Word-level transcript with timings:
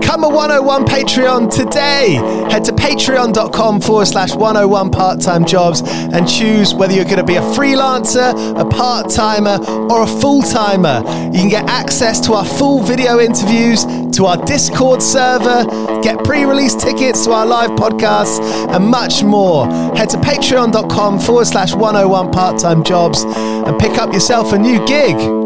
Become 0.00 0.24
a 0.24 0.28
101 0.28 0.86
Patreon 0.86 1.54
today. 1.54 2.14
Head 2.50 2.64
to 2.64 2.72
patreon.com 2.72 3.80
forward 3.82 4.06
slash 4.06 4.34
101 4.34 4.90
part 4.90 5.20
time 5.20 5.44
jobs 5.44 5.82
and 5.84 6.26
choose 6.26 6.74
whether 6.74 6.94
you're 6.94 7.04
going 7.04 7.18
to 7.18 7.24
be 7.24 7.36
a 7.36 7.42
freelancer, 7.42 8.32
a 8.58 8.64
part 8.64 9.10
timer, 9.10 9.58
or 9.90 10.02
a 10.02 10.06
full 10.06 10.40
timer. 10.40 11.02
You 11.32 11.40
can 11.40 11.48
get 11.50 11.68
access 11.68 12.18
to 12.26 12.32
our 12.32 12.46
full 12.46 12.80
video 12.82 13.20
interviews, 13.20 13.84
to 14.16 14.24
our 14.24 14.42
Discord 14.46 15.02
server, 15.02 15.64
get 16.02 16.24
pre 16.24 16.44
release 16.44 16.74
tickets 16.74 17.26
to 17.26 17.32
our 17.32 17.44
live 17.44 17.70
podcasts, 17.72 18.40
and 18.74 18.86
much 18.86 19.22
more. 19.22 19.66
Head 19.94 20.08
to 20.10 20.16
patreon.com 20.16 21.20
forward 21.20 21.44
slash 21.44 21.74
101 21.74 22.32
part 22.32 22.58
time 22.58 22.82
jobs 22.82 23.24
and 23.24 23.78
pick 23.78 23.98
up 23.98 24.14
yourself 24.14 24.54
a 24.54 24.58
new 24.58 24.84
gig. 24.86 25.39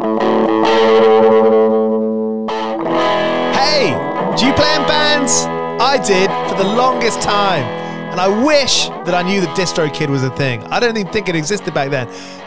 You 4.45 4.53
play 4.53 4.75
in 4.77 4.83
bands? 4.87 5.45
I 5.81 5.97
did 5.97 6.29
for 6.51 6.57
the 6.63 6.69
longest 6.69 7.23
time. 7.23 7.65
And 8.13 8.21
I 8.21 8.29
wish 8.29 8.89
that 9.07 9.15
I 9.15 9.23
knew 9.23 9.41
that 9.41 9.57
DistroKid 9.57 10.09
was 10.09 10.23
a 10.23 10.31
thing. 10.37 10.63
I 10.65 10.79
don't 10.79 10.97
even 10.97 11.11
think 11.13 11.29
it 11.29 11.35
existed 11.35 11.73
back 11.73 11.91
then. 11.91 12.07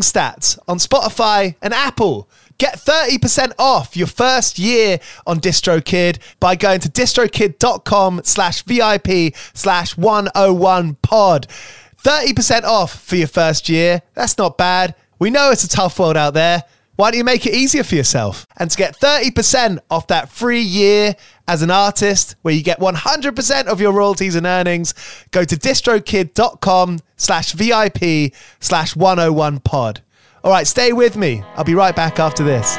stats 0.00 0.58
on 0.68 0.78
Spotify 0.78 1.54
and 1.60 1.74
Apple. 1.74 2.28
Get 2.58 2.76
30% 2.76 3.52
off 3.58 3.96
your 3.96 4.06
first 4.06 4.58
year 4.58 4.98
on 5.26 5.40
DistroKid 5.40 6.18
by 6.40 6.56
going 6.56 6.80
to 6.80 6.88
distrokid.com 6.88 8.22
slash 8.24 8.62
VIP 8.62 9.34
slash 9.52 9.96
101 9.96 10.94
pod. 11.02 11.46
30% 12.02 12.62
off 12.62 13.02
for 13.02 13.16
your 13.16 13.28
first 13.28 13.68
year. 13.68 14.00
That's 14.14 14.38
not 14.38 14.56
bad. 14.56 14.94
We 15.18 15.30
know 15.30 15.50
it's 15.50 15.64
a 15.64 15.68
tough 15.68 15.98
world 15.98 16.16
out 16.16 16.34
there. 16.34 16.64
Why 16.96 17.10
don't 17.10 17.18
you 17.18 17.24
make 17.24 17.46
it 17.46 17.54
easier 17.54 17.84
for 17.84 17.94
yourself? 17.94 18.46
And 18.56 18.70
to 18.70 18.76
get 18.76 18.98
30% 18.98 19.78
off 19.90 20.06
that 20.06 20.30
free 20.30 20.60
year 20.60 21.14
as 21.46 21.62
an 21.62 21.70
artist, 21.70 22.36
where 22.42 22.54
you 22.54 22.62
get 22.62 22.80
100% 22.80 23.66
of 23.66 23.80
your 23.80 23.92
royalties 23.92 24.34
and 24.34 24.46
earnings, 24.46 24.94
go 25.30 25.44
to 25.44 25.56
distrokid.com 25.56 27.00
slash 27.16 27.52
VIP 27.52 28.32
slash 28.60 28.96
101 28.96 29.60
pod. 29.60 30.02
All 30.42 30.50
right, 30.50 30.66
stay 30.66 30.92
with 30.92 31.16
me. 31.16 31.42
I'll 31.56 31.64
be 31.64 31.74
right 31.74 31.94
back 31.94 32.18
after 32.18 32.42
this. 32.42 32.78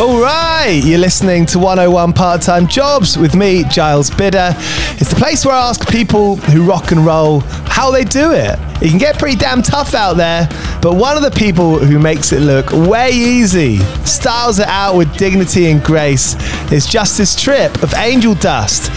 All 0.00 0.18
right, 0.18 0.80
you're 0.82 0.98
listening 0.98 1.44
to 1.44 1.58
101 1.58 2.14
Part 2.14 2.40
Time 2.40 2.66
Jobs 2.66 3.18
with 3.18 3.34
me, 3.34 3.64
Giles 3.64 4.08
Bidder. 4.08 4.54
It's 4.96 5.10
the 5.10 5.16
place 5.16 5.44
where 5.44 5.54
I 5.54 5.68
ask 5.68 5.86
people 5.90 6.36
who 6.36 6.64
rock 6.64 6.90
and 6.90 7.04
roll 7.04 7.40
how 7.40 7.90
they 7.90 8.04
do 8.04 8.32
it. 8.32 8.58
It 8.80 8.88
can 8.88 8.96
get 8.96 9.18
pretty 9.18 9.36
damn 9.36 9.60
tough 9.60 9.92
out 9.92 10.14
there, 10.14 10.48
but 10.80 10.94
one 10.94 11.18
of 11.18 11.22
the 11.22 11.30
people 11.30 11.78
who 11.78 11.98
makes 11.98 12.32
it 12.32 12.40
look 12.40 12.72
way 12.72 13.10
easy, 13.10 13.76
styles 14.06 14.58
it 14.58 14.68
out 14.68 14.96
with 14.96 15.14
dignity 15.18 15.70
and 15.70 15.84
grace, 15.84 16.34
is 16.72 16.86
Justice 16.86 17.36
Tripp 17.36 17.82
of 17.82 17.92
Angel 17.92 18.34
Dust. 18.34 18.90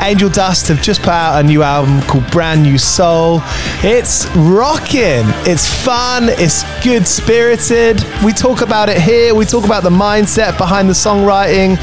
Angel 0.00 0.30
Dust 0.30 0.68
have 0.68 0.80
just 0.80 1.00
put 1.00 1.10
out 1.10 1.44
a 1.44 1.46
new 1.46 1.62
album 1.62 2.00
called 2.02 2.28
Brand 2.30 2.62
New 2.62 2.78
Soul. 2.78 3.40
It's 3.82 4.26
rocking, 4.34 5.24
it's 5.46 5.66
fun, 5.84 6.28
it's 6.30 6.64
good 6.82 7.06
spirited. 7.06 8.02
We 8.24 8.32
talk 8.32 8.62
about 8.62 8.88
it 8.88 8.98
here, 8.98 9.34
we 9.34 9.44
talk 9.44 9.64
about 9.64 9.82
the 9.82 9.90
mindset 9.90 10.56
behind 10.56 10.88
the 10.88 10.94
songwriting 10.94 11.76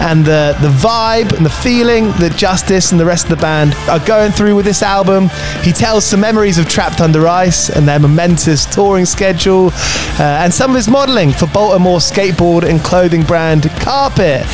and 0.00 0.24
the, 0.24 0.56
the 0.60 0.68
vibe 0.68 1.36
and 1.36 1.44
the 1.44 1.50
feeling 1.50 2.06
that 2.18 2.34
Justice 2.36 2.92
and 2.92 3.00
the 3.00 3.04
rest 3.04 3.24
of 3.24 3.30
the 3.30 3.42
band 3.42 3.74
are 3.88 4.04
going 4.06 4.30
through 4.30 4.54
with 4.54 4.64
this 4.64 4.82
album. 4.82 5.28
He 5.62 5.72
tells 5.72 6.06
some 6.06 6.20
memories 6.20 6.58
of 6.58 6.68
Trapped 6.68 7.00
Under 7.00 7.26
Ice 7.26 7.70
and 7.70 7.88
their 7.88 7.98
momentous 7.98 8.66
touring 8.66 9.04
schedule 9.04 9.70
uh, 10.18 10.42
and 10.42 10.54
some 10.54 10.70
of 10.70 10.76
his 10.76 10.88
modeling 10.88 11.32
for 11.32 11.46
Baltimore 11.48 11.98
skateboard 11.98 12.62
and 12.62 12.80
clothing 12.80 13.22
brand 13.22 13.68
Carpet. 13.80 14.44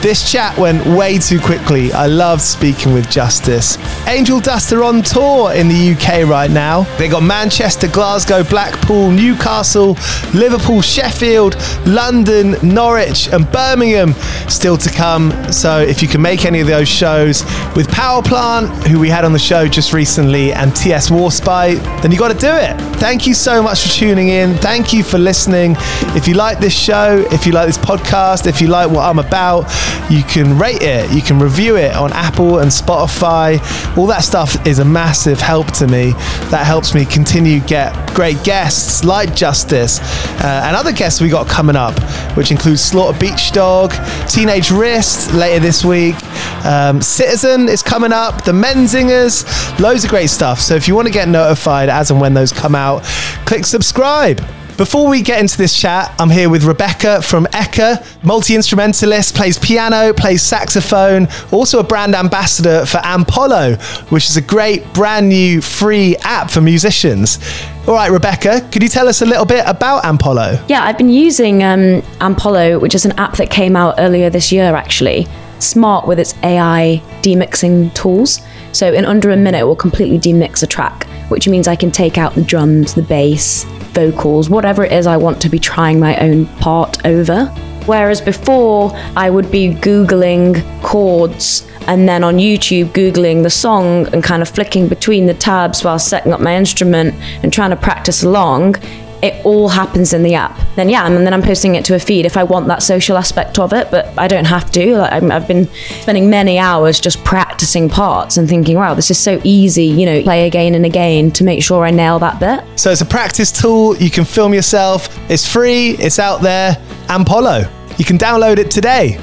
This 0.00 0.30
chat 0.30 0.56
went 0.56 0.86
way 0.86 1.18
too 1.18 1.40
quickly. 1.40 1.92
I 1.92 2.06
loved 2.06 2.40
speaking 2.40 2.92
with 2.92 3.10
Justice. 3.10 3.76
Angel 4.06 4.38
Dust 4.38 4.72
are 4.72 4.84
on 4.84 5.02
tour 5.02 5.52
in 5.52 5.66
the 5.66 5.92
UK 5.92 6.24
right 6.24 6.50
now. 6.50 6.84
They 6.98 7.08
got 7.08 7.24
Manchester, 7.24 7.88
Glasgow, 7.88 8.44
Blackpool, 8.44 9.10
Newcastle, 9.10 9.98
Liverpool, 10.32 10.82
Sheffield, 10.82 11.56
London, 11.84 12.54
Norwich, 12.62 13.28
and 13.32 13.50
Birmingham 13.50 14.12
still 14.48 14.76
to 14.76 14.88
come. 14.88 15.32
So 15.52 15.80
if 15.80 16.00
you 16.00 16.06
can 16.06 16.22
make 16.22 16.44
any 16.44 16.60
of 16.60 16.68
those 16.68 16.88
shows 16.88 17.42
with 17.74 17.90
Power 17.90 18.22
Plant, 18.22 18.86
who 18.86 19.00
we 19.00 19.08
had 19.08 19.24
on 19.24 19.32
the 19.32 19.38
show 19.38 19.66
just 19.66 19.92
recently, 19.92 20.52
and 20.52 20.74
TS 20.76 21.10
Warspite, 21.10 21.82
then 22.02 22.12
you 22.12 22.18
got 22.18 22.32
to 22.32 22.38
do 22.38 22.54
it. 22.54 22.80
Thank 22.98 23.26
you 23.26 23.34
so 23.34 23.62
much 23.62 23.82
for 23.82 23.88
tuning 23.88 24.28
in. 24.28 24.54
Thank 24.58 24.92
you 24.92 25.02
for 25.02 25.18
listening. 25.18 25.74
If 26.14 26.28
you 26.28 26.34
like 26.34 26.60
this 26.60 26.72
show, 26.72 27.26
if 27.32 27.46
you 27.46 27.52
like 27.52 27.66
this 27.66 27.78
podcast, 27.78 28.46
if 28.46 28.60
you 28.60 28.68
like 28.68 28.88
what 28.90 29.02
I'm 29.04 29.18
about, 29.18 29.66
you 30.10 30.22
can 30.22 30.58
rate 30.58 30.82
it, 30.82 31.10
you 31.12 31.22
can 31.22 31.38
review 31.38 31.76
it 31.76 31.94
on 31.94 32.12
Apple 32.12 32.60
and 32.60 32.70
Spotify. 32.70 33.58
All 33.96 34.06
that 34.06 34.24
stuff 34.24 34.66
is 34.66 34.78
a 34.78 34.84
massive 34.84 35.40
help 35.40 35.72
to 35.72 35.86
me. 35.86 36.12
That 36.50 36.64
helps 36.66 36.94
me 36.94 37.04
continue 37.04 37.60
get 37.60 37.92
great 38.14 38.42
guests 38.42 39.04
like 39.04 39.34
Justice 39.34 40.00
uh, 40.42 40.62
and 40.64 40.74
other 40.74 40.92
guests 40.92 41.20
we 41.20 41.28
got 41.28 41.46
coming 41.46 41.76
up, 41.76 41.98
which 42.36 42.50
includes 42.50 42.82
Slaughter 42.82 43.18
Beach 43.18 43.52
Dog, 43.52 43.92
Teenage 44.28 44.70
Wrist 44.70 45.32
later 45.34 45.60
this 45.60 45.84
week. 45.84 46.16
Um, 46.64 47.00
Citizen 47.00 47.68
is 47.68 47.82
coming 47.82 48.12
up, 48.12 48.44
the 48.44 48.52
Menzingers, 48.52 49.44
loads 49.78 50.04
of 50.04 50.10
great 50.10 50.30
stuff. 50.30 50.60
So 50.60 50.74
if 50.74 50.88
you 50.88 50.94
want 50.94 51.06
to 51.06 51.12
get 51.12 51.28
notified 51.28 51.88
as 51.88 52.10
and 52.10 52.20
when 52.20 52.34
those 52.34 52.52
come 52.52 52.74
out, 52.74 53.02
click 53.44 53.64
subscribe. 53.64 54.40
Before 54.78 55.08
we 55.08 55.22
get 55.22 55.40
into 55.40 55.58
this 55.58 55.76
chat, 55.76 56.14
I'm 56.20 56.30
here 56.30 56.48
with 56.48 56.62
Rebecca 56.62 57.20
from 57.20 57.46
Eka, 57.46 58.24
multi 58.24 58.54
instrumentalist, 58.54 59.34
plays 59.34 59.58
piano, 59.58 60.12
plays 60.12 60.40
saxophone, 60.40 61.26
also 61.50 61.80
a 61.80 61.82
brand 61.82 62.14
ambassador 62.14 62.86
for 62.86 62.98
Ampollo, 62.98 63.76
which 64.12 64.30
is 64.30 64.36
a 64.36 64.40
great 64.40 64.94
brand 64.94 65.28
new 65.28 65.60
free 65.60 66.14
app 66.18 66.48
for 66.48 66.60
musicians. 66.60 67.40
All 67.88 67.94
right, 67.94 68.08
Rebecca, 68.08 68.60
could 68.70 68.84
you 68.84 68.88
tell 68.88 69.08
us 69.08 69.20
a 69.20 69.26
little 69.26 69.44
bit 69.44 69.64
about 69.66 70.04
Ampollo? 70.04 70.64
Yeah, 70.68 70.84
I've 70.84 70.96
been 70.96 71.08
using 71.08 71.64
um, 71.64 72.00
Ampollo, 72.20 72.80
which 72.80 72.94
is 72.94 73.04
an 73.04 73.18
app 73.18 73.36
that 73.38 73.50
came 73.50 73.74
out 73.74 73.96
earlier 73.98 74.30
this 74.30 74.52
year, 74.52 74.76
actually. 74.76 75.26
Smart 75.58 76.06
with 76.06 76.20
its 76.20 76.36
AI 76.44 77.02
demixing 77.22 77.92
tools. 77.94 78.42
So, 78.70 78.92
in 78.92 79.04
under 79.04 79.30
a 79.30 79.36
minute, 79.36 79.58
it 79.58 79.64
will 79.64 79.74
completely 79.74 80.20
demix 80.20 80.62
a 80.62 80.68
track, 80.68 81.08
which 81.30 81.48
means 81.48 81.66
I 81.66 81.74
can 81.74 81.90
take 81.90 82.16
out 82.16 82.36
the 82.36 82.44
drums, 82.44 82.94
the 82.94 83.02
bass, 83.02 83.64
vocals, 83.88 84.48
whatever 84.50 84.84
it 84.84 84.92
is 84.92 85.06
I 85.06 85.16
want 85.16 85.40
to 85.42 85.48
be 85.48 85.58
trying 85.58 86.00
my 86.00 86.16
own 86.18 86.46
part 86.58 87.04
over. 87.06 87.46
Whereas 87.86 88.20
before, 88.20 88.92
I 89.16 89.30
would 89.30 89.50
be 89.50 89.70
Googling 89.70 90.62
chords 90.82 91.66
and 91.88 92.06
then 92.06 92.22
on 92.22 92.36
YouTube, 92.36 92.88
Googling 92.90 93.42
the 93.42 93.50
song 93.50 94.06
and 94.12 94.22
kind 94.22 94.42
of 94.42 94.48
flicking 94.48 94.88
between 94.88 95.24
the 95.24 95.32
tabs 95.32 95.82
while 95.82 95.98
setting 95.98 96.34
up 96.34 96.40
my 96.40 96.54
instrument 96.54 97.14
and 97.42 97.50
trying 97.50 97.70
to 97.70 97.76
practice 97.76 98.22
along, 98.22 98.76
it 99.22 99.44
all 99.44 99.68
happens 99.68 100.12
in 100.12 100.22
the 100.22 100.34
app. 100.34 100.58
Then 100.76 100.88
yeah, 100.88 101.06
and 101.06 101.16
then 101.26 101.32
I'm 101.34 101.42
posting 101.42 101.74
it 101.74 101.84
to 101.86 101.94
a 101.94 101.98
feed 101.98 102.24
if 102.26 102.36
I 102.36 102.44
want 102.44 102.68
that 102.68 102.82
social 102.82 103.16
aspect 103.16 103.58
of 103.58 103.72
it, 103.72 103.90
but 103.90 104.12
I 104.16 104.28
don't 104.28 104.44
have 104.44 104.70
to. 104.72 104.96
Like, 104.98 105.12
I'm- 105.12 105.32
I've 105.32 105.48
been 105.48 105.68
spending 106.02 106.30
many 106.30 106.58
hours 106.58 107.00
just 107.00 107.22
practicing 107.24 107.88
parts 107.88 108.36
and 108.36 108.48
thinking, 108.48 108.76
wow, 108.76 108.94
this 108.94 109.10
is 109.10 109.18
so 109.18 109.40
easy. 109.44 109.86
You 109.86 110.06
know, 110.06 110.22
play 110.22 110.46
again 110.46 110.74
and 110.74 110.86
again 110.86 111.30
to 111.32 111.44
make 111.44 111.62
sure 111.62 111.84
I 111.84 111.90
nail 111.90 112.18
that 112.20 112.38
bit. 112.38 112.62
So 112.76 112.90
it's 112.92 113.00
a 113.00 113.06
practice 113.06 113.50
tool. 113.50 113.96
You 113.96 114.10
can 114.10 114.24
film 114.24 114.54
yourself. 114.54 115.08
It's 115.30 115.46
free. 115.46 115.90
It's 115.98 116.18
out 116.18 116.40
there. 116.42 116.76
Ampollo. 117.08 117.68
You 117.98 118.04
can 118.04 118.18
download 118.18 118.58
it 118.58 118.70
today. 118.70 119.18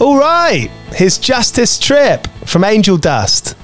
All 0.00 0.16
right. 0.18 0.68
Here's 0.94 1.18
Justice 1.18 1.78
Tripp 1.78 2.26
from 2.46 2.64
Angel 2.64 2.96
Dust. 2.96 3.54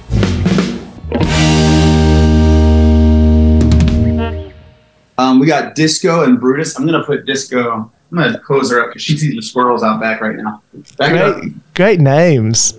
Um, 5.35 5.39
we 5.39 5.47
got 5.47 5.75
Disco 5.75 6.23
and 6.23 6.39
Brutus. 6.39 6.77
I'm 6.77 6.85
gonna 6.85 7.03
put 7.03 7.25
Disco. 7.25 7.91
I'm 8.11 8.17
gonna 8.17 8.39
close 8.39 8.71
her 8.71 8.81
up 8.81 8.89
because 8.89 9.01
she's 9.01 9.23
eating 9.25 9.41
squirrels 9.41 9.83
out 9.83 9.99
back 9.99 10.21
right 10.21 10.35
now. 10.35 10.61
Back 10.97 11.13
up. 11.13 11.39
Great, 11.41 11.73
great 11.73 11.99
names. 11.99 12.77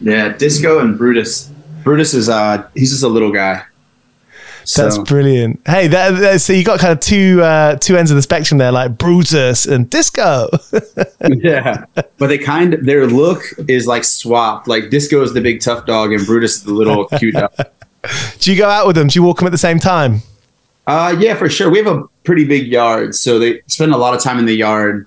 Yeah, 0.00 0.28
Disco 0.36 0.78
and 0.80 0.96
Brutus. 0.96 1.50
Brutus 1.84 2.14
is 2.14 2.28
uh, 2.28 2.66
he's 2.74 2.90
just 2.90 3.02
a 3.02 3.08
little 3.08 3.32
guy. 3.32 3.62
So, 4.64 4.82
That's 4.82 4.98
brilliant. 4.98 5.62
Hey, 5.66 5.86
that, 5.88 6.10
that- 6.20 6.40
so 6.42 6.52
you 6.52 6.62
got 6.62 6.78
kind 6.78 6.92
of 6.92 7.00
two 7.00 7.42
uh, 7.42 7.76
two 7.76 7.96
ends 7.96 8.10
of 8.10 8.16
the 8.16 8.22
spectrum 8.22 8.58
there, 8.58 8.70
like 8.72 8.98
Brutus 8.98 9.64
and 9.66 9.88
Disco. 9.88 10.48
yeah, 11.28 11.84
but 12.18 12.26
they 12.28 12.36
kind 12.38 12.74
of 12.74 12.84
their 12.84 13.06
look 13.06 13.42
is 13.66 13.86
like 13.86 14.04
swapped. 14.04 14.68
Like 14.68 14.90
Disco 14.90 15.22
is 15.22 15.32
the 15.34 15.40
big 15.40 15.60
tough 15.60 15.86
dog, 15.86 16.12
and 16.12 16.24
Brutus 16.24 16.56
is 16.56 16.62
the 16.64 16.74
little 16.74 17.06
cute 17.18 17.34
dog. 17.34 17.52
Do 18.38 18.52
you 18.52 18.58
go 18.58 18.68
out 18.68 18.86
with 18.86 18.96
them? 18.96 19.08
Do 19.08 19.18
you 19.18 19.22
walk 19.22 19.38
them 19.38 19.46
at 19.46 19.50
the 19.52 19.58
same 19.58 19.78
time? 19.78 20.22
Uh, 20.88 21.14
yeah, 21.20 21.34
for 21.34 21.48
sure. 21.50 21.70
We 21.70 21.78
have 21.78 21.86
a 21.86 22.02
pretty 22.24 22.44
big 22.46 22.66
yard, 22.66 23.14
so 23.14 23.38
they 23.38 23.60
spend 23.66 23.92
a 23.92 23.96
lot 23.98 24.14
of 24.14 24.22
time 24.22 24.38
in 24.38 24.46
the 24.46 24.54
yard. 24.54 25.06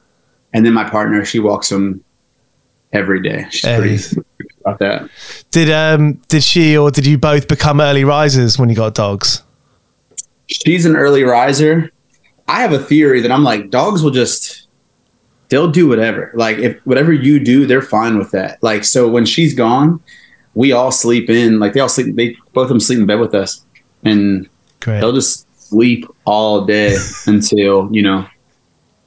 And 0.54 0.64
then 0.66 0.74
my 0.74 0.88
partner, 0.90 1.26
she 1.26 1.40
walks 1.40 1.70
them 1.70 2.04
every 2.94 3.22
day. 3.22 3.48
She's 3.50 3.66
Hey. 3.66 3.80
pretty 3.80 4.22
about 4.64 4.78
that. 4.80 5.10
Did 5.50 5.72
um 5.72 6.22
did 6.28 6.44
she 6.44 6.78
or 6.78 6.92
did 6.92 7.06
you 7.08 7.18
both 7.18 7.48
become 7.48 7.82
early 7.82 8.04
risers 8.04 8.60
when 8.60 8.70
you 8.70 8.76
got 8.76 8.94
dogs? 8.94 9.42
She's 10.48 10.86
an 10.86 10.96
early 10.96 11.24
riser. 11.24 11.90
I 12.48 12.62
have 12.62 12.74
a 12.74 12.80
theory 12.80 13.22
that 13.22 13.32
I'm 13.32 13.44
like 13.44 13.70
dogs 13.72 14.04
will 14.04 14.12
just 14.12 14.68
they'll 15.50 15.72
do 15.72 15.88
whatever. 15.88 16.32
Like 16.36 16.58
if 16.60 16.78
whatever 16.86 17.12
you 17.14 17.40
do, 17.40 17.66
they're 17.66 17.82
fine 17.82 18.20
with 18.20 18.32
that. 18.32 18.62
Like 18.62 18.84
so 18.84 19.08
when 19.10 19.26
she's 19.26 19.56
gone, 19.56 20.00
we 20.54 20.74
all 20.74 20.92
sleep 20.92 21.30
in. 21.30 21.60
Like 21.60 21.74
they 21.74 21.80
all 21.80 21.90
sleep. 21.90 22.16
They 22.16 22.36
both 22.54 22.64
of 22.64 22.70
them 22.70 22.80
sleep 22.82 23.00
in 23.00 23.06
bed 23.08 23.20
with 23.20 23.34
us, 23.34 23.66
and 24.04 24.48
Great. 24.82 25.00
they'll 25.00 25.14
just 25.14 25.48
sleep 25.72 26.06
all 26.26 26.66
day 26.66 26.96
until 27.28 27.88
you 27.92 28.02
know 28.02 28.28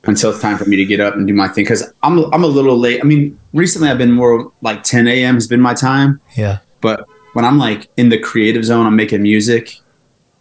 until 0.05 0.31
it's 0.31 0.41
time 0.41 0.59
for 0.59 0.67
me 0.67 0.77
to 0.77 0.85
get 0.85 1.01
up 1.01 1.15
and 1.15 1.27
do 1.27 1.33
my 1.35 1.49
thing 1.49 1.65
because 1.65 1.93
I'm 2.03 2.19
I'm 2.33 2.43
a 2.45 2.47
little 2.47 2.77
late. 2.79 3.01
I 3.01 3.05
mean, 3.05 3.39
recently 3.53 3.89
I've 3.89 3.99
been 3.99 4.13
more 4.13 4.53
like 4.61 4.83
10 4.83 5.07
a.m. 5.09 5.35
has 5.35 5.47
been 5.47 5.61
my 5.61 5.75
time, 5.75 6.21
Yeah. 6.37 6.59
but 6.83 7.07
when 7.35 7.45
I'm 7.45 7.59
like 7.59 7.89
in 7.97 8.09
the 8.11 8.19
creative 8.19 8.65
zone, 8.65 8.87
I'm 8.87 8.97
making 8.97 9.23
music. 9.23 9.77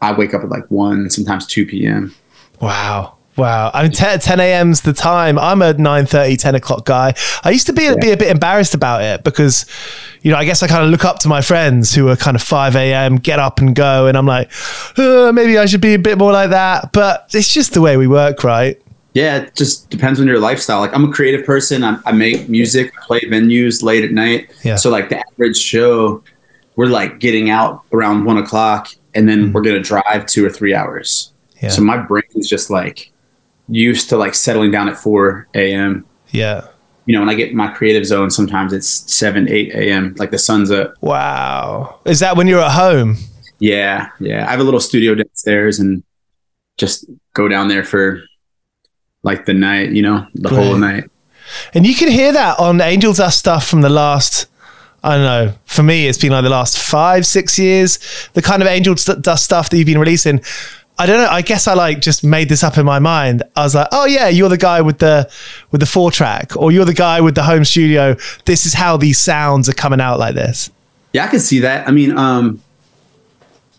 I 0.01 0.11
wake 0.11 0.33
up 0.33 0.43
at 0.43 0.49
like 0.49 0.69
one, 0.69 1.09
sometimes 1.09 1.47
2 1.47 1.65
p.m. 1.65 2.13
Wow. 2.61 3.17
Wow. 3.35 3.71
I 3.73 3.83
mean, 3.83 3.91
10, 3.91 4.19
10 4.19 4.39
a.m.'s 4.39 4.81
the 4.81 4.93
time. 4.93 5.39
I'm 5.39 5.61
a 5.61 5.73
9.30, 5.73 6.37
10 6.37 6.55
o'clock 6.55 6.85
guy. 6.85 7.13
I 7.43 7.49
used 7.49 7.65
to 7.67 7.73
be, 7.73 7.93
be 7.99 8.11
a 8.11 8.17
bit 8.17 8.29
embarrassed 8.29 8.73
about 8.73 9.01
it 9.01 9.23
because, 9.23 9.65
you 10.21 10.31
know, 10.31 10.37
I 10.37 10.45
guess 10.45 10.61
I 10.61 10.67
kind 10.67 10.83
of 10.83 10.91
look 10.91 11.03
up 11.03 11.19
to 11.19 11.27
my 11.27 11.41
friends 11.41 11.93
who 11.93 12.07
are 12.09 12.15
kind 12.15 12.35
of 12.35 12.43
5 12.43 12.75
a.m., 12.75 13.17
get 13.17 13.39
up 13.39 13.59
and 13.59 13.75
go. 13.75 14.07
And 14.07 14.17
I'm 14.17 14.27
like, 14.27 14.51
uh, 14.97 15.31
maybe 15.33 15.57
I 15.57 15.65
should 15.65 15.81
be 15.81 15.95
a 15.95 15.99
bit 15.99 16.17
more 16.17 16.31
like 16.31 16.51
that. 16.51 16.93
But 16.93 17.29
it's 17.33 17.51
just 17.51 17.73
the 17.73 17.81
way 17.81 17.97
we 17.97 18.07
work, 18.07 18.43
right? 18.43 18.79
Yeah, 19.13 19.37
it 19.37 19.55
just 19.55 19.89
depends 19.89 20.19
on 20.19 20.27
your 20.27 20.39
lifestyle. 20.39 20.79
Like 20.79 20.93
I'm 20.93 21.05
a 21.05 21.11
creative 21.11 21.45
person. 21.45 21.83
I, 21.83 21.99
I 22.05 22.11
make 22.11 22.49
music, 22.49 22.93
play 23.03 23.21
venues 23.21 23.83
late 23.83 24.03
at 24.03 24.11
night. 24.11 24.51
Yeah. 24.63 24.75
So 24.75 24.89
like 24.89 25.09
the 25.09 25.23
average 25.31 25.57
show, 25.57 26.23
we're 26.75 26.87
like 26.87 27.19
getting 27.19 27.51
out 27.51 27.83
around 27.93 28.25
one 28.25 28.37
o'clock, 28.37 28.89
and 29.13 29.29
then 29.29 29.53
we're 29.53 29.61
gonna 29.61 29.79
drive 29.79 30.25
two 30.25 30.43
or 30.43 30.49
three 30.49 30.73
hours. 30.73 31.31
Yeah. 31.61 31.69
So 31.69 31.83
my 31.83 31.97
brain 31.97 32.23
is 32.33 32.49
just 32.49 32.71
like 32.71 33.12
used 33.67 34.09
to 34.09 34.17
like 34.17 34.35
settling 34.35 34.71
down 34.71 34.89
at 34.89 34.97
four 34.97 35.47
a.m. 35.53 36.05
Yeah. 36.31 36.67
You 37.05 37.13
know, 37.13 37.19
when 37.19 37.29
I 37.29 37.33
get 37.33 37.53
my 37.53 37.67
creative 37.67 38.05
zone, 38.05 38.29
sometimes 38.29 38.71
it's 38.71 38.87
seven, 38.87 39.49
eight 39.49 39.73
a.m. 39.73 40.15
Like 40.17 40.31
the 40.31 40.37
sun's 40.37 40.71
up. 40.71 40.93
Wow. 41.01 41.99
Is 42.05 42.19
that 42.21 42.37
when 42.37 42.47
you're 42.47 42.61
at 42.61 42.71
home? 42.71 43.17
Yeah, 43.59 44.09
yeah. 44.19 44.47
I 44.47 44.51
have 44.51 44.59
a 44.59 44.63
little 44.63 44.79
studio 44.79 45.15
downstairs, 45.15 45.79
and 45.79 46.03
just 46.77 47.05
go 47.33 47.47
down 47.47 47.67
there 47.67 47.83
for 47.83 48.23
like 49.21 49.45
the 49.45 49.53
night. 49.53 49.91
You 49.91 50.01
know, 50.01 50.27
the 50.33 50.49
whole 50.49 50.77
night. 50.77 51.09
And 51.73 51.85
you 51.85 51.93
can 51.93 52.09
hear 52.09 52.31
that 52.31 52.59
on 52.59 52.79
Angel 52.81 53.13
Dust 53.13 53.37
stuff 53.37 53.67
from 53.67 53.81
the 53.81 53.89
last, 53.89 54.47
I 55.03 55.15
don't 55.15 55.23
know, 55.23 55.53
for 55.65 55.83
me, 55.83 56.07
it's 56.07 56.17
been 56.17 56.31
like 56.31 56.43
the 56.43 56.49
last 56.49 56.79
five, 56.79 57.25
six 57.25 57.59
years. 57.59 57.99
The 58.33 58.41
kind 58.41 58.61
of 58.61 58.67
Angel 58.67 58.95
Dust 58.95 59.43
stuff 59.43 59.69
that 59.69 59.77
you've 59.77 59.85
been 59.85 59.99
releasing. 59.99 60.41
I 60.99 61.05
don't 61.07 61.17
know. 61.17 61.27
I 61.29 61.41
guess 61.41 61.67
I 61.67 61.73
like 61.73 62.01
just 62.01 62.23
made 62.23 62.49
this 62.49 62.63
up 62.63 62.77
in 62.77 62.85
my 62.85 62.99
mind. 62.99 63.41
I 63.55 63.63
was 63.63 63.73
like, 63.73 63.87
oh 63.91 64.05
yeah, 64.05 64.27
you're 64.27 64.49
the 64.49 64.57
guy 64.57 64.81
with 64.81 64.99
the 64.99 65.29
with 65.71 65.81
the 65.81 65.87
four 65.87 66.11
track, 66.11 66.55
or 66.55 66.71
you're 66.71 66.85
the 66.85 66.93
guy 66.93 67.19
with 67.21 67.33
the 67.35 67.43
home 67.43 67.65
studio. 67.65 68.15
This 68.45 68.65
is 68.65 68.73
how 68.75 68.97
these 68.97 69.19
sounds 69.19 69.67
are 69.67 69.73
coming 69.73 69.99
out 69.99 70.19
like 70.19 70.35
this. 70.35 70.69
Yeah, 71.13 71.25
I 71.25 71.27
can 71.27 71.39
see 71.39 71.59
that. 71.59 71.87
I 71.87 71.91
mean, 71.91 72.15
um, 72.17 72.61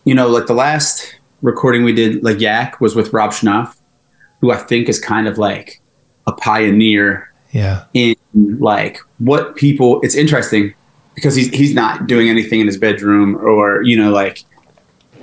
you 0.05 0.15
know, 0.15 0.29
like 0.29 0.47
the 0.47 0.55
last 0.55 1.15
recording 1.43 1.85
we 1.85 1.93
did, 1.93 2.23
like 2.25 2.41
Yak, 2.41 2.81
was 2.81 2.95
with 2.97 3.13
Rob 3.13 3.31
Schnapf, 3.31 3.77
who 4.41 4.51
I 4.51 4.57
think 4.57 4.89
is 4.89 4.99
kind 4.99 5.29
of 5.29 5.39
like 5.39 5.81
a 6.27 6.33
pioneer 6.33 7.31
Yeah. 7.53 7.85
in 7.95 8.17
like 8.35 8.99
what 9.19 9.55
people. 9.57 10.01
It's 10.03 10.15
interesting 10.17 10.75
because 11.15 11.37
he's 11.37 11.49
he's 11.51 11.75
not 11.75 12.09
doing 12.09 12.29
anything 12.29 12.59
in 12.61 12.67
his 12.67 12.77
bedroom 12.77 13.37
or 13.37 13.83
you 13.83 13.97
know 13.97 14.11
like, 14.11 14.43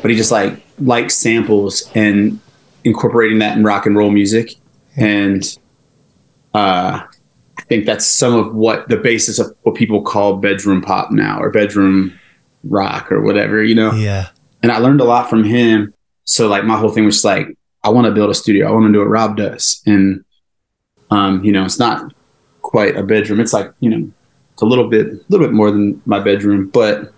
but 0.01 0.11
he 0.11 0.17
just 0.17 0.31
like 0.31 0.61
likes 0.79 1.17
samples 1.17 1.89
and 1.95 2.39
incorporating 2.83 3.39
that 3.39 3.57
in 3.57 3.63
rock 3.63 3.85
and 3.85 3.95
roll 3.95 4.11
music, 4.11 4.55
and 4.95 5.57
uh, 6.53 7.01
I 7.57 7.63
think 7.63 7.85
that's 7.85 8.05
some 8.05 8.33
of 8.33 8.53
what 8.53 8.87
the 8.89 8.97
basis 8.97 9.39
of 9.39 9.55
what 9.61 9.75
people 9.75 10.01
call 10.01 10.37
bedroom 10.37 10.81
pop 10.81 11.11
now 11.11 11.39
or 11.39 11.49
bedroom 11.49 12.19
rock 12.63 13.11
or 13.11 13.21
whatever, 13.21 13.63
you 13.63 13.75
know. 13.75 13.93
Yeah. 13.93 14.29
And 14.63 14.71
I 14.71 14.77
learned 14.77 15.01
a 15.01 15.05
lot 15.05 15.29
from 15.29 15.43
him. 15.43 15.93
So 16.25 16.47
like 16.47 16.63
my 16.63 16.77
whole 16.77 16.89
thing 16.89 17.05
was 17.05 17.15
just 17.15 17.25
like, 17.25 17.57
I 17.83 17.89
want 17.89 18.05
to 18.05 18.11
build 18.11 18.29
a 18.29 18.33
studio. 18.33 18.67
I 18.67 18.71
want 18.71 18.85
to 18.85 18.91
do 18.91 18.99
what 18.99 19.09
Rob 19.09 19.37
does. 19.37 19.81
And 19.85 20.23
um, 21.09 21.43
you 21.43 21.51
know, 21.51 21.65
it's 21.65 21.79
not 21.79 22.13
quite 22.61 22.95
a 22.95 23.03
bedroom. 23.03 23.39
It's 23.39 23.53
like, 23.53 23.73
you 23.79 23.89
know, 23.89 24.11
it's 24.53 24.61
a 24.61 24.65
little 24.65 24.89
bit 24.89 25.07
a 25.07 25.19
little 25.29 25.45
bit 25.45 25.53
more 25.53 25.71
than 25.71 26.01
my 26.05 26.19
bedroom, 26.19 26.69
but 26.69 27.13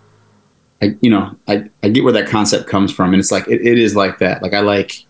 I 0.84 0.96
you 1.00 1.10
know, 1.10 1.34
I, 1.48 1.68
I 1.82 1.88
get 1.88 2.04
where 2.04 2.12
that 2.12 2.28
concept 2.28 2.68
comes 2.68 2.92
from. 2.92 3.12
And 3.12 3.20
it's 3.20 3.32
like 3.32 3.48
it, 3.48 3.66
it 3.66 3.78
is 3.78 3.96
like 3.96 4.18
that. 4.18 4.42
Like 4.42 4.52
I 4.52 4.60
like 4.60 5.04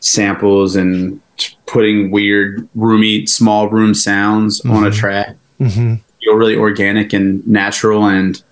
samples 0.00 0.74
and 0.74 1.20
putting 1.66 2.10
weird 2.10 2.68
roomy 2.74 3.26
small 3.26 3.68
room 3.68 3.94
sounds 3.94 4.60
on 4.66 4.84
a 4.84 4.90
track 4.90 5.36
hmm 5.58 5.94
feel 6.20 6.34
really 6.34 6.56
organic 6.56 7.12
and 7.12 7.44
natural 7.46 8.04
and 8.04 8.42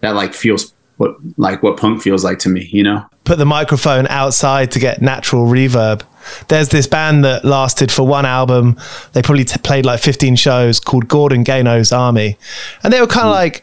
that 0.00 0.14
like 0.14 0.34
feels 0.34 0.72
what 0.96 1.16
like 1.38 1.62
what 1.62 1.76
punk 1.76 2.02
feels 2.02 2.24
like 2.24 2.38
to 2.38 2.48
me 2.48 2.68
you 2.72 2.82
know 2.82 3.04
put 3.26 3.38
the 3.38 3.44
microphone 3.44 4.06
outside 4.06 4.70
to 4.72 4.78
get 4.78 5.02
natural 5.02 5.46
reverb. 5.46 6.02
There's 6.48 6.70
this 6.70 6.86
band 6.86 7.24
that 7.24 7.44
lasted 7.44 7.92
for 7.92 8.06
one 8.06 8.24
album. 8.24 8.78
They 9.12 9.22
probably 9.22 9.44
t- 9.44 9.58
played 9.62 9.84
like 9.84 10.00
15 10.00 10.36
shows 10.36 10.80
called 10.80 11.08
Gordon 11.08 11.44
Gano's 11.44 11.92
Army. 11.92 12.38
And 12.82 12.92
they 12.92 13.00
were 13.00 13.06
kind 13.06 13.26
of 13.26 13.34
like 13.34 13.62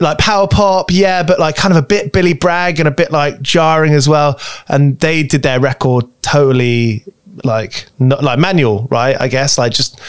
like 0.00 0.18
power 0.18 0.48
pop, 0.48 0.90
yeah, 0.90 1.22
but 1.22 1.38
like 1.38 1.56
kind 1.56 1.72
of 1.72 1.82
a 1.82 1.86
bit 1.86 2.12
Billy 2.12 2.32
Bragg 2.32 2.80
and 2.80 2.88
a 2.88 2.90
bit 2.90 3.10
like 3.10 3.40
jarring 3.42 3.92
as 3.92 4.08
well. 4.08 4.40
And 4.68 4.98
they 4.98 5.22
did 5.22 5.42
their 5.42 5.60
record 5.60 6.06
totally 6.22 7.04
like 7.44 7.86
not 7.98 8.24
like 8.24 8.38
manual, 8.38 8.88
right? 8.90 9.16
I 9.20 9.28
guess 9.28 9.58
like 9.58 9.72
just 9.72 10.00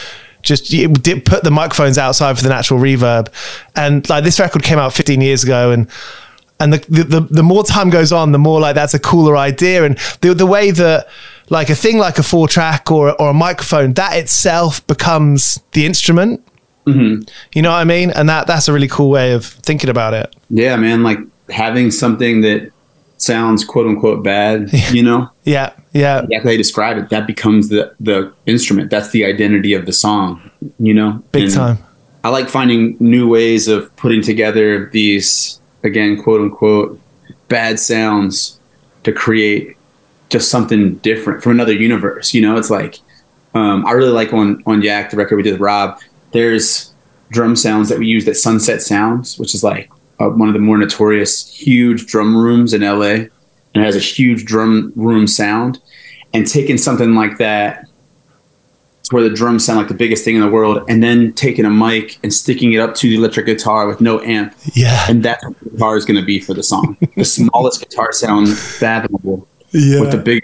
just 0.42 0.70
did 0.70 1.24
put 1.24 1.44
the 1.44 1.50
microphones 1.50 1.98
outside 1.98 2.36
for 2.36 2.42
the 2.42 2.48
natural 2.48 2.80
reverb. 2.80 3.28
And 3.76 4.08
like 4.08 4.24
this 4.24 4.40
record 4.40 4.62
came 4.62 4.78
out 4.78 4.92
15 4.92 5.20
years 5.20 5.44
ago 5.44 5.70
and 5.70 5.88
and 6.58 6.72
the, 6.72 6.78
the 6.88 7.04
the 7.04 7.20
the 7.20 7.42
more 7.42 7.64
time 7.64 7.90
goes 7.90 8.12
on, 8.12 8.32
the 8.32 8.38
more 8.38 8.60
like 8.60 8.74
that's 8.74 8.94
a 8.94 8.98
cooler 8.98 9.36
idea, 9.36 9.84
and 9.84 9.98
the 10.20 10.32
the 10.32 10.46
way 10.46 10.70
that 10.70 11.08
like 11.50 11.68
a 11.70 11.74
thing 11.74 11.98
like 11.98 12.18
a 12.18 12.22
four 12.22 12.46
track 12.46 12.90
or 12.90 13.20
or 13.20 13.30
a 13.30 13.34
microphone 13.34 13.92
that 13.94 14.16
itself 14.16 14.86
becomes 14.86 15.60
the 15.72 15.84
instrument. 15.84 16.40
Mm-hmm. 16.86 17.22
You 17.54 17.62
know 17.62 17.70
what 17.70 17.76
I 17.76 17.84
mean? 17.84 18.10
And 18.10 18.28
that 18.28 18.46
that's 18.46 18.68
a 18.68 18.72
really 18.72 18.88
cool 18.88 19.10
way 19.10 19.32
of 19.32 19.44
thinking 19.44 19.90
about 19.90 20.14
it. 20.14 20.34
yeah 20.50 20.76
man 20.76 21.02
like 21.02 21.18
having 21.48 21.90
something 21.90 22.40
that 22.42 22.70
sounds 23.18 23.64
quote 23.64 23.86
unquote 23.86 24.24
bad 24.24 24.68
you 24.92 25.02
know 25.02 25.30
Yeah, 25.44 25.72
yeah, 25.92 26.22
exactly 26.22 26.38
how 26.42 26.50
you 26.50 26.58
describe 26.58 26.96
it 26.98 27.08
that 27.10 27.26
becomes 27.26 27.68
the 27.68 27.94
the 28.00 28.32
instrument 28.46 28.90
that's 28.90 29.10
the 29.10 29.24
identity 29.24 29.74
of 29.74 29.86
the 29.86 29.92
song 29.92 30.50
you 30.78 30.94
know 30.94 31.22
big 31.30 31.44
And 31.44 31.52
time. 31.52 31.78
I 32.24 32.28
like 32.28 32.48
finding 32.48 32.96
new 33.00 33.28
ways 33.28 33.66
of 33.68 33.94
putting 33.96 34.22
together 34.22 34.88
these 34.92 35.60
again, 35.82 36.22
quote 36.22 36.40
unquote, 36.40 37.00
bad 37.48 37.78
sounds 37.78 38.58
to 39.04 39.12
create 39.12 39.76
just 40.28 40.48
something 40.50 40.94
different 40.96 41.42
from 41.42 41.52
another 41.52 41.72
universe. 41.72 42.32
You 42.32 42.42
know, 42.42 42.56
it's 42.56 42.70
like 42.70 43.00
um, 43.54 43.84
I 43.86 43.92
really 43.92 44.12
like 44.12 44.32
on 44.32 44.62
on 44.66 44.82
Yak, 44.82 45.10
the 45.10 45.16
record 45.16 45.36
we 45.36 45.42
did 45.42 45.52
with 45.52 45.60
Rob. 45.60 45.98
There's 46.32 46.92
drum 47.30 47.56
sounds 47.56 47.88
that 47.88 47.98
we 47.98 48.06
used 48.06 48.28
at 48.28 48.36
Sunset 48.36 48.82
Sounds, 48.82 49.38
which 49.38 49.54
is 49.54 49.62
like 49.64 49.90
uh, 50.20 50.28
one 50.28 50.48
of 50.48 50.54
the 50.54 50.60
more 50.60 50.78
notorious 50.78 51.48
huge 51.48 52.06
drum 52.06 52.36
rooms 52.36 52.72
in 52.74 52.82
LA, 52.82 53.04
and 53.04 53.28
it 53.74 53.84
has 53.84 53.96
a 53.96 54.00
huge 54.00 54.44
drum 54.44 54.92
room 54.96 55.26
sound. 55.26 55.80
And 56.34 56.46
taking 56.46 56.78
something 56.78 57.14
like 57.14 57.36
that 57.38 57.86
where 59.10 59.22
the 59.28 59.34
drums 59.34 59.62
sound 59.66 59.78
like 59.78 59.88
the 59.88 59.94
biggest 59.94 60.24
thing 60.24 60.36
in 60.36 60.40
the 60.40 60.48
world, 60.48 60.82
and 60.88 61.02
then 61.02 61.32
taking 61.34 61.66
a 61.66 61.70
mic 61.70 62.18
and 62.22 62.32
sticking 62.32 62.72
it 62.72 62.78
up 62.78 62.94
to 62.94 63.08
the 63.08 63.16
electric 63.16 63.44
guitar 63.44 63.86
with 63.86 64.00
no 64.00 64.20
amp. 64.22 64.54
Yeah. 64.72 65.04
And 65.08 65.22
that's 65.22 65.44
what 65.44 65.58
the 65.60 65.68
guitar 65.70 65.96
is 65.98 66.06
going 66.06 66.18
to 66.18 66.24
be 66.24 66.40
for 66.40 66.54
the 66.54 66.62
song. 66.62 66.96
the 67.16 67.24
smallest 67.24 67.80
guitar 67.80 68.12
sound 68.12 68.48
fathomable 68.56 69.46
Yeah. 69.72 70.00
with 70.00 70.12
the 70.12 70.18
big. 70.18 70.42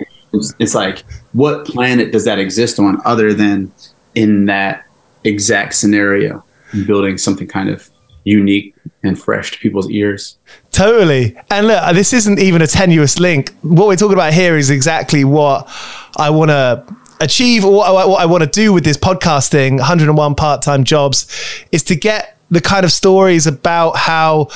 It's 0.59 0.75
like, 0.75 1.05
what 1.33 1.65
planet 1.65 2.13
does 2.13 2.27
that 2.27 2.39
exist 2.39 2.79
on 2.79 2.99
other 3.07 3.33
than 3.33 3.73
in 4.15 4.45
that 4.47 4.85
exact 5.25 5.75
scenario, 5.75 6.45
building 6.87 7.19
something 7.19 7.47
kind 7.47 7.69
of 7.69 7.91
unique 8.25 8.75
and 9.03 9.19
fresh 9.19 9.53
to 9.53 9.59
people's 9.59 9.91
ears? 9.91 10.39
Totally. 10.71 11.37
And 11.51 11.67
look, 11.67 11.95
this 11.95 12.13
isn't 12.13 12.39
even 12.39 12.63
a 12.63 12.67
tenuous 12.67 13.19
link. 13.19 13.55
What 13.63 13.89
we're 13.89 13.97
talking 13.97 14.15
about 14.15 14.33
here 14.33 14.57
is 14.57 14.71
exactly 14.71 15.25
what 15.25 15.69
I 16.17 16.31
want 16.31 16.51
to 16.51 16.85
achieve 17.21 17.65
or 17.65 17.73
what 17.73 18.21
I, 18.21 18.27
want 18.27 18.45
to 18.45 18.51
do 18.51 18.73
with 18.73 18.85
this 18.85 18.97
podcasting 18.97 19.79
101 19.79 20.35
part-time 20.37 20.85
jobs 20.85 21.27
is 21.73 21.83
to 21.85 21.97
get 21.97 22.37
the 22.51 22.61
kind 22.61 22.85
of 22.85 22.93
stories 22.93 23.47
about 23.47 23.97
how 23.97 24.49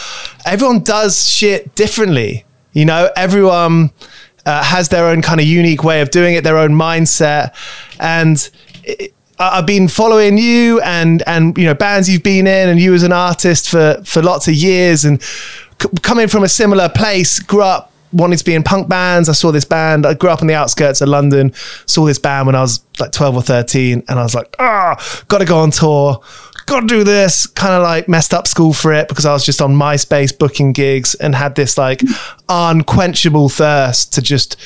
everyone 0.47 0.81
does 0.81 1.27
shit 1.27 1.75
differently. 1.75 2.45
You 2.73 2.85
know, 2.85 3.11
everyone 3.17 3.91
uh, 4.47 4.63
has 4.63 4.89
their 4.89 5.07
own 5.07 5.23
kind 5.23 5.41
of 5.41 5.47
unique 5.47 5.85
way 5.85 6.01
of 6.01 6.11
doing 6.11 6.35
it, 6.35 6.45
their 6.45 6.57
own 6.57 6.71
mindset. 6.71 7.55
And 8.01 8.49
I've 9.39 9.67
been 9.67 9.89
following 9.89 10.39
you 10.39 10.81
and 10.83 11.23
and 11.27 11.57
you 11.59 11.65
know 11.65 11.75
bands 11.75 12.09
you've 12.09 12.23
been 12.23 12.47
in 12.47 12.69
and 12.69 12.79
you 12.79 12.95
as 12.95 13.03
an 13.03 13.13
artist 13.13 13.69
for 13.69 14.01
for 14.05 14.23
lots 14.23 14.49
of 14.49 14.55
years 14.55 15.05
and 15.05 15.23
c- 15.23 15.89
coming 16.03 16.29
from 16.29 16.45
a 16.45 16.49
similar 16.49 16.89
place 16.89 17.39
grew 17.39 17.63
up 17.63 17.93
wanting 18.13 18.37
to 18.37 18.45
be 18.45 18.55
in 18.55 18.63
punk 18.63 18.89
bands. 18.89 19.29
I 19.29 19.33
saw 19.33 19.51
this 19.51 19.65
band 19.65 20.07
I 20.07 20.15
grew 20.15 20.31
up 20.31 20.43
on 20.43 20.47
the 20.47 20.55
outskirts 20.55 21.01
of 21.01 21.09
London 21.09 21.53
saw 21.87 22.05
this 22.05 22.19
band 22.19 22.47
when 22.47 22.55
I 22.55 22.61
was 22.61 22.85
like 23.01 23.13
12 23.13 23.37
or 23.37 23.43
13 23.43 24.05
and 24.09 24.19
I 24.19 24.23
was 24.23 24.35
like 24.35 24.55
ah 24.59 25.25
got 25.29 25.39
to 25.39 25.45
go 25.45 25.59
on 25.59 25.71
tour 25.71 26.23
got 26.67 26.81
to 26.81 26.87
do 26.87 27.03
this 27.03 27.47
kind 27.47 27.75
of 27.75 27.83
like 27.83 28.09
messed 28.09 28.33
up 28.33 28.47
school 28.47 28.73
for 28.73 28.93
it 28.93 29.09
because 29.09 29.27
I 29.27 29.33
was 29.33 29.45
just 29.45 29.61
on 29.61 29.75
MySpace 29.75 30.37
booking 30.39 30.73
gigs 30.73 31.15
and 31.15 31.35
had 31.35 31.55
this 31.55 31.77
like 31.77 32.03
unquenchable 32.49 33.49
thirst 33.49 34.13
to 34.15 34.23
just 34.23 34.57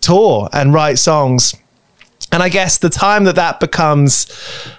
tour 0.00 0.48
and 0.52 0.72
write 0.72 0.98
songs 0.98 1.54
and 2.32 2.42
I 2.42 2.48
guess 2.48 2.78
the 2.78 2.90
time 2.90 3.24
that 3.24 3.34
that 3.36 3.58
becomes 3.58 4.26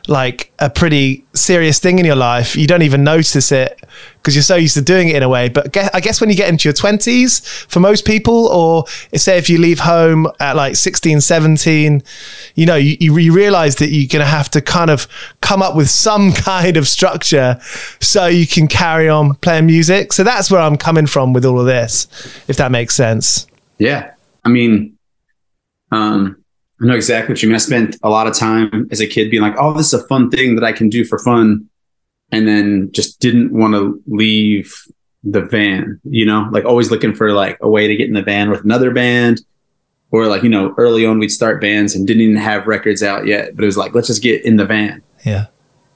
like 0.07 0.53
a 0.59 0.69
pretty 0.69 1.25
serious 1.33 1.79
thing 1.79 1.99
in 1.99 2.05
your 2.05 2.15
life, 2.15 2.55
you 2.55 2.65
don't 2.65 2.81
even 2.81 3.03
notice 3.03 3.51
it 3.51 3.83
because 4.15 4.35
you're 4.35 4.43
so 4.43 4.55
used 4.55 4.75
to 4.75 4.81
doing 4.81 5.09
it 5.09 5.17
in 5.17 5.23
a 5.23 5.27
way. 5.27 5.49
But 5.49 5.75
I 5.93 5.99
guess 5.99 6.21
when 6.21 6.29
you 6.29 6.35
get 6.35 6.47
into 6.47 6.69
your 6.69 6.73
20s, 6.73 7.65
for 7.69 7.81
most 7.81 8.05
people, 8.05 8.47
or 8.47 8.85
say 9.15 9.37
if 9.37 9.49
you 9.49 9.57
leave 9.57 9.79
home 9.79 10.27
at 10.39 10.55
like 10.55 10.77
16, 10.77 11.19
17, 11.19 12.03
you 12.55 12.65
know, 12.65 12.75
you, 12.75 12.95
you 13.01 13.17
you 13.17 13.33
realize 13.33 13.75
that 13.77 13.89
you're 13.89 14.07
going 14.07 14.25
to 14.25 14.31
have 14.31 14.49
to 14.51 14.61
kind 14.61 14.89
of 14.89 15.07
come 15.41 15.61
up 15.61 15.75
with 15.75 15.89
some 15.89 16.31
kind 16.33 16.77
of 16.77 16.87
structure 16.87 17.59
so 17.99 18.27
you 18.27 18.47
can 18.47 18.67
carry 18.67 19.09
on 19.09 19.35
playing 19.35 19.65
music. 19.65 20.13
So 20.13 20.23
that's 20.23 20.49
where 20.49 20.61
I'm 20.61 20.77
coming 20.77 21.05
from 21.05 21.33
with 21.33 21.43
all 21.43 21.59
of 21.59 21.65
this, 21.65 22.07
if 22.47 22.55
that 22.57 22.71
makes 22.71 22.95
sense. 22.95 23.45
Yeah. 23.77 24.13
I 24.45 24.49
mean, 24.49 24.97
um, 25.91 26.40
I 26.81 26.85
know 26.85 26.95
exactly 26.95 27.33
what 27.33 27.43
you 27.43 27.49
mean. 27.49 27.55
I 27.55 27.59
spent 27.59 27.97
a 28.01 28.09
lot 28.09 28.27
of 28.27 28.35
time 28.35 28.87
as 28.91 28.99
a 28.99 29.07
kid 29.07 29.29
being 29.29 29.43
like, 29.43 29.55
oh, 29.59 29.73
this 29.73 29.87
is 29.87 29.93
a 29.93 30.07
fun 30.07 30.29
thing 30.31 30.55
that 30.55 30.63
I 30.63 30.71
can 30.71 30.89
do 30.89 31.05
for 31.05 31.19
fun. 31.19 31.69
And 32.31 32.47
then 32.47 32.89
just 32.91 33.19
didn't 33.19 33.51
want 33.51 33.73
to 33.75 34.01
leave 34.07 34.73
the 35.23 35.41
van, 35.41 35.99
you 36.03 36.25
know, 36.25 36.49
like 36.51 36.65
always 36.65 36.89
looking 36.89 37.13
for 37.13 37.33
like 37.33 37.57
a 37.61 37.69
way 37.69 37.87
to 37.87 37.95
get 37.95 38.07
in 38.07 38.13
the 38.13 38.23
van 38.23 38.49
with 38.49 38.63
another 38.63 38.91
band. 38.91 39.41
Or 40.11 40.27
like, 40.27 40.43
you 40.43 40.49
know, 40.49 40.73
early 40.77 41.05
on 41.05 41.19
we'd 41.19 41.29
start 41.29 41.61
bands 41.61 41.95
and 41.95 42.05
didn't 42.07 42.21
even 42.21 42.35
have 42.35 42.67
records 42.67 43.01
out 43.03 43.27
yet, 43.27 43.55
but 43.55 43.63
it 43.63 43.65
was 43.67 43.77
like, 43.77 43.93
let's 43.93 44.07
just 44.07 44.23
get 44.23 44.43
in 44.43 44.57
the 44.57 44.65
van. 44.65 45.01
Yeah. 45.25 45.47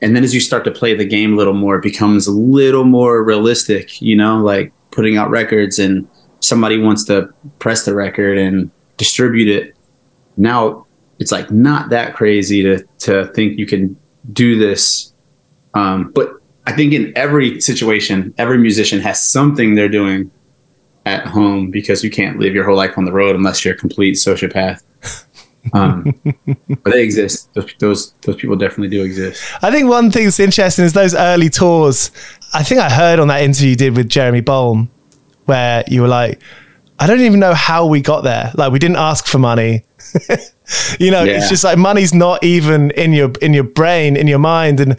And 0.01 0.15
then 0.15 0.24
as 0.24 0.34
you 0.34 0.39
start 0.39 0.63
to 0.65 0.72
play 0.72 0.94
the 0.94 1.06
game 1.06 1.34
a 1.34 1.36
little 1.36 1.54
more, 1.54 1.77
it 1.77 1.84
becomes 1.84 2.27
a 2.27 2.32
little 2.32 2.84
more 2.84 3.24
realistic, 3.24 4.01
you 4.01 4.15
know, 4.15 4.38
like 4.38 4.72
putting 4.92 5.18
out 5.18 5.30
records 5.30 5.80
and 5.80 6.08
somebody 6.39 6.77
wants 6.77 7.04
to 7.06 7.34
press 7.60 7.86
the 7.86 7.94
record 7.94 8.38
and 8.38 8.72
distribute 8.98 9.48
it. 9.48 9.75
Now 10.38 10.86
it's 11.20 11.32
like 11.32 11.51
not 11.51 11.89
that 11.89 12.15
crazy 12.15 12.63
to 12.63 12.86
to 13.00 13.27
think 13.34 13.58
you 13.58 13.65
can 13.65 13.96
do 14.34 14.58
this. 14.58 15.13
Um, 15.74 16.12
but 16.13 16.34
I 16.65 16.72
think 16.72 16.94
in 16.94 17.13
every 17.15 17.62
situation, 17.62 18.34
every 18.38 18.58
musician 18.58 19.00
has 19.01 19.22
something 19.22 19.75
they're 19.75 19.89
doing 19.89 20.32
at 21.06 21.27
home 21.27 21.70
because 21.70 22.04
you 22.04 22.10
can't 22.10 22.39
live 22.39 22.56
your 22.56 22.63
whole 22.63 22.75
life 22.75 22.98
on 22.98 23.06
the 23.06 23.12
road 23.12 23.36
unless 23.36 23.63
you're 23.63 23.75
a 23.75 23.77
complete 23.77 24.15
sociopath. 24.15 24.82
Um, 25.74 26.13
but 26.84 26.92
they 26.92 27.04
exist. 27.04 27.54
Those, 27.54 27.74
those 27.80 28.13
those 28.22 28.36
people 28.36 28.56
definitely 28.56 28.89
do 28.89 29.04
exist. 29.04 29.44
I 29.62 29.72
think 29.72 29.89
one 29.89 30.12
thing 30.12 30.25
that's 30.25 30.39
interesting 30.39 30.86
is 30.86 30.94
those 30.94 31.15
early 31.15 31.50
tours. 31.50 32.12
I 32.54 32.63
think 32.63 32.82
I 32.82 32.89
heard 32.89 33.20
on 33.20 33.27
that 33.27 33.42
interview 33.42 33.70
you 33.72 33.75
did 33.75 33.98
with 33.98 34.10
Jeremy 34.10 34.42
Bolm, 34.42 34.89
where 35.46 35.84
you 35.88 36.01
were 36.01 36.08
like, 36.08 36.42
I 37.00 37.08
don't 37.08 37.22
even 37.22 37.39
know 37.39 37.54
how 37.54 37.86
we 37.86 38.01
got 38.01 38.24
there. 38.24 38.51
Like 38.56 38.72
we 38.72 38.80
didn't 38.80 38.98
ask 38.98 39.27
for 39.27 39.39
money. 39.39 39.84
you 41.00 41.12
know, 41.12 41.24
Yeah. 41.24 41.38
it's 41.38 41.50
just 41.50 41.64
like 41.64 41.78
money's 41.78 42.14
not 42.14 42.44
even 42.44 42.92
in 42.92 43.14
your 43.14 43.32
in 43.42 43.54
your 43.54 43.64
brain, 43.64 44.16
in 44.16 44.28
your 44.28 44.40
mind, 44.40 44.80
and 44.80 44.98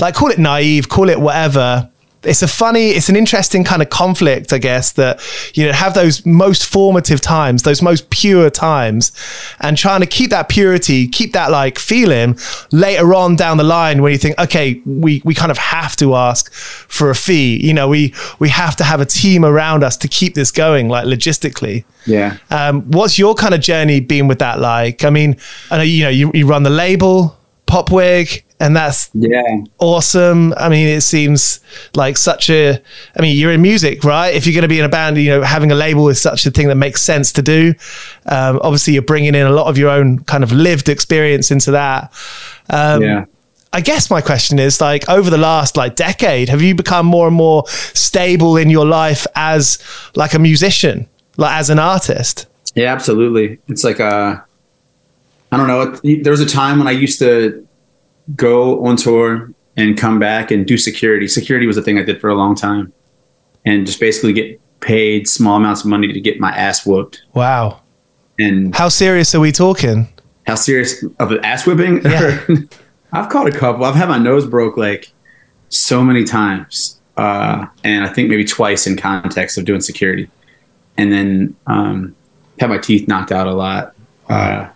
like 0.00 0.14
call 0.14 0.30
it 0.30 0.38
naive, 0.38 0.88
call 0.88 1.08
it 1.08 1.20
whatever. 1.20 1.90
It's 2.22 2.42
a 2.42 2.48
funny, 2.48 2.90
it's 2.90 3.08
an 3.08 3.16
interesting 3.16 3.64
kind 3.64 3.80
of 3.80 3.90
conflict, 3.90 4.52
I 4.52 4.58
guess, 4.58 4.92
that 4.92 5.20
you 5.54 5.66
know 5.66 5.72
have 5.72 5.94
those 5.94 6.26
most 6.26 6.66
formative 6.66 7.20
times, 7.20 7.62
those 7.62 7.80
most 7.80 8.10
pure 8.10 8.50
times, 8.50 9.12
and 9.60 9.76
trying 9.76 10.00
to 10.00 10.06
keep 10.06 10.30
that 10.30 10.48
purity, 10.48 11.06
keep 11.08 11.32
that 11.32 11.50
like 11.50 11.78
feeling 11.78 12.38
later 12.72 13.14
on 13.14 13.36
down 13.36 13.56
the 13.56 13.64
line 13.64 14.02
when 14.02 14.12
you 14.12 14.18
think, 14.18 14.38
okay, 14.38 14.82
we 14.84 15.22
we 15.24 15.34
kind 15.34 15.50
of 15.50 15.58
have 15.58 15.96
to 15.96 16.14
ask 16.14 16.52
for 16.52 17.10
a 17.10 17.14
fee. 17.14 17.64
You 17.64 17.74
know, 17.74 17.88
we 17.88 18.14
we 18.38 18.48
have 18.48 18.74
to 18.76 18.84
have 18.84 19.00
a 19.00 19.06
team 19.06 19.44
around 19.44 19.84
us 19.84 19.96
to 19.98 20.08
keep 20.08 20.34
this 20.34 20.50
going, 20.50 20.88
like 20.88 21.06
logistically. 21.06 21.84
Yeah. 22.06 22.38
Um, 22.50 22.82
what's 22.90 23.18
your 23.18 23.34
kind 23.34 23.54
of 23.54 23.60
journey 23.60 24.00
been 24.00 24.28
with 24.28 24.38
that 24.40 24.60
like? 24.60 25.04
I 25.04 25.10
mean, 25.10 25.36
I 25.70 25.76
know 25.76 25.82
you 25.82 26.04
know 26.04 26.10
you, 26.10 26.30
you 26.34 26.46
run 26.46 26.62
the 26.62 26.70
label 26.70 27.38
Popwig, 27.68 28.42
and 28.60 28.76
that's 28.76 29.10
Yeah. 29.14 29.42
awesome. 29.78 30.52
I 30.56 30.68
mean, 30.68 30.88
it 30.88 31.02
seems 31.02 31.60
like 31.94 32.16
such 32.16 32.50
a. 32.50 32.80
I 33.16 33.22
mean, 33.22 33.36
you're 33.36 33.52
in 33.52 33.62
music, 33.62 34.04
right? 34.04 34.34
If 34.34 34.46
you're 34.46 34.54
going 34.54 34.62
to 34.62 34.68
be 34.68 34.78
in 34.78 34.84
a 34.84 34.88
band, 34.88 35.16
you 35.18 35.30
know, 35.30 35.42
having 35.42 35.70
a 35.70 35.74
label 35.74 36.08
is 36.08 36.20
such 36.20 36.44
a 36.46 36.50
thing 36.50 36.68
that 36.68 36.74
makes 36.76 37.00
sense 37.02 37.32
to 37.34 37.42
do. 37.42 37.74
Um, 38.26 38.58
obviously, 38.62 38.94
you're 38.94 39.02
bringing 39.02 39.34
in 39.34 39.46
a 39.46 39.50
lot 39.50 39.66
of 39.68 39.78
your 39.78 39.90
own 39.90 40.20
kind 40.24 40.42
of 40.42 40.50
lived 40.52 40.88
experience 40.88 41.50
into 41.50 41.70
that. 41.72 42.12
Um, 42.70 43.02
Yeah. 43.02 43.24
I 43.70 43.82
guess 43.82 44.10
my 44.10 44.22
question 44.22 44.58
is 44.58 44.80
like 44.80 45.06
over 45.10 45.28
the 45.28 45.36
last 45.36 45.76
like 45.76 45.94
decade, 45.94 46.48
have 46.48 46.62
you 46.62 46.74
become 46.74 47.04
more 47.04 47.26
and 47.26 47.36
more 47.36 47.64
stable 47.68 48.56
in 48.56 48.70
your 48.70 48.86
life 48.86 49.26
as 49.36 49.78
like 50.16 50.32
a 50.32 50.38
musician, 50.38 51.06
like 51.36 51.52
as 51.60 51.68
an 51.68 51.78
artist? 51.78 52.46
Yeah, 52.74 52.90
absolutely. 52.94 53.58
It's 53.68 53.84
like 53.84 54.00
uh 54.00 54.36
I 55.52 55.56
don't 55.58 55.66
know. 55.68 55.94
There 56.22 56.30
was 56.32 56.40
a 56.40 56.46
time 56.46 56.78
when 56.78 56.88
I 56.88 56.92
used 56.92 57.18
to 57.18 57.67
go 58.36 58.84
on 58.84 58.96
tour 58.96 59.52
and 59.76 59.96
come 59.96 60.18
back 60.18 60.50
and 60.50 60.66
do 60.66 60.76
security. 60.76 61.28
Security 61.28 61.66
was 61.66 61.76
a 61.76 61.82
thing 61.82 61.98
I 61.98 62.02
did 62.02 62.20
for 62.20 62.28
a 62.30 62.34
long 62.34 62.54
time, 62.54 62.92
and 63.64 63.86
just 63.86 64.00
basically 64.00 64.32
get 64.32 64.60
paid 64.80 65.28
small 65.28 65.56
amounts 65.56 65.80
of 65.82 65.86
money 65.86 66.12
to 66.12 66.20
get 66.20 66.38
my 66.40 66.50
ass 66.50 66.84
whooped. 66.86 67.22
Wow. 67.34 67.80
And 68.38 68.74
How 68.74 68.88
serious 68.88 69.34
are 69.34 69.40
we 69.40 69.52
talking? 69.52 70.08
how 70.46 70.54
serious 70.54 71.04
of 71.18 71.30
an 71.30 71.44
ass 71.44 71.66
whipping? 71.66 72.00
Yeah. 72.02 72.42
I've 73.12 73.28
caught 73.28 73.46
a 73.46 73.52
couple. 73.52 73.84
I've 73.84 73.94
had 73.94 74.08
my 74.08 74.16
nose 74.18 74.46
broke 74.46 74.76
like 74.78 75.12
so 75.68 76.02
many 76.02 76.24
times, 76.24 76.98
uh, 77.18 77.66
and 77.84 78.02
I 78.04 78.08
think 78.08 78.30
maybe 78.30 78.44
twice 78.44 78.86
in 78.86 78.96
context 78.96 79.58
of 79.58 79.66
doing 79.66 79.80
security, 79.82 80.30
and 80.96 81.12
then 81.12 81.56
um, 81.66 82.16
had 82.60 82.70
my 82.70 82.78
teeth 82.78 83.06
knocked 83.08 83.30
out 83.30 83.46
a 83.46 83.52
lot. 83.52 83.94
Uh, 84.28 84.68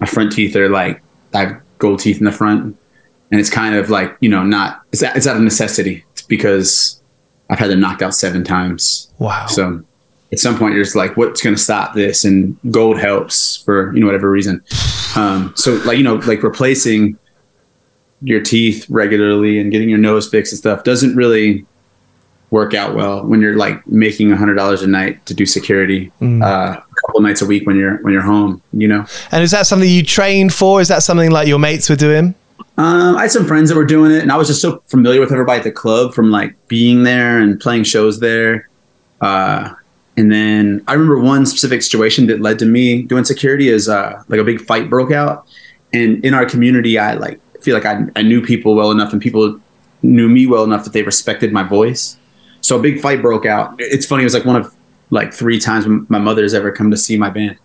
my 0.00 0.06
front 0.06 0.32
teeth 0.32 0.56
are 0.56 0.68
like 0.68 1.00
I 1.32 1.40
have 1.40 1.60
gold 1.82 1.98
teeth 2.00 2.18
in 2.18 2.24
the 2.24 2.32
front, 2.32 2.76
and 3.30 3.40
it's 3.40 3.50
kind 3.50 3.74
of 3.74 3.90
like 3.90 4.16
you 4.20 4.28
know 4.30 4.42
not 4.42 4.80
it's 4.92 5.02
it's 5.02 5.26
out 5.26 5.36
of 5.36 5.42
necessity. 5.42 6.04
It's 6.12 6.22
because 6.22 7.02
I've 7.50 7.58
had 7.58 7.70
them 7.70 7.80
knocked 7.80 8.00
out 8.02 8.14
seven 8.14 8.44
times. 8.44 9.12
Wow. 9.18 9.46
So 9.48 9.82
at 10.32 10.38
some 10.38 10.56
point 10.58 10.74
you're 10.74 10.84
just 10.84 10.96
like, 10.96 11.16
what's 11.18 11.42
going 11.42 11.54
to 11.56 11.60
stop 11.62 11.92
this? 11.94 12.24
And 12.24 12.56
gold 12.70 12.98
helps 12.98 13.56
for 13.64 13.92
you 13.94 14.00
know 14.00 14.06
whatever 14.06 14.30
reason. 14.30 14.62
Um, 15.16 15.52
so 15.56 15.74
like 15.84 15.98
you 15.98 16.04
know 16.04 16.14
like 16.14 16.42
replacing 16.42 17.18
your 18.22 18.40
teeth 18.40 18.86
regularly 18.88 19.58
and 19.58 19.70
getting 19.72 19.88
your 19.90 19.98
nose 19.98 20.28
fixed 20.30 20.52
and 20.52 20.58
stuff 20.58 20.84
doesn't 20.84 21.16
really 21.16 21.66
work 22.50 22.72
out 22.74 22.94
well 22.94 23.24
when 23.26 23.40
you're 23.40 23.56
like 23.56 23.84
making 23.88 24.30
a 24.30 24.36
hundred 24.36 24.54
dollars 24.54 24.80
a 24.82 24.86
night 24.86 25.24
to 25.26 25.34
do 25.34 25.44
security 25.44 26.12
Mm. 26.20 26.40
uh, 26.44 26.80
couple 27.06 27.20
nights 27.20 27.42
a 27.42 27.46
week 27.46 27.66
when 27.66 27.76
you're 27.76 27.96
when 28.02 28.12
you're 28.12 28.22
home. 28.22 28.62
You 28.72 28.88
know, 28.88 29.06
And 29.30 29.42
is 29.42 29.50
that 29.50 29.66
something 29.66 29.88
you 29.88 30.02
trained 30.02 30.52
for? 30.54 30.80
Is 30.80 30.88
that 30.88 31.02
something 31.02 31.30
like 31.30 31.46
your 31.48 31.58
mates 31.58 31.88
were 31.90 31.96
doing? 31.96 32.34
um, 32.78 33.16
I 33.16 33.22
had 33.22 33.30
some 33.30 33.46
friends 33.46 33.68
that 33.68 33.76
were 33.76 33.84
doing 33.84 34.12
it, 34.12 34.22
and 34.22 34.32
I 34.32 34.36
was 34.36 34.48
just 34.48 34.62
so 34.62 34.82
familiar 34.86 35.20
with 35.20 35.30
everybody 35.32 35.58
at 35.58 35.64
the 35.64 35.72
club 35.72 36.14
from 36.14 36.30
like 36.30 36.54
being 36.68 37.02
there 37.02 37.38
and 37.38 37.60
playing 37.60 37.84
shows 37.84 38.20
there. 38.20 38.68
Uh, 39.20 39.74
and 40.16 40.30
then 40.32 40.82
I 40.88 40.94
remember 40.94 41.18
one 41.18 41.44
specific 41.46 41.82
situation 41.82 42.26
that 42.28 42.40
led 42.40 42.58
to 42.60 42.66
me 42.66 43.02
doing 43.02 43.24
security 43.24 43.68
is 43.68 43.88
uh, 43.88 44.22
like 44.28 44.40
a 44.40 44.44
big 44.44 44.60
fight 44.60 44.88
broke 44.88 45.12
out, 45.12 45.46
and 45.92 46.24
in 46.24 46.34
our 46.34 46.46
community, 46.46 46.98
I 46.98 47.14
like 47.14 47.40
feel 47.62 47.74
like 47.74 47.84
I, 47.86 48.04
I 48.16 48.22
knew 48.22 48.40
people 48.42 48.74
well 48.74 48.90
enough, 48.90 49.12
and 49.12 49.20
people 49.20 49.60
knew 50.02 50.28
me 50.28 50.46
well 50.46 50.64
enough 50.64 50.84
that 50.84 50.92
they 50.92 51.02
respected 51.02 51.52
my 51.52 51.62
voice. 51.62 52.16
So 52.60 52.78
a 52.78 52.82
big 52.82 53.00
fight 53.00 53.20
broke 53.22 53.44
out. 53.46 53.74
It's 53.78 54.06
funny; 54.06 54.22
it 54.22 54.24
was 54.24 54.34
like 54.34 54.44
one 54.44 54.56
of 54.56 54.74
like 55.12 55.32
three 55.32 55.60
times 55.60 55.86
my 56.08 56.18
mother's 56.18 56.54
ever 56.54 56.72
come 56.72 56.90
to 56.90 56.96
see 56.96 57.18
my 57.18 57.28
band. 57.28 57.58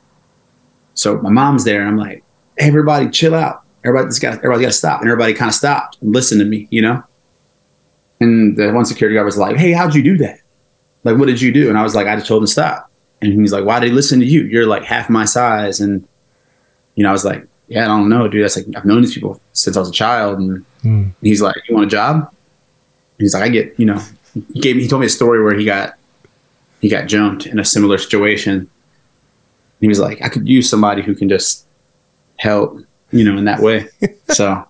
So 0.95 1.17
my 1.21 1.29
mom's 1.29 1.63
there, 1.63 1.79
and 1.79 1.89
I'm 1.89 1.97
like, 1.97 2.23
hey, 2.57 2.67
"Everybody, 2.67 3.09
chill 3.09 3.33
out. 3.33 3.63
Everybody's 3.85 4.19
got 4.19 4.39
everybody 4.39 4.63
got 4.63 4.67
to 4.67 4.73
stop." 4.73 4.99
And 4.99 5.09
everybody 5.09 5.33
kind 5.33 5.47
of 5.47 5.55
stopped 5.55 5.97
and 6.01 6.13
listened 6.13 6.41
to 6.41 6.45
me, 6.45 6.67
you 6.71 6.81
know. 6.81 7.01
And 8.19 8.57
the 8.57 8.73
one 8.73 8.83
security 8.83 9.15
guard 9.15 9.25
was 9.25 9.37
like, 9.37 9.55
"Hey, 9.55 9.71
how'd 9.71 9.95
you 9.95 10.03
do 10.03 10.17
that? 10.17 10.39
Like, 11.05 11.17
what 11.17 11.27
did 11.27 11.41
you 11.41 11.53
do?" 11.53 11.69
And 11.69 11.77
I 11.77 11.83
was 11.83 11.95
like, 11.95 12.05
"I 12.05 12.15
just 12.15 12.27
told 12.27 12.43
him 12.43 12.47
to 12.47 12.51
stop." 12.51 12.91
And 13.21 13.31
he's 13.39 13.53
like, 13.53 13.63
"Why 13.63 13.79
did 13.79 13.89
he 13.89 13.95
listen 13.95 14.19
to 14.19 14.25
you? 14.25 14.43
You're 14.43 14.67
like 14.67 14.83
half 14.83 15.09
my 15.09 15.23
size." 15.23 15.79
And 15.79 16.05
you 16.95 17.03
know, 17.03 17.09
I 17.09 17.13
was 17.13 17.23
like, 17.23 17.47
"Yeah, 17.69 17.85
I 17.85 17.87
don't 17.87 18.09
know, 18.09 18.27
dude. 18.27 18.43
That's 18.43 18.57
like 18.57 18.65
I've 18.75 18.83
known 18.83 19.03
these 19.03 19.13
people 19.13 19.39
since 19.53 19.77
I 19.77 19.79
was 19.79 19.89
a 19.89 19.93
child." 19.93 20.39
And 20.39 20.65
hmm. 20.81 21.09
he's 21.21 21.41
like, 21.41 21.55
"You 21.69 21.75
want 21.75 21.87
a 21.87 21.89
job?" 21.89 22.29
He's 23.19 23.33
like, 23.33 23.43
"I 23.43 23.49
get, 23.49 23.79
you 23.79 23.85
know." 23.85 24.01
He 24.53 24.59
gave 24.59 24.75
me. 24.75 24.83
He 24.83 24.89
told 24.89 24.99
me 24.99 25.07
a 25.07 25.09
story 25.09 25.41
where 25.41 25.57
he 25.57 25.63
got 25.63 25.97
he 26.81 26.89
got 26.89 27.07
jumped 27.07 27.45
in 27.45 27.59
a 27.59 27.65
similar 27.65 27.97
situation. 27.97 28.69
He 29.81 29.87
was 29.87 29.99
like, 29.99 30.21
"I 30.23 30.29
could 30.29 30.47
use 30.47 30.69
somebody 30.69 31.01
who 31.01 31.15
can 31.15 31.29
just 31.29 31.65
help, 32.37 32.79
you 33.11 33.23
know, 33.23 33.37
in 33.37 33.45
that 33.45 33.59
way." 33.61 33.87
so 34.29 34.65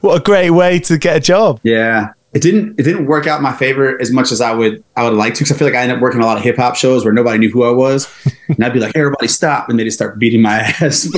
What 0.00 0.20
a 0.20 0.24
great 0.24 0.50
way 0.50 0.78
to 0.80 0.98
get 0.98 1.16
a 1.16 1.20
job. 1.20 1.60
yeah, 1.62 2.12
it 2.32 2.42
didn't 2.42 2.78
it 2.78 2.82
didn't 2.84 3.06
work 3.06 3.26
out 3.26 3.38
in 3.38 3.42
my 3.42 3.52
favor 3.52 4.00
as 4.00 4.10
much 4.12 4.30
as 4.32 4.40
I 4.40 4.52
would 4.52 4.84
I 4.96 5.04
would 5.04 5.14
like 5.16 5.34
to 5.34 5.40
because 5.44 5.52
I 5.52 5.58
feel 5.58 5.66
like 5.68 5.74
I 5.76 5.80
ended 5.82 5.96
up 5.96 6.02
working 6.02 6.20
a 6.20 6.26
lot 6.26 6.36
of 6.36 6.44
hip 6.44 6.56
hop 6.56 6.76
shows 6.76 7.04
where 7.04 7.12
nobody 7.14 7.38
knew 7.38 7.50
who 7.50 7.64
I 7.64 7.70
was, 7.70 8.08
and 8.48 8.62
I'd 8.64 8.72
be 8.72 8.78
like, 8.80 8.92
hey, 8.94 9.00
"Everybody 9.00 9.28
stop!" 9.28 9.68
and 9.68 9.78
they 9.78 9.84
just 9.84 9.96
start 9.96 10.18
beating 10.18 10.42
my 10.42 10.58
ass. 10.80 11.08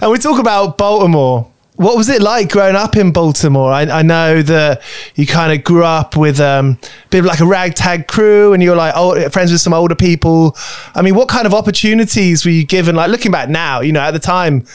And 0.00 0.10
we 0.12 0.18
talk 0.18 0.38
about 0.38 0.78
Baltimore. 0.78 1.50
What 1.76 1.96
was 1.96 2.08
it 2.08 2.22
like 2.22 2.52
growing 2.52 2.76
up 2.76 2.96
in 2.96 3.10
Baltimore? 3.10 3.72
I, 3.72 3.82
I 3.82 4.02
know 4.02 4.42
that 4.42 4.80
you 5.16 5.26
kind 5.26 5.52
of 5.52 5.64
grew 5.64 5.84
up 5.84 6.16
with 6.16 6.38
um, 6.38 6.78
a 6.82 7.08
bit 7.08 7.18
of 7.20 7.24
like 7.24 7.40
a 7.40 7.46
ragtag 7.46 8.06
crew 8.06 8.52
and 8.52 8.62
you're 8.62 8.76
like 8.76 8.96
old, 8.96 9.32
friends 9.32 9.50
with 9.50 9.60
some 9.60 9.74
older 9.74 9.96
people. 9.96 10.56
I 10.94 11.02
mean, 11.02 11.16
what 11.16 11.28
kind 11.28 11.46
of 11.46 11.54
opportunities 11.54 12.44
were 12.44 12.52
you 12.52 12.64
given? 12.64 12.94
Like 12.94 13.10
looking 13.10 13.32
back 13.32 13.48
now, 13.48 13.80
you 13.80 13.90
know, 13.90 14.00
at 14.00 14.12
the 14.12 14.20
time, 14.20 14.66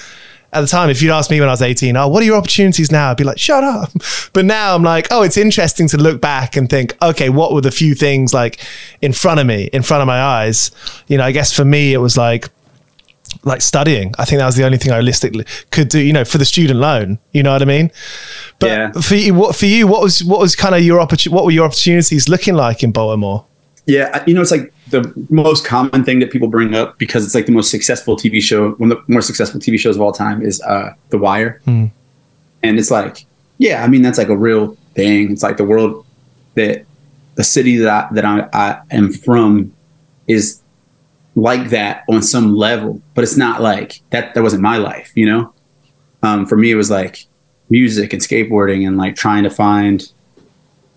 at 0.52 0.62
the 0.62 0.68
time, 0.68 0.90
if 0.90 1.02
you'd 1.02 1.12
asked 1.12 1.32
me 1.32 1.40
when 1.40 1.48
I 1.48 1.54
was 1.54 1.62
18, 1.62 1.96
oh, 1.96 2.08
what 2.08 2.22
are 2.22 2.26
your 2.26 2.36
opportunities 2.36 2.92
now? 2.92 3.12
I'd 3.12 3.18
be 3.18 3.24
like, 3.24 3.38
shut 3.38 3.64
up. 3.64 3.92
But 4.32 4.46
now 4.46 4.76
I'm 4.76 4.84
like, 4.84 5.08
oh, 5.10 5.24
it's 5.24 5.38
interesting 5.38 5.88
to 5.90 5.98
look 5.98 6.22
back 6.22 6.56
and 6.56 6.70
think, 6.70 6.96
okay, 7.02 7.30
what 7.30 7.52
were 7.52 7.62
the 7.62 7.72
few 7.72 7.96
things 7.96 8.32
like 8.32 8.60
in 9.02 9.12
front 9.12 9.40
of 9.40 9.48
me, 9.48 9.70
in 9.74 9.82
front 9.82 10.02
of 10.02 10.08
my 10.08 10.22
eyes? 10.22 10.70
You 11.08 11.18
know, 11.18 11.24
I 11.24 11.32
guess 11.32 11.52
for 11.52 11.66
me, 11.66 11.94
it 11.94 11.98
was 11.98 12.16
like, 12.16 12.50
like 13.44 13.62
studying. 13.62 14.14
I 14.18 14.26
think 14.26 14.40
that 14.40 14.46
was 14.46 14.56
the 14.56 14.66
only 14.66 14.78
thing 14.78 14.92
I 14.92 14.98
realistically 14.98 15.46
could 15.72 15.90
do, 15.90 16.00
you 16.00 16.14
know, 16.14 16.26
for 16.26 16.38
the 16.38 16.46
student 16.46 16.80
loan. 16.80 17.20
You 17.32 17.44
know 17.44 17.54
what 17.54 17.62
I 17.62 17.66
mean? 17.66 17.92
But 18.60 18.68
Yeah. 18.68 18.92
for 18.92 19.16
you, 19.16 19.34
what 19.34 19.56
for 19.56 19.66
you, 19.66 19.88
what 19.88 20.02
was 20.02 20.24
what 20.24 20.40
was 20.40 20.56
kind 20.56 20.76
of 20.76 20.82
your 20.84 21.00
opportunity? 21.00 21.36
what 21.36 21.46
were 21.46 21.52
your 21.52 21.66
opportunities 21.66 22.28
looking 22.30 22.56
like 22.56 22.84
in 22.84 22.92
Baltimore? 22.92 23.46
yeah, 23.86 24.24
you 24.28 24.36
know, 24.36 24.42
it's 24.42 24.52
like 24.52 24.72
the 24.92 25.12
most 25.32 25.66
common 25.66 26.04
thing 26.04 26.20
that 26.20 26.30
people 26.30 26.48
bring 26.48 26.76
up 26.76 27.00
because 27.00 27.26
it's 27.26 27.34
like 27.34 27.48
the 27.48 27.52
most 27.52 27.72
successful 27.72 28.16
TV 28.16 28.40
show, 28.40 28.72
one 28.74 28.92
of 28.92 29.00
the 29.04 29.12
more 29.14 29.22
successful 29.22 29.60
TV 29.60 29.80
shows 29.80 29.96
of 29.96 30.02
all 30.04 30.12
time 30.12 30.44
is 30.44 30.62
uh, 30.62 30.94
The 31.10 31.18
Wire, 31.18 31.60
and 31.66 31.92
it's 32.62 32.92
like, 32.92 33.26
yeah, 33.58 33.84
I 33.84 33.88
mean, 33.88 34.04
that's 34.04 34.20
like 34.20 34.30
a 34.30 34.38
real 34.38 34.78
thing. 34.94 35.32
It's 35.32 35.42
like 35.42 35.58
the 35.58 35.64
world 35.64 36.06
that 36.54 36.86
the 37.34 37.44
city 37.44 37.78
that 37.78 38.12
I, 38.12 38.14
that 38.14 38.26
I, 38.26 38.48
I 38.54 38.82
am 38.92 39.12
from 39.12 39.74
is 40.28 40.62
like 41.42 41.70
that 41.70 42.04
on 42.10 42.22
some 42.22 42.56
level, 42.56 43.02
but 43.14 43.24
it's 43.24 43.38
not 43.38 43.62
like 43.62 44.02
that. 44.12 44.34
That 44.34 44.44
wasn't 44.44 44.62
my 44.62 44.78
life, 44.78 45.12
you 45.16 45.26
know. 45.26 45.54
Um, 46.24 46.46
for 46.46 46.58
me, 46.58 46.72
it 46.72 46.76
was 46.76 46.90
like 46.90 47.26
music 47.70 48.14
and 48.14 48.22
skateboarding 48.22 48.88
and 48.88 48.98
like 48.98 49.16
trying 49.16 49.44
to 49.44 49.50
find 49.50 50.12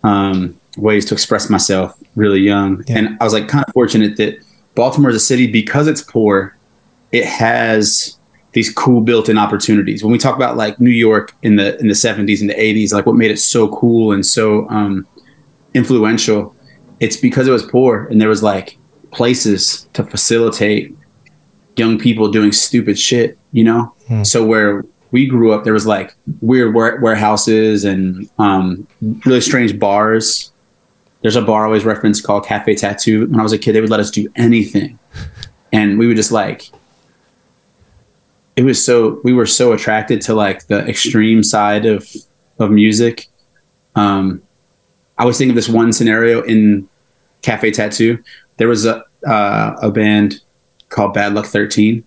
um, 0.02 0.58
ways 0.76 1.04
to 1.06 1.14
express 1.14 1.50
myself 1.50 1.98
really 2.16 2.40
young. 2.40 2.82
Yeah. 2.86 2.98
And 2.98 3.18
I 3.20 3.24
was 3.24 3.32
like 3.32 3.48
kind 3.48 3.64
of 3.66 3.72
fortunate 3.72 4.16
that 4.16 4.38
Baltimore 4.74 5.10
is 5.10 5.16
a 5.16 5.20
city 5.20 5.46
because 5.46 5.86
it's 5.86 6.02
poor, 6.02 6.56
it 7.12 7.26
has 7.26 8.18
these 8.52 8.72
cool 8.72 9.00
built-in 9.00 9.38
opportunities. 9.38 10.02
When 10.02 10.12
we 10.12 10.18
talk 10.18 10.36
about 10.36 10.56
like 10.56 10.80
New 10.80 10.90
York 10.90 11.34
in 11.42 11.56
the 11.56 11.78
in 11.78 11.88
the 11.88 11.94
70s 11.94 12.40
and 12.40 12.50
the 12.50 12.54
80s, 12.54 12.92
like 12.92 13.06
what 13.06 13.16
made 13.16 13.30
it 13.30 13.38
so 13.38 13.68
cool 13.68 14.12
and 14.12 14.24
so 14.24 14.68
um, 14.68 15.06
influential, 15.74 16.54
it's 17.00 17.16
because 17.16 17.48
it 17.48 17.52
was 17.52 17.64
poor 17.64 18.06
and 18.06 18.20
there 18.20 18.28
was 18.28 18.42
like 18.42 18.78
places 19.12 19.88
to 19.92 20.04
facilitate 20.04 20.94
young 21.76 21.98
people 21.98 22.30
doing 22.30 22.52
stupid 22.52 22.98
shit, 22.98 23.38
you 23.52 23.64
know? 23.64 23.94
So 24.24 24.44
where 24.44 24.84
we 25.10 25.26
grew 25.26 25.52
up, 25.52 25.64
there 25.64 25.72
was 25.72 25.86
like 25.86 26.14
weird 26.40 26.74
warehouses 26.74 27.84
and 27.84 28.28
um, 28.38 28.86
really 29.24 29.40
strange 29.40 29.78
bars. 29.78 30.50
There's 31.20 31.36
a 31.36 31.42
bar 31.42 31.62
I 31.62 31.66
always 31.66 31.84
reference 31.84 32.20
called 32.20 32.46
Cafe 32.46 32.74
Tattoo. 32.74 33.26
When 33.28 33.38
I 33.38 33.42
was 33.42 33.52
a 33.52 33.58
kid, 33.58 33.74
they 33.74 33.80
would 33.80 33.90
let 33.90 34.00
us 34.00 34.10
do 34.10 34.28
anything. 34.36 34.98
And 35.74 35.98
we 35.98 36.06
would 36.06 36.18
just 36.18 36.32
like, 36.32 36.68
it 38.56 38.62
was 38.62 38.84
so, 38.84 39.22
we 39.24 39.32
were 39.32 39.46
so 39.46 39.72
attracted 39.72 40.20
to 40.22 40.34
like 40.34 40.66
the 40.66 40.86
extreme 40.86 41.42
side 41.42 41.86
of, 41.86 42.06
of 42.58 42.70
music. 42.70 43.28
Um, 43.94 44.42
I 45.16 45.24
was 45.24 45.38
thinking 45.38 45.52
of 45.52 45.56
this 45.56 45.70
one 45.70 45.90
scenario 45.94 46.42
in 46.42 46.90
Cafe 47.40 47.70
Tattoo. 47.70 48.22
There 48.58 48.68
was 48.68 48.86
a, 48.86 49.04
uh, 49.26 49.76
a 49.82 49.90
band 49.90 50.40
called 50.88 51.14
Bad 51.14 51.34
Luck 51.34 51.46
13 51.46 52.04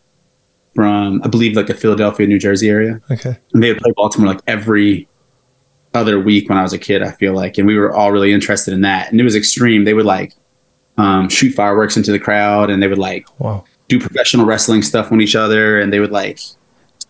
from, 0.73 1.21
I 1.23 1.27
believe, 1.27 1.55
like 1.55 1.67
the 1.67 1.73
Philadelphia, 1.73 2.27
New 2.27 2.39
Jersey 2.39 2.69
area 2.69 3.01
Okay. 3.11 3.37
and 3.53 3.63
they 3.63 3.71
would 3.71 3.81
play 3.81 3.91
Baltimore 3.95 4.27
like 4.33 4.41
every 4.47 5.07
other 5.93 6.19
week 6.19 6.49
when 6.49 6.57
I 6.57 6.61
was 6.61 6.73
a 6.73 6.77
kid. 6.77 7.01
I 7.01 7.11
feel 7.11 7.33
like, 7.33 7.57
and 7.57 7.65
we 7.67 7.77
were 7.77 7.93
all 7.93 8.11
really 8.11 8.33
interested 8.33 8.73
in 8.73 8.81
that, 8.81 9.11
and 9.11 9.19
it 9.19 9.23
was 9.23 9.35
extreme. 9.35 9.85
They 9.85 9.93
would 9.93 10.05
like 10.05 10.33
um, 10.97 11.29
shoot 11.29 11.53
fireworks 11.53 11.97
into 11.97 12.11
the 12.11 12.19
crowd, 12.19 12.69
and 12.69 12.81
they 12.83 12.87
would 12.87 12.97
like 12.97 13.27
Wow. 13.39 13.63
do 13.87 13.99
professional 13.99 14.45
wrestling 14.45 14.81
stuff 14.81 15.11
on 15.11 15.21
each 15.21 15.35
other, 15.35 15.79
and 15.79 15.91
they 15.91 15.99
would 15.99 16.11
like. 16.11 16.39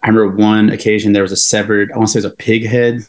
I 0.03 0.09
remember 0.09 0.35
one 0.35 0.69
occasion 0.69 1.13
there 1.13 1.23
was 1.23 1.31
a 1.31 1.37
severed, 1.37 1.91
I 1.91 1.97
want 1.97 2.09
to 2.09 2.13
say 2.13 2.19
it 2.19 2.23
was 2.25 2.31
a 2.33 2.35
pig 2.35 2.65
head, 2.67 3.01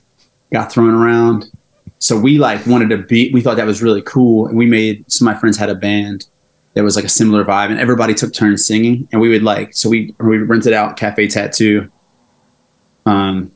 got 0.51 0.73
thrown 0.73 0.95
around. 0.95 1.51
So 1.99 2.19
we 2.19 2.39
like 2.39 2.67
wanted 2.67 2.91
to 2.91 2.99
be. 2.99 3.31
We 3.33 3.41
thought 3.41 3.57
that 3.57 3.67
was 3.67 3.83
really 3.83 4.03
cool, 4.03 4.47
and 4.47 4.57
we 4.57 4.67
made. 4.67 5.11
Some 5.11 5.27
of 5.27 5.35
my 5.35 5.41
friends 5.41 5.57
had 5.57 5.71
a 5.71 5.75
band 5.75 6.27
that 6.75 6.85
was 6.85 6.95
like 6.95 7.07
a 7.07 7.09
similar 7.09 7.45
vibe, 7.45 7.71
and 7.71 7.81
everybody 7.81 8.13
took 8.15 8.35
turns 8.35 8.67
singing, 8.67 9.09
and 9.13 9.21
we 9.21 9.29
would 9.29 9.43
like. 9.43 9.75
So 9.75 9.89
we 9.89 10.15
we 10.19 10.39
rented 10.39 10.73
out 10.73 10.97
Cafe 10.97 11.27
Tattoo. 11.29 11.91
Um, 13.07 13.53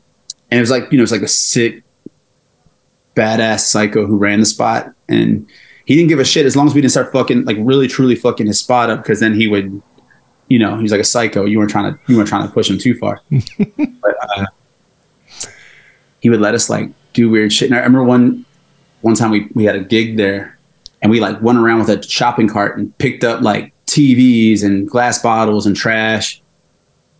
and 0.49 0.57
it 0.57 0.59
was 0.59 0.71
like 0.71 0.91
you 0.91 0.97
know, 0.97 1.03
it's 1.03 1.11
like 1.11 1.21
a 1.21 1.27
sick, 1.27 1.83
badass 3.15 3.59
psycho 3.61 4.07
who 4.07 4.17
ran 4.17 4.39
the 4.39 4.45
spot, 4.45 4.91
and 5.07 5.47
he 5.85 5.95
didn't 5.95 6.09
give 6.09 6.19
a 6.19 6.25
shit 6.25 6.45
as 6.47 6.55
long 6.55 6.65
as 6.65 6.73
we 6.73 6.81
didn't 6.81 6.91
start 6.91 7.11
fucking 7.11 7.45
like 7.45 7.57
really 7.59 7.87
truly 7.87 8.15
fucking 8.15 8.47
his 8.47 8.59
spot 8.59 8.89
up, 8.89 9.03
because 9.03 9.19
then 9.19 9.35
he 9.35 9.47
would, 9.47 9.81
you 10.47 10.57
know, 10.57 10.75
he 10.77 10.81
was 10.81 10.91
like 10.91 11.01
a 11.01 11.05
psycho. 11.05 11.45
You 11.45 11.59
weren't 11.59 11.69
trying 11.69 11.93
to 11.93 11.99
you 12.07 12.17
weren't 12.17 12.29
trying 12.29 12.47
to 12.47 12.53
push 12.53 12.71
him 12.71 12.79
too 12.79 12.97
far, 12.97 13.21
but 13.29 14.15
uh, 14.35 14.45
he 16.21 16.29
would 16.31 16.41
let 16.41 16.55
us 16.55 16.71
like 16.71 16.89
do 17.13 17.29
weird 17.29 17.51
shit. 17.53 17.69
And 17.69 17.75
I 17.75 17.79
remember 17.79 18.03
one 18.03 18.45
one 19.01 19.15
time 19.15 19.31
we 19.31 19.49
we 19.53 19.63
had 19.65 19.75
a 19.75 19.79
gig 19.83 20.17
there, 20.17 20.57
and 21.01 21.11
we 21.11 21.19
like 21.19 21.41
went 21.41 21.57
around 21.57 21.79
with 21.79 21.89
a 21.89 22.01
shopping 22.07 22.47
cart 22.47 22.77
and 22.77 22.95
picked 22.97 23.23
up 23.23 23.41
like 23.41 23.73
TVs 23.87 24.63
and 24.63 24.89
glass 24.89 25.21
bottles 25.21 25.65
and 25.65 25.75
trash 25.75 26.41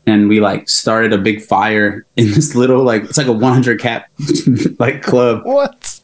and 0.08 0.30
we 0.30 0.40
like 0.40 0.68
started 0.70 1.12
a 1.14 1.18
big 1.18 1.42
fire 1.42 2.06
in 2.16 2.28
this 2.32 2.56
little 2.56 2.84
like 2.84 3.04
it's 3.04 3.18
like 3.18 3.28
a 3.28 3.32
100 3.32 3.80
cap 3.80 4.10
like 4.80 5.02
club 5.04 5.42
What? 5.46 6.00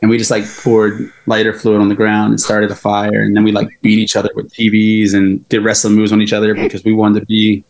and 0.00 0.08
we 0.10 0.16
just 0.16 0.30
like 0.30 0.44
poured 0.62 1.12
lighter 1.26 1.52
fluid 1.52 1.80
on 1.80 1.88
the 1.88 1.94
ground 1.96 2.30
and 2.30 2.40
started 2.40 2.70
a 2.70 2.76
fire 2.76 3.22
and 3.22 3.36
then 3.36 3.42
we 3.42 3.50
like 3.50 3.68
beat 3.82 3.98
each 3.98 4.14
other 4.16 4.30
with 4.36 4.52
TVs 4.52 5.14
and 5.14 5.46
did 5.48 5.64
wrestling 5.64 5.94
moves 5.94 6.12
on 6.12 6.22
each 6.22 6.32
other 6.32 6.54
because 6.54 6.84
we 6.84 6.92
wanted 6.92 7.20
to 7.20 7.26
be 7.26 7.64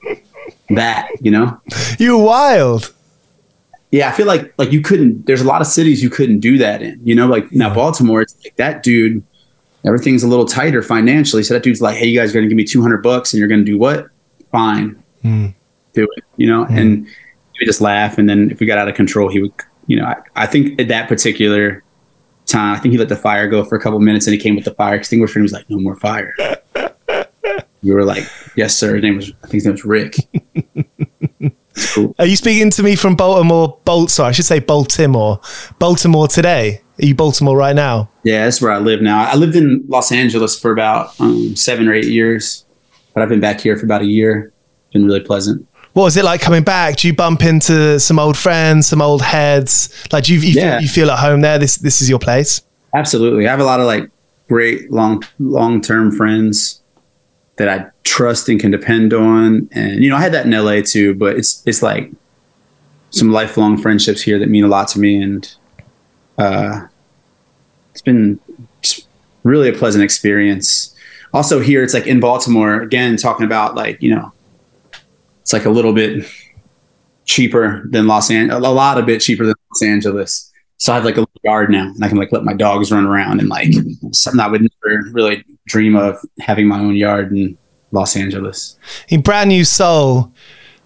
that 0.71 1.09
you 1.23 1.31
know 1.31 1.59
You 1.99 2.19
wild. 2.19 2.93
Yeah 3.91 4.09
i 4.09 4.13
feel 4.13 4.27
like 4.27 4.53
like 4.59 4.73
you 4.73 4.81
couldn't 4.81 5.27
there's 5.27 5.41
a 5.41 5.47
lot 5.47 5.61
of 5.61 5.67
cities 5.67 6.03
you 6.03 6.11
couldn't 6.11 6.41
do 6.41 6.59
that 6.59 6.83
in 6.83 7.01
you 7.05 7.15
know 7.15 7.27
like 7.27 7.51
now 7.53 7.73
baltimore 7.73 8.21
it's 8.21 8.37
like 8.45 8.57
that 8.57 8.83
dude 8.83 9.23
everything's 9.85 10.23
a 10.23 10.29
little 10.29 10.45
tighter 10.45 10.83
financially 10.83 11.43
so 11.43 11.55
that 11.55 11.63
dude's 11.63 11.81
like 11.81 11.97
hey 11.97 12.07
you 12.07 12.19
guys 12.19 12.31
are 12.31 12.35
gonna 12.35 12.49
give 12.49 12.57
me 12.57 12.65
200 12.65 13.03
bucks 13.03 13.33
and 13.33 13.39
you're 13.39 13.49
gonna 13.49 13.65
do 13.65 13.79
what 13.79 14.09
fine 14.53 15.03
hmm. 15.23 15.47
do 15.93 16.05
it 16.17 16.25
you 16.37 16.47
know 16.47 16.65
hmm. 16.65 16.77
and 16.77 17.09
would 17.59 17.67
just 17.67 17.81
laugh, 17.81 18.19
and 18.19 18.29
then 18.29 18.51
if 18.51 18.61
we 18.61 18.67
got 18.67 18.79
out 18.79 18.89
of 18.89 18.95
control, 18.95 19.29
he 19.29 19.41
would, 19.41 19.53
you 19.87 19.97
know, 19.97 20.05
I, 20.05 20.17
I 20.37 20.47
think 20.47 20.81
at 20.81 20.89
that 20.89 21.09
particular 21.09 21.83
time, 22.47 22.77
I 22.77 22.79
think 22.79 22.93
he 22.93 22.99
let 22.99 23.09
the 23.09 23.17
fire 23.17 23.49
go 23.49 23.65
for 23.65 23.77
a 23.77 23.81
couple 23.81 23.99
minutes, 24.01 24.27
and 24.27 24.35
he 24.35 24.41
came 24.41 24.55
with 24.55 24.65
the 24.65 24.75
fire 24.75 24.95
extinguisher, 24.95 25.39
and 25.39 25.43
he 25.43 25.45
was 25.45 25.53
like, 25.53 25.69
"No 25.69 25.79
more 25.79 25.97
fire." 25.97 26.35
we 27.83 27.93
were 27.93 28.05
like, 28.05 28.25
"Yes, 28.57 28.77
sir." 28.77 28.95
His 28.95 29.03
name 29.03 29.17
was, 29.17 29.33
I 29.43 29.47
think 29.47 29.55
his 29.55 29.65
name 29.65 29.73
was 29.73 29.85
Rick. 29.85 30.17
Cool. 31.95 32.15
Are 32.19 32.27
you 32.27 32.37
speaking 32.37 32.71
to 32.71 32.83
me 32.83 32.97
from 32.97 33.17
Baltimore? 33.17 33.79
Bolt, 33.85 34.11
sorry, 34.11 34.31
I 34.31 34.33
should 34.33 34.45
say 34.45 34.61
Baltimore. 34.61 35.41
Baltimore 35.79 36.29
today. 36.29 36.83
Are 37.01 37.07
you 37.07 37.15
Baltimore 37.15 37.57
right 37.57 37.77
now? 37.77 38.11
Yeah, 38.25 38.45
that's 38.45 38.61
where 38.61 38.73
I 38.73 38.79
live 38.79 39.01
now. 39.01 39.23
I 39.23 39.37
lived 39.37 39.55
in 39.55 39.85
Los 39.89 40.11
Angeles 40.11 40.59
for 40.59 40.73
about 40.73 41.19
um, 41.21 41.55
seven 41.55 41.89
or 41.89 41.95
eight 41.95 42.07
years, 42.07 42.65
but 43.15 43.23
I've 43.23 43.29
been 43.29 43.41
back 43.41 43.61
here 43.61 43.77
for 43.77 43.85
about 43.85 44.03
a 44.03 44.07
year. 44.07 44.53
Been 44.93 45.05
really 45.05 45.21
pleasant. 45.21 45.67
What 45.93 46.05
was 46.05 46.17
it 46.17 46.25
like 46.25 46.41
coming 46.41 46.63
back? 46.63 46.97
Do 46.97 47.09
you 47.09 47.15
bump 47.15 47.43
into 47.43 47.99
some 47.99 48.19
old 48.19 48.37
friends, 48.37 48.87
some 48.87 49.03
old 49.03 49.23
heads? 49.23 49.93
Like, 50.13 50.25
do 50.25 50.35
you, 50.35 50.41
you, 50.41 50.53
yeah. 50.53 50.75
feel, 50.75 50.83
you 50.83 50.89
feel 50.89 51.11
at 51.11 51.19
home 51.19 51.41
there? 51.41 51.59
This 51.59 51.77
this 51.77 52.01
is 52.01 52.09
your 52.09 52.19
place. 52.19 52.63
Absolutely. 52.95 53.47
I 53.47 53.51
have 53.51 53.61
a 53.61 53.65
lot 53.65 53.81
of 53.81 53.87
like 53.87 54.11
great 54.49 54.91
long 54.91 55.23
long 55.39 55.81
term 55.81 56.11
friends 56.11 56.83
that 57.59 57.69
I 57.69 57.91
trust 58.05 58.49
and 58.49 58.59
can 58.59 58.71
depend 58.71 59.13
on. 59.13 59.69
And 59.73 60.03
you 60.03 60.09
know, 60.09 60.17
I 60.17 60.21
had 60.21 60.33
that 60.33 60.47
in 60.47 60.53
LA 60.53 60.81
too, 60.81 61.15
but 61.15 61.37
it's 61.37 61.63
it's 61.67 61.83
like 61.83 62.11
some 63.11 63.31
lifelong 63.31 63.77
friendships 63.77 64.23
here 64.23 64.39
that 64.39 64.49
mean 64.49 64.65
a 64.65 64.69
lot 64.69 64.89
to 64.89 64.99
me, 64.99 65.21
and 65.21 65.55
uh, 66.39 66.87
it's 67.93 68.03
been 68.03 68.41
really 69.43 69.69
a 69.69 69.73
pleasant 69.73 70.05
experience. 70.05 70.95
Also, 71.35 71.61
here 71.61 71.83
it's 71.83 71.95
like 71.95 72.07
in 72.07 72.21
Baltimore 72.21 72.81
again, 72.81 73.17
talking 73.17 73.45
about 73.45 73.75
like 73.75 74.01
you 74.01 74.15
know, 74.15 74.33
it's 75.43 75.53
like 75.53 75.65
a 75.65 75.71
little 75.71 75.93
bit 75.93 76.27
cheaper 77.25 77.83
than 77.91 78.07
Los 78.07 78.31
Angeles, 78.31 78.65
a 78.65 78.71
lot 78.71 78.99
a 78.99 79.03
bit 79.03 79.21
cheaper 79.21 79.45
than 79.45 79.55
Los 79.71 79.83
Angeles. 79.83 80.48
So 80.79 80.93
I 80.93 80.97
have 80.97 81.05
like 81.05 81.17
a 81.17 81.21
little 81.21 81.41
yard 81.43 81.71
now, 81.71 81.89
and 81.89 82.05
I 82.05 82.09
can 82.09 82.19
like 82.19 82.33
let 82.33 82.45
my 82.45 82.55
dogs 82.55 82.93
run 82.93 83.05
around 83.05 83.41
and 83.41 83.49
like 83.49 83.73
something 84.13 84.41
I 84.41 84.47
would 84.47 84.63
never 84.63 85.11
really 85.11 85.45
dream 85.67 85.97
of 85.97 86.19
having 86.41 86.69
my 86.69 86.79
own 86.79 86.95
yard 86.95 87.33
in 87.33 87.59
Los 87.91 88.17
Angeles. 88.17 88.79
In 89.09 89.21
brand 89.21 89.49
new 89.49 89.65
soul, 89.65 90.33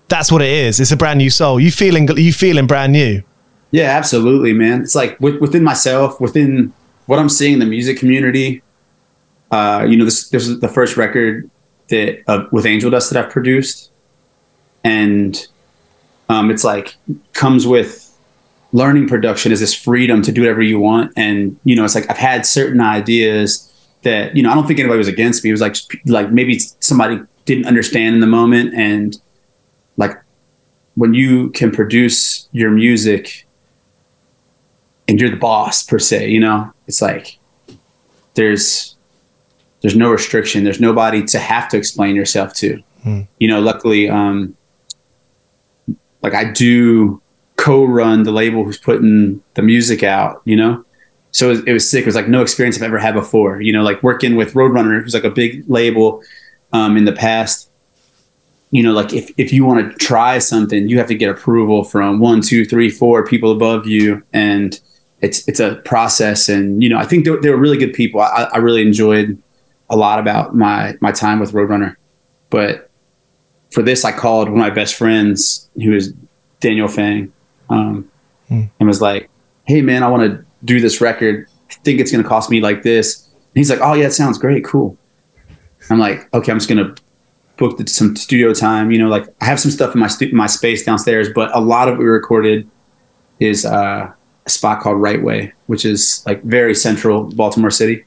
that's 0.09 0.33
what 0.33 0.43
it 0.43 0.49
is. 0.49 0.81
It's 0.81 0.93
a 0.93 0.97
brand 0.97 1.19
new 1.19 1.31
soul. 1.31 1.61
You 1.61 1.71
feeling 1.71 2.09
you 2.17 2.33
feeling 2.33 2.67
brand 2.67 2.93
new. 2.93 3.23
Yeah, 3.71 3.97
absolutely, 3.97 4.53
man. 4.53 4.83
It's 4.83 4.95
like 4.95 5.19
within 5.21 5.65
myself, 5.65 6.21
within 6.21 6.73
what 7.07 7.19
I'm 7.19 7.29
seeing 7.29 7.55
in 7.55 7.59
the 7.59 7.67
music 7.67 7.99
community. 7.99 8.63
Uh, 9.51 9.87
you 9.89 9.97
know, 9.97 10.05
this 10.05 10.29
this 10.31 10.49
is 10.49 10.61
the 10.61 10.69
first 10.69 10.97
record 10.97 11.51
that 11.89 12.23
uh, 12.29 12.47
with 12.53 12.65
Angel 12.65 12.91
Dust 12.91 13.13
that 13.13 13.23
I've 13.23 13.31
produced, 13.31 13.91
and 14.85 15.47
um, 16.31 16.51
it's 16.51 16.65
like 16.65 16.97
comes 17.35 17.67
with 17.67 18.12
learning 18.73 19.07
production 19.07 19.53
is 19.53 19.61
this 19.61 19.75
freedom 19.75 20.23
to 20.23 20.33
do 20.33 20.43
whatever 20.43 20.63
you 20.63 20.79
want, 20.79 21.13
and 21.17 21.59
you 21.65 21.77
know, 21.77 21.85
it's 21.85 21.95
like 21.95 22.11
I've 22.11 22.17
had 22.17 22.47
certain 22.47 22.81
ideas 22.81 23.69
that 24.03 24.37
you 24.37 24.43
know 24.43 24.51
I 24.51 24.55
don't 24.55 24.67
think 24.67 24.79
anybody 24.79 24.99
was 24.99 25.09
against 25.09 25.45
me. 25.45 25.51
It 25.51 25.53
was 25.53 25.61
like 25.61 25.77
like 26.07 26.31
maybe 26.31 26.59
somebody 26.81 27.21
didn't 27.45 27.67
understand 27.67 28.15
in 28.15 28.21
the 28.21 28.27
moment, 28.27 28.75
and 28.75 29.17
like 29.97 30.17
when 30.95 31.15
you 31.15 31.51
can 31.51 31.71
produce 31.71 32.49
your 32.53 32.71
music 32.71 33.47
and 35.09 35.21
you're 35.21 35.31
the 35.31 35.37
boss 35.37 35.83
per 35.83 35.99
se, 35.99 36.29
you 36.29 36.41
know, 36.41 36.73
it's 36.87 37.01
like 37.01 37.39
there's 38.35 38.97
there's 39.81 39.97
no 39.97 40.11
restriction. 40.11 40.65
There's 40.65 40.81
nobody 40.81 41.25
to 41.27 41.39
have 41.39 41.69
to 41.71 41.77
explain 41.77 42.15
yourself 42.17 42.55
to. 42.55 42.83
Hmm. 43.03 43.23
You 43.39 43.49
know, 43.49 43.61
luckily, 43.61 44.09
um, 44.09 44.57
like 46.23 46.35
I 46.35 46.51
do 46.53 47.22
co-run 47.63 48.25
the 48.25 48.33
label 48.33 48.65
who's 48.65 48.79
putting 48.79 49.41
the 49.55 49.63
music 49.63 50.03
out. 50.03 50.43
You 50.45 50.57
know, 50.57 50.85
so 51.31 51.47
it 51.47 51.51
was, 51.51 51.65
it 51.65 51.73
was, 51.73 51.89
sick. 51.89 52.03
It 52.03 52.07
was 52.07 52.15
like 52.15 52.29
no 52.29 52.43
experience 52.43 52.77
I've 52.77 52.83
ever 52.83 52.99
had 52.99 53.15
before. 53.15 53.61
You 53.61 53.73
know, 53.73 53.83
like 53.83 54.03
working 54.03 54.35
with 54.35 54.55
Roadrunner, 54.55 55.03
who's 55.03 55.15
like 55.15 55.25
a 55.25 55.31
big 55.31 55.65
label 55.69 56.23
um, 56.73 56.97
in 56.97 57.05
the 57.05 57.13
past. 57.13 57.71
You 58.73 58.83
know, 58.83 58.93
like 58.93 59.13
if, 59.13 59.31
if 59.37 59.53
you 59.53 59.65
want 59.65 59.93
to 59.93 59.99
try 59.99 60.39
something, 60.39 60.89
you 60.89 60.99
have 60.99 61.07
to 61.09 61.15
get 61.15 61.31
approval 61.31 61.85
from 61.85 62.19
one, 62.19 62.41
two, 62.41 62.65
three, 62.65 62.91
four 62.91 63.25
people 63.25 63.53
above 63.53 63.87
you, 63.87 64.23
and 64.33 64.79
it's 65.21 65.47
it's 65.47 65.61
a 65.61 65.77
process. 65.85 66.49
And 66.49 66.83
you 66.83 66.89
know, 66.89 66.99
I 66.99 67.05
think 67.05 67.25
they, 67.25 67.51
were 67.51 67.57
really 67.57 67.79
good 67.79 67.93
people. 67.93 68.21
I, 68.21 68.49
I 68.53 68.59
really 68.59 68.83
enjoyed 68.83 69.41
a 69.89 69.97
lot 69.97 70.19
about 70.19 70.57
my 70.57 70.97
my 71.01 71.13
time 71.13 71.39
with 71.39 71.53
Roadrunner. 71.53 71.97
But 72.51 72.91
for 73.71 73.83
this, 73.83 74.05
I 74.05 74.13
called 74.13 74.49
one 74.49 74.59
of 74.59 74.67
my 74.67 74.71
best 74.71 74.95
friends, 74.95 75.71
who 75.77 75.95
is 75.95 76.13
Daniel 76.61 76.89
Fang, 76.89 77.33
um, 77.73 78.11
hmm. 78.49 78.65
and 78.79 78.87
was 78.89 79.01
like, 79.01 79.31
"Hey, 79.65 79.83
man, 79.83 80.03
I 80.03 80.09
want 80.09 80.23
to." 80.31 80.45
do 80.65 80.81
this 80.81 81.01
record. 81.01 81.47
I 81.71 81.75
think 81.85 82.01
it's 82.01 82.11
going 82.11 82.23
to 82.23 82.29
cost 82.29 82.51
me 82.51 82.61
like 82.61 82.83
this. 82.83 83.27
And 83.27 83.55
he's 83.55 83.71
like, 83.71 83.81
oh 83.81 83.95
yeah, 83.95 84.07
it 84.07 84.13
sounds 84.13 84.39
great. 84.39 84.65
Cool. 84.65 84.97
I'm 85.91 85.99
like, 85.99 86.33
okay, 86.33 86.53
I'm 86.53 86.59
just 86.59 86.69
going 86.69 86.85
to 86.85 87.03
book 87.57 87.79
the, 87.79 87.87
some 87.87 88.17
studio 88.17 88.55
time. 88.55 88.91
You 88.91 88.99
know, 88.99 89.09
like 89.09 89.27
I 89.41 89.47
have 89.47 89.61
some 89.61 89.71
stuff 89.71 89.95
in 89.95 90.01
my 90.01 90.07
stu- 90.07 90.33
my 90.33 90.47
space 90.47 90.85
downstairs, 90.85 91.29
but 91.35 91.55
a 91.55 91.61
lot 91.61 91.89
of 91.89 91.95
what 91.95 92.01
we 92.01 92.07
recorded 92.07 92.69
is 93.41 93.65
uh, 93.65 94.13
a 94.47 94.51
spot 94.51 94.81
called 94.81 95.01
Right 95.01 95.23
Way, 95.23 95.53
which 95.67 95.85
is 95.85 96.23
like 96.27 96.43
very 96.45 96.75
central 96.75 97.25
Baltimore 97.25 97.71
City. 97.71 98.05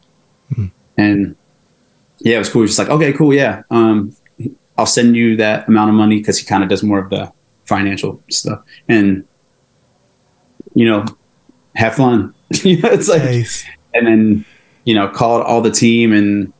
Mm-hmm. 0.51 0.67
And 0.97 1.35
yeah, 2.19 2.37
it 2.37 2.39
was 2.39 2.49
cool. 2.49 2.61
He 2.61 2.63
was 2.63 2.71
just 2.71 2.79
like, 2.79 2.89
okay, 2.89 3.11
cool. 3.11 3.33
Yeah. 3.33 3.63
Um, 3.69 4.15
I'll 4.77 4.85
send 4.85 5.15
you 5.15 5.35
that 5.37 5.67
amount 5.67 5.89
of 5.89 5.95
money 5.95 6.17
because 6.17 6.37
he 6.37 6.45
kind 6.45 6.63
of 6.63 6.69
does 6.69 6.83
more 6.83 6.99
of 6.99 7.09
the 7.09 7.31
financial 7.65 8.21
stuff. 8.29 8.61
And, 8.87 9.25
you 10.75 10.85
know, 10.85 11.05
have 11.75 11.95
fun. 11.95 12.33
it's 12.51 13.09
like, 13.09 13.23
nice. 13.23 13.65
and 13.93 14.05
then 14.05 14.45
you 14.83 14.93
know, 14.93 15.09
called 15.09 15.43
all 15.43 15.61
the 15.61 15.71
team 15.71 16.13
and 16.13 16.53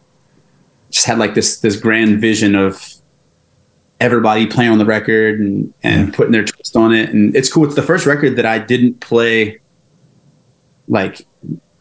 just 0.89 1.06
had 1.06 1.19
like 1.19 1.36
this 1.36 1.60
this 1.60 1.75
grand 1.75 2.19
vision 2.19 2.56
of 2.56 2.95
everybody 3.99 4.45
playing 4.45 4.71
on 4.71 4.78
the 4.78 4.86
record 4.86 5.39
and 5.39 5.73
and 5.84 6.08
yeah. 6.08 6.15
putting 6.15 6.32
their 6.32 6.43
twist 6.43 6.75
on 6.75 6.93
it. 6.93 7.10
And 7.12 7.36
it's 7.36 7.51
cool. 7.51 7.65
It's 7.65 7.75
the 7.75 7.84
first 7.84 8.06
record 8.06 8.36
that 8.36 8.45
I 8.45 8.60
didn't 8.60 8.99
play 8.99 9.60
like 10.88 11.25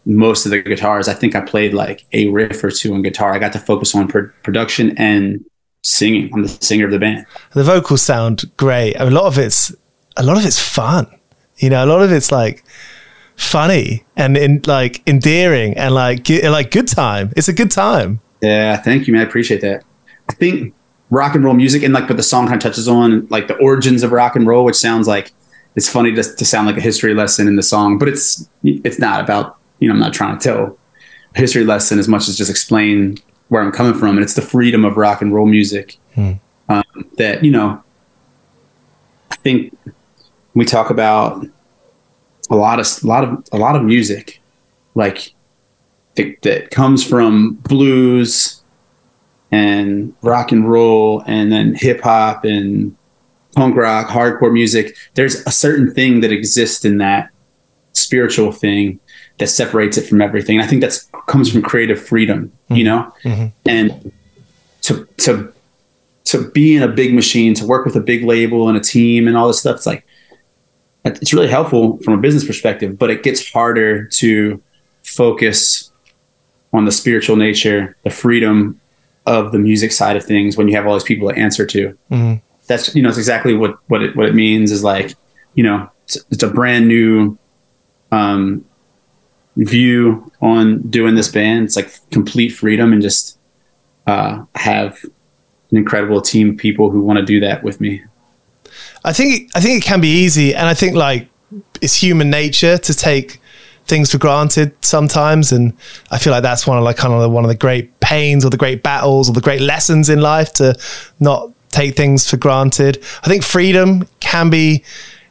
most 0.04 0.44
of 0.44 0.50
the 0.50 0.60
guitars. 0.60 1.08
I 1.08 1.14
think 1.14 1.34
I 1.34 1.40
played 1.40 1.72
like 1.72 2.04
a 2.12 2.28
riff 2.28 2.62
or 2.62 2.70
two 2.70 2.94
on 2.94 3.02
guitar. 3.02 3.32
I 3.32 3.38
got 3.38 3.52
to 3.54 3.58
focus 3.58 3.94
on 3.94 4.08
pr- 4.08 4.32
production 4.42 4.96
and 4.98 5.44
singing. 5.82 6.30
I'm 6.34 6.42
the 6.42 6.48
singer 6.48 6.86
of 6.86 6.90
the 6.90 6.98
band. 6.98 7.26
The 7.52 7.64
vocals 7.64 8.02
sound 8.02 8.44
great. 8.56 8.94
A 8.96 9.10
lot 9.10 9.24
of 9.24 9.38
it's 9.38 9.74
a 10.16 10.22
lot 10.22 10.36
of 10.36 10.44
it's 10.44 10.60
fun. 10.60 11.06
You 11.64 11.70
know, 11.70 11.82
a 11.82 11.86
lot 11.86 12.02
of 12.02 12.12
it's 12.12 12.30
like 12.30 12.62
funny 13.36 14.04
and 14.16 14.36
in 14.36 14.60
like 14.66 15.02
endearing 15.08 15.74
and 15.78 15.94
like 15.94 16.28
like 16.28 16.70
good 16.70 16.88
time. 16.88 17.32
It's 17.36 17.48
a 17.48 17.54
good 17.54 17.70
time. 17.70 18.20
Yeah, 18.42 18.76
thank 18.76 19.06
you, 19.06 19.14
man. 19.14 19.22
I 19.22 19.24
appreciate 19.24 19.62
that. 19.62 19.82
I 20.28 20.34
think 20.34 20.74
rock 21.08 21.34
and 21.34 21.42
roll 21.42 21.54
music 21.54 21.82
and 21.82 21.94
like, 21.94 22.06
but 22.06 22.18
the 22.18 22.22
song 22.22 22.48
kind 22.48 22.56
of 22.56 22.62
touches 22.62 22.86
on 22.86 23.26
like 23.28 23.48
the 23.48 23.56
origins 23.56 24.02
of 24.02 24.12
rock 24.12 24.36
and 24.36 24.46
roll, 24.46 24.62
which 24.66 24.76
sounds 24.76 25.08
like 25.08 25.32
it's 25.74 25.88
funny 25.88 26.14
to, 26.14 26.22
to 26.22 26.44
sound 26.44 26.66
like 26.66 26.76
a 26.76 26.82
history 26.82 27.14
lesson 27.14 27.48
in 27.48 27.56
the 27.56 27.62
song, 27.62 27.96
but 27.96 28.08
it's 28.08 28.46
it's 28.62 28.98
not 28.98 29.20
about 29.20 29.56
you 29.78 29.88
know 29.88 29.94
I'm 29.94 30.00
not 30.00 30.12
trying 30.12 30.38
to 30.38 30.44
tell 30.44 30.78
a 31.34 31.38
history 31.38 31.64
lesson 31.64 31.98
as 31.98 32.08
much 32.08 32.28
as 32.28 32.36
just 32.36 32.50
explain 32.50 33.16
where 33.48 33.62
I'm 33.62 33.72
coming 33.72 33.98
from, 33.98 34.18
and 34.18 34.22
it's 34.22 34.34
the 34.34 34.42
freedom 34.42 34.84
of 34.84 34.98
rock 34.98 35.22
and 35.22 35.32
roll 35.32 35.46
music 35.46 35.96
hmm. 36.14 36.32
um, 36.68 36.84
that 37.16 37.42
you 37.42 37.50
know. 37.50 37.82
I 39.30 39.36
think 39.36 39.76
we 40.54 40.64
talk 40.64 40.90
about 40.90 41.46
a 42.50 42.56
lot 42.56 42.80
of 42.80 42.86
a 43.02 43.06
lot 43.06 43.24
of 43.24 43.44
a 43.52 43.58
lot 43.58 43.76
of 43.76 43.82
music 43.82 44.40
like 44.94 45.32
that, 46.16 46.40
that 46.42 46.70
comes 46.70 47.04
from 47.04 47.54
blues 47.54 48.62
and 49.50 50.14
rock 50.22 50.52
and 50.52 50.68
roll 50.70 51.22
and 51.26 51.52
then 51.52 51.74
hip 51.74 52.00
hop 52.02 52.44
and 52.44 52.96
punk 53.54 53.76
rock, 53.76 54.08
hardcore 54.08 54.52
music. 54.52 54.96
There's 55.14 55.46
a 55.46 55.50
certain 55.50 55.92
thing 55.94 56.20
that 56.20 56.32
exists 56.32 56.84
in 56.84 56.98
that 56.98 57.30
spiritual 57.92 58.52
thing 58.52 59.00
that 59.38 59.48
separates 59.48 59.96
it 59.96 60.06
from 60.06 60.20
everything. 60.20 60.56
And 60.56 60.64
I 60.64 60.68
think 60.68 60.80
that's 60.80 61.10
comes 61.26 61.50
from 61.50 61.62
creative 61.62 62.04
freedom, 62.04 62.52
mm-hmm. 62.64 62.74
you 62.74 62.84
know? 62.84 63.12
Mm-hmm. 63.22 63.46
And 63.68 64.12
to 64.82 65.08
to 65.18 65.52
to 66.24 66.50
be 66.50 66.76
in 66.76 66.82
a 66.82 66.88
big 66.88 67.14
machine, 67.14 67.54
to 67.54 67.66
work 67.66 67.84
with 67.84 67.96
a 67.96 68.00
big 68.00 68.24
label 68.24 68.68
and 68.68 68.76
a 68.76 68.80
team 68.80 69.28
and 69.28 69.36
all 69.36 69.46
this 69.48 69.60
stuff, 69.60 69.76
it's 69.76 69.86
like 69.86 70.06
it's 71.04 71.32
really 71.32 71.48
helpful 71.48 71.98
from 71.98 72.14
a 72.14 72.18
business 72.18 72.44
perspective, 72.44 72.98
but 72.98 73.10
it 73.10 73.22
gets 73.22 73.50
harder 73.52 74.06
to 74.06 74.62
focus 75.02 75.92
on 76.72 76.86
the 76.86 76.92
spiritual 76.92 77.36
nature, 77.36 77.96
the 78.04 78.10
freedom 78.10 78.80
of 79.26 79.52
the 79.52 79.58
music 79.58 79.92
side 79.92 80.16
of 80.16 80.24
things 80.24 80.56
when 80.56 80.68
you 80.68 80.76
have 80.76 80.86
all 80.86 80.94
these 80.94 81.04
people 81.04 81.28
to 81.28 81.36
answer 81.36 81.66
to. 81.66 81.96
Mm-hmm. 82.10 82.34
That's 82.66 82.94
you 82.94 83.02
know, 83.02 83.10
it's 83.10 83.18
exactly 83.18 83.54
what 83.54 83.78
what 83.88 84.02
it 84.02 84.16
what 84.16 84.26
it 84.26 84.34
means 84.34 84.72
is 84.72 84.82
like, 84.82 85.14
you 85.54 85.62
know, 85.62 85.88
it's, 86.04 86.16
it's 86.30 86.42
a 86.42 86.48
brand 86.48 86.88
new 86.88 87.38
um, 88.10 88.64
view 89.56 90.30
on 90.40 90.80
doing 90.88 91.14
this 91.14 91.28
band. 91.28 91.66
It's 91.66 91.76
like 91.76 91.90
complete 92.10 92.50
freedom 92.50 92.92
and 92.92 93.02
just 93.02 93.38
uh, 94.06 94.44
have 94.54 94.98
an 95.70 95.76
incredible 95.76 96.20
team 96.20 96.50
of 96.50 96.56
people 96.56 96.90
who 96.90 97.02
want 97.02 97.18
to 97.18 97.24
do 97.24 97.40
that 97.40 97.62
with 97.62 97.80
me. 97.80 98.02
I 99.04 99.12
think 99.12 99.50
I 99.54 99.60
think 99.60 99.84
it 99.84 99.86
can 99.86 100.00
be 100.00 100.08
easy, 100.08 100.54
and 100.54 100.66
I 100.66 100.74
think 100.74 100.96
like 100.96 101.28
it's 101.80 101.94
human 101.94 102.30
nature 102.30 102.78
to 102.78 102.94
take 102.94 103.40
things 103.86 104.10
for 104.10 104.18
granted 104.18 104.74
sometimes, 104.82 105.52
and 105.52 105.74
I 106.10 106.18
feel 106.18 106.32
like 106.32 106.42
that's 106.42 106.66
one 106.66 106.78
of 106.78 106.84
like 106.84 106.96
kind 106.96 107.12
of 107.12 107.30
one 107.30 107.44
of 107.44 107.48
the 107.48 107.56
great 107.56 108.00
pains 108.00 108.44
or 108.44 108.50
the 108.50 108.56
great 108.56 108.82
battles 108.82 109.28
or 109.28 109.32
the 109.32 109.40
great 109.42 109.60
lessons 109.60 110.08
in 110.08 110.20
life 110.20 110.52
to 110.54 110.74
not 111.20 111.50
take 111.70 111.96
things 111.96 112.28
for 112.28 112.38
granted. 112.38 113.04
I 113.22 113.28
think 113.28 113.42
freedom 113.42 114.08
can 114.20 114.48
be 114.48 114.84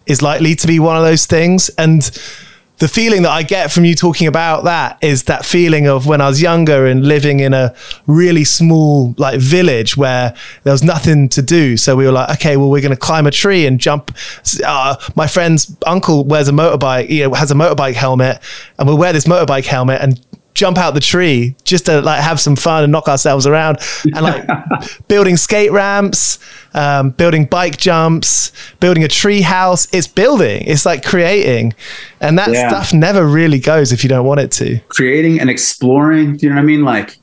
is 0.05 0.21
likely 0.21 0.53
to 0.53 0.67
be 0.67 0.79
one 0.79 0.97
of 0.97 1.03
those 1.03 1.25
things, 1.25 1.69
and 1.69 2.01
the 2.83 2.89
feeling 2.89 3.21
that 3.21 3.31
I 3.31 3.43
get 3.43 3.71
from 3.71 3.85
you 3.85 3.95
talking 3.95 4.27
about 4.27 4.65
that 4.65 4.97
is 5.01 5.23
that 5.23 5.45
feeling 5.45 5.87
of 5.87 6.05
when 6.05 6.19
I 6.19 6.27
was 6.27 6.41
younger 6.41 6.85
and 6.85 7.07
living 7.07 7.39
in 7.39 7.53
a 7.53 7.73
really 8.07 8.43
small 8.43 9.15
like 9.17 9.39
village 9.39 9.95
where 9.95 10.35
there 10.63 10.73
was 10.73 10.83
nothing 10.83 11.29
to 11.29 11.41
do. 11.41 11.77
So 11.77 11.95
we 11.95 12.05
were 12.05 12.11
like, 12.11 12.29
okay, 12.31 12.57
well, 12.57 12.69
we're 12.69 12.81
going 12.81 12.91
to 12.91 12.97
climb 12.97 13.25
a 13.25 13.31
tree 13.31 13.65
and 13.65 13.79
jump. 13.79 14.13
Uh, 14.65 14.97
my 15.15 15.27
friend's 15.27 15.73
uncle 15.85 16.25
wears 16.25 16.49
a 16.49 16.51
motorbike, 16.51 17.09
you 17.09 17.23
know, 17.23 17.33
has 17.35 17.51
a 17.51 17.55
motorbike 17.55 17.93
helmet, 17.93 18.41
and 18.77 18.85
we'll 18.85 18.97
wear 18.97 19.13
this 19.13 19.27
motorbike 19.27 19.65
helmet 19.65 20.01
and 20.01 20.19
jump 20.53 20.77
out 20.77 20.93
the 20.93 20.99
tree 20.99 21.55
just 21.63 21.85
to 21.87 22.01
like 22.01 22.21
have 22.21 22.39
some 22.39 22.55
fun 22.55 22.83
and 22.83 22.91
knock 22.91 23.07
ourselves 23.07 23.47
around. 23.47 23.79
And 24.03 24.21
like 24.21 24.47
building 25.07 25.37
skate 25.37 25.71
ramps 25.71 26.39
um, 26.73 27.11
building 27.11 27.45
bike 27.45 27.77
jumps 27.77 28.51
building 28.79 29.03
a 29.03 29.07
tree 29.07 29.41
house. 29.41 29.87
It's 29.93 30.07
building. 30.07 30.63
It's 30.65 30.85
like 30.85 31.03
creating. 31.05 31.73
And 32.19 32.37
that 32.39 32.51
yeah. 32.51 32.69
stuff 32.69 32.93
never 32.93 33.25
really 33.25 33.59
goes 33.59 33.91
if 33.91 34.03
you 34.03 34.09
don't 34.09 34.25
want 34.25 34.39
it 34.39 34.51
to. 34.53 34.79
Creating 34.89 35.39
and 35.39 35.49
exploring. 35.49 36.37
Do 36.37 36.45
you 36.45 36.49
know 36.49 36.55
what 36.55 36.63
i 36.63 36.65
mean? 36.65 36.83
Like 36.83 37.17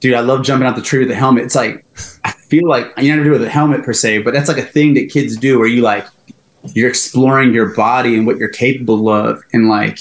dude 0.00 0.14
i 0.14 0.20
love 0.20 0.42
jumping 0.42 0.66
out 0.66 0.74
the 0.74 0.82
tree 0.82 0.98
with 0.98 1.08
the 1.08 1.14
helmet. 1.14 1.44
It's 1.44 1.54
like 1.54 1.84
i 2.24 2.32
feel 2.32 2.68
like 2.68 2.86
you 2.98 3.08
never 3.10 3.24
do 3.24 3.30
it 3.30 3.38
with 3.38 3.44
a 3.44 3.50
helmet 3.50 3.84
per 3.84 3.92
se 3.92 4.18
but 4.22 4.34
that's 4.34 4.48
like 4.48 4.58
a 4.58 4.64
thing 4.64 4.94
that 4.94 5.10
kids 5.10 5.36
do 5.36 5.58
where 5.58 5.68
you 5.68 5.80
like 5.80 6.06
you're 6.74 6.88
exploring 6.88 7.52
your 7.52 7.74
body 7.74 8.16
and 8.16 8.26
what 8.26 8.38
you're 8.38 8.48
capable 8.48 9.08
of. 9.08 9.42
And 9.52 9.68
like 9.68 9.98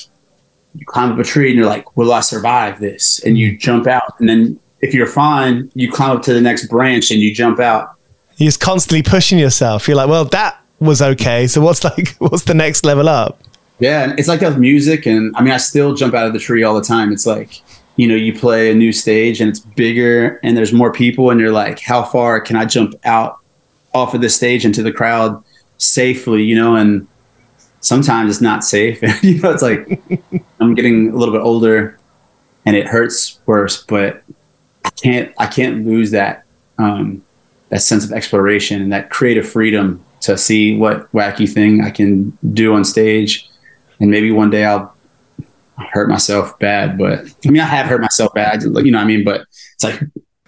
you 0.76 0.86
climb 0.86 1.12
up 1.12 1.20
a 1.20 1.24
tree 1.24 1.50
and 1.50 1.58
you're 1.58 1.68
like, 1.68 1.98
will 1.98 2.14
I 2.14 2.22
survive 2.22 2.80
this? 2.80 3.20
And 3.24 3.38
you 3.38 3.58
jump 3.58 3.88
out. 3.88 4.20
And 4.20 4.30
then 4.30 4.60
if 4.82 4.94
you're 4.94 5.08
fine, 5.08 5.72
you 5.74 5.92
climb 5.92 6.18
up 6.18 6.24
to 6.24 6.34
the 6.34 6.42
next 6.42 6.68
branch 6.68 7.12
and 7.12 7.20
you 7.20 7.34
jump 7.34 7.60
out. 7.60 7.96
You're 8.38 8.48
just 8.48 8.60
constantly 8.60 9.04
pushing 9.04 9.38
yourself. 9.38 9.88
You're 9.88 9.98
like, 9.98 10.10
well, 10.10 10.26
that 10.26 10.62
was 10.80 11.02
okay. 11.02 11.48
So 11.48 11.62
what's 11.62 11.84
like, 11.86 12.16
what's 12.18 12.44
the 12.44 12.54
next 12.54 12.86
level 12.86 13.10
up? 13.10 13.40
Yeah. 13.80 14.14
It's 14.18 14.28
like 14.28 14.40
that 14.42 14.50
with 14.50 14.58
music. 14.60 15.06
And 15.06 15.36
I 15.36 15.42
mean, 15.42 15.54
I 15.54 15.58
still 15.58 15.94
jump 15.94 16.14
out 16.14 16.28
of 16.28 16.34
the 16.34 16.40
tree 16.40 16.64
all 16.64 16.76
the 16.76 16.84
time. 16.84 17.12
It's 17.12 17.26
like, 17.26 17.62
you 17.96 18.08
know, 18.08 18.16
you 18.16 18.38
play 18.38 18.72
a 18.72 18.76
new 18.76 18.92
stage 18.92 19.42
and 19.42 19.50
it's 19.50 19.60
bigger 19.60 20.40
and 20.44 20.56
there's 20.56 20.72
more 20.72 20.92
people 20.92 21.30
and 21.30 21.40
you're 21.40 21.52
like, 21.52 21.80
how 21.80 22.04
far 22.04 22.40
can 22.40 22.56
I 22.56 22.66
jump 22.66 22.96
out 23.06 23.40
off 23.94 24.14
of 24.14 24.22
the 24.22 24.30
stage 24.30 24.66
into 24.66 24.82
the 24.82 24.92
crowd 24.92 25.44
safely, 25.78 26.44
you 26.44 26.56
know? 26.56 26.76
And 26.76 27.08
sometimes 27.82 28.32
it's 28.32 28.42
not 28.42 28.64
safe. 28.64 29.02
you 29.24 29.40
know, 29.42 29.52
it's 29.52 29.62
like 29.62 30.02
I'm 30.60 30.74
getting 30.74 31.10
a 31.10 31.16
little 31.16 31.34
bit 31.34 31.42
older 31.42 32.00
and 32.66 32.76
it 32.76 32.88
hurts 32.88 33.40
worse, 33.46 33.84
but 33.84 34.24
I 34.86 34.90
can't 34.92 35.34
I 35.38 35.48
can't 35.48 35.86
lose 35.86 36.12
that 36.12 36.46
um, 36.78 37.24
that 37.70 37.82
sense 37.82 38.06
of 38.06 38.12
exploration 38.12 38.82
and 38.82 38.94
that 38.94 39.10
creative 39.10 39.48
freedom 39.48 40.04
to 40.22 40.38
see 40.38 40.78
what 40.78 41.12
wacky 41.12 41.52
thing 41.52 41.84
I 41.84 41.90
can 41.90 42.38
do 42.54 42.74
on 42.74 42.86
stage. 42.86 43.50
And 44.00 44.10
maybe 44.10 44.32
one 44.32 44.50
day 44.50 44.66
I'll 44.66 44.96
hurt 45.92 46.10
myself 46.10 46.58
bad, 46.60 46.98
but 46.98 47.26
I 47.46 47.50
mean 47.50 47.62
I 47.62 47.66
have 47.66 47.88
hurt 47.88 48.02
myself 48.02 48.34
bad, 48.34 48.62
you 48.64 48.70
know 48.70 48.98
what 48.98 49.04
I 49.04 49.06
mean? 49.06 49.24
But 49.24 49.42
it's 49.74 49.84
like 49.84 50.00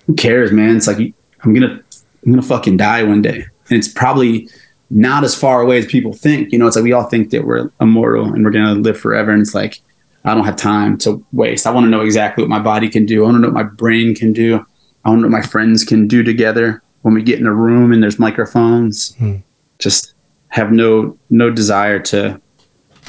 who 0.05 0.13
cares, 0.15 0.51
man? 0.51 0.77
It's 0.77 0.87
like 0.87 0.97
I'm 1.43 1.53
gonna 1.53 1.81
I'm 2.25 2.31
gonna 2.31 2.41
fucking 2.41 2.77
die 2.77 3.03
one 3.03 3.21
day. 3.21 3.45
And 3.69 3.79
it's 3.79 3.87
probably 3.87 4.49
not 4.93 5.23
as 5.23 5.35
far 5.35 5.61
away 5.61 5.79
as 5.79 5.85
people 5.87 6.13
think. 6.13 6.51
You 6.51 6.59
know, 6.59 6.67
it's 6.67 6.75
like 6.75 6.83
we 6.83 6.93
all 6.93 7.05
think 7.05 7.31
that 7.31 7.45
we're 7.45 7.71
immortal 7.81 8.31
and 8.31 8.45
we're 8.45 8.51
going 8.51 8.75
to 8.75 8.81
live 8.81 8.97
forever. 8.97 9.31
And 9.31 9.41
it's 9.41 9.55
like, 9.55 9.81
I 10.23 10.33
don't 10.35 10.45
have 10.45 10.55
time 10.55 10.97
to 10.99 11.25
waste. 11.33 11.65
I 11.65 11.71
want 11.71 11.85
to 11.85 11.89
know 11.89 12.01
exactly 12.01 12.43
what 12.43 12.49
my 12.49 12.59
body 12.59 12.89
can 12.89 13.05
do. 13.05 13.23
I 13.23 13.25
want 13.25 13.35
to 13.35 13.39
know 13.39 13.47
what 13.47 13.55
my 13.55 13.63
brain 13.63 14.15
can 14.15 14.31
do. 14.31 14.65
I 15.03 15.09
want 15.09 15.19
to 15.19 15.21
know 15.23 15.35
what 15.35 15.41
my 15.41 15.41
friends 15.41 15.83
can 15.83 16.07
do 16.07 16.23
together 16.23 16.81
when 17.01 17.13
we 17.13 17.23
get 17.23 17.39
in 17.39 17.47
a 17.47 17.53
room 17.53 17.91
and 17.91 18.01
there's 18.01 18.19
microphones. 18.19 19.15
Hmm. 19.15 19.37
Just 19.79 20.13
have 20.49 20.71
no 20.71 21.17
no 21.29 21.49
desire 21.49 21.99
to 21.99 22.39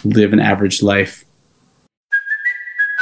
live 0.05 0.33
an 0.33 0.40
average 0.40 0.83
life. 0.83 1.24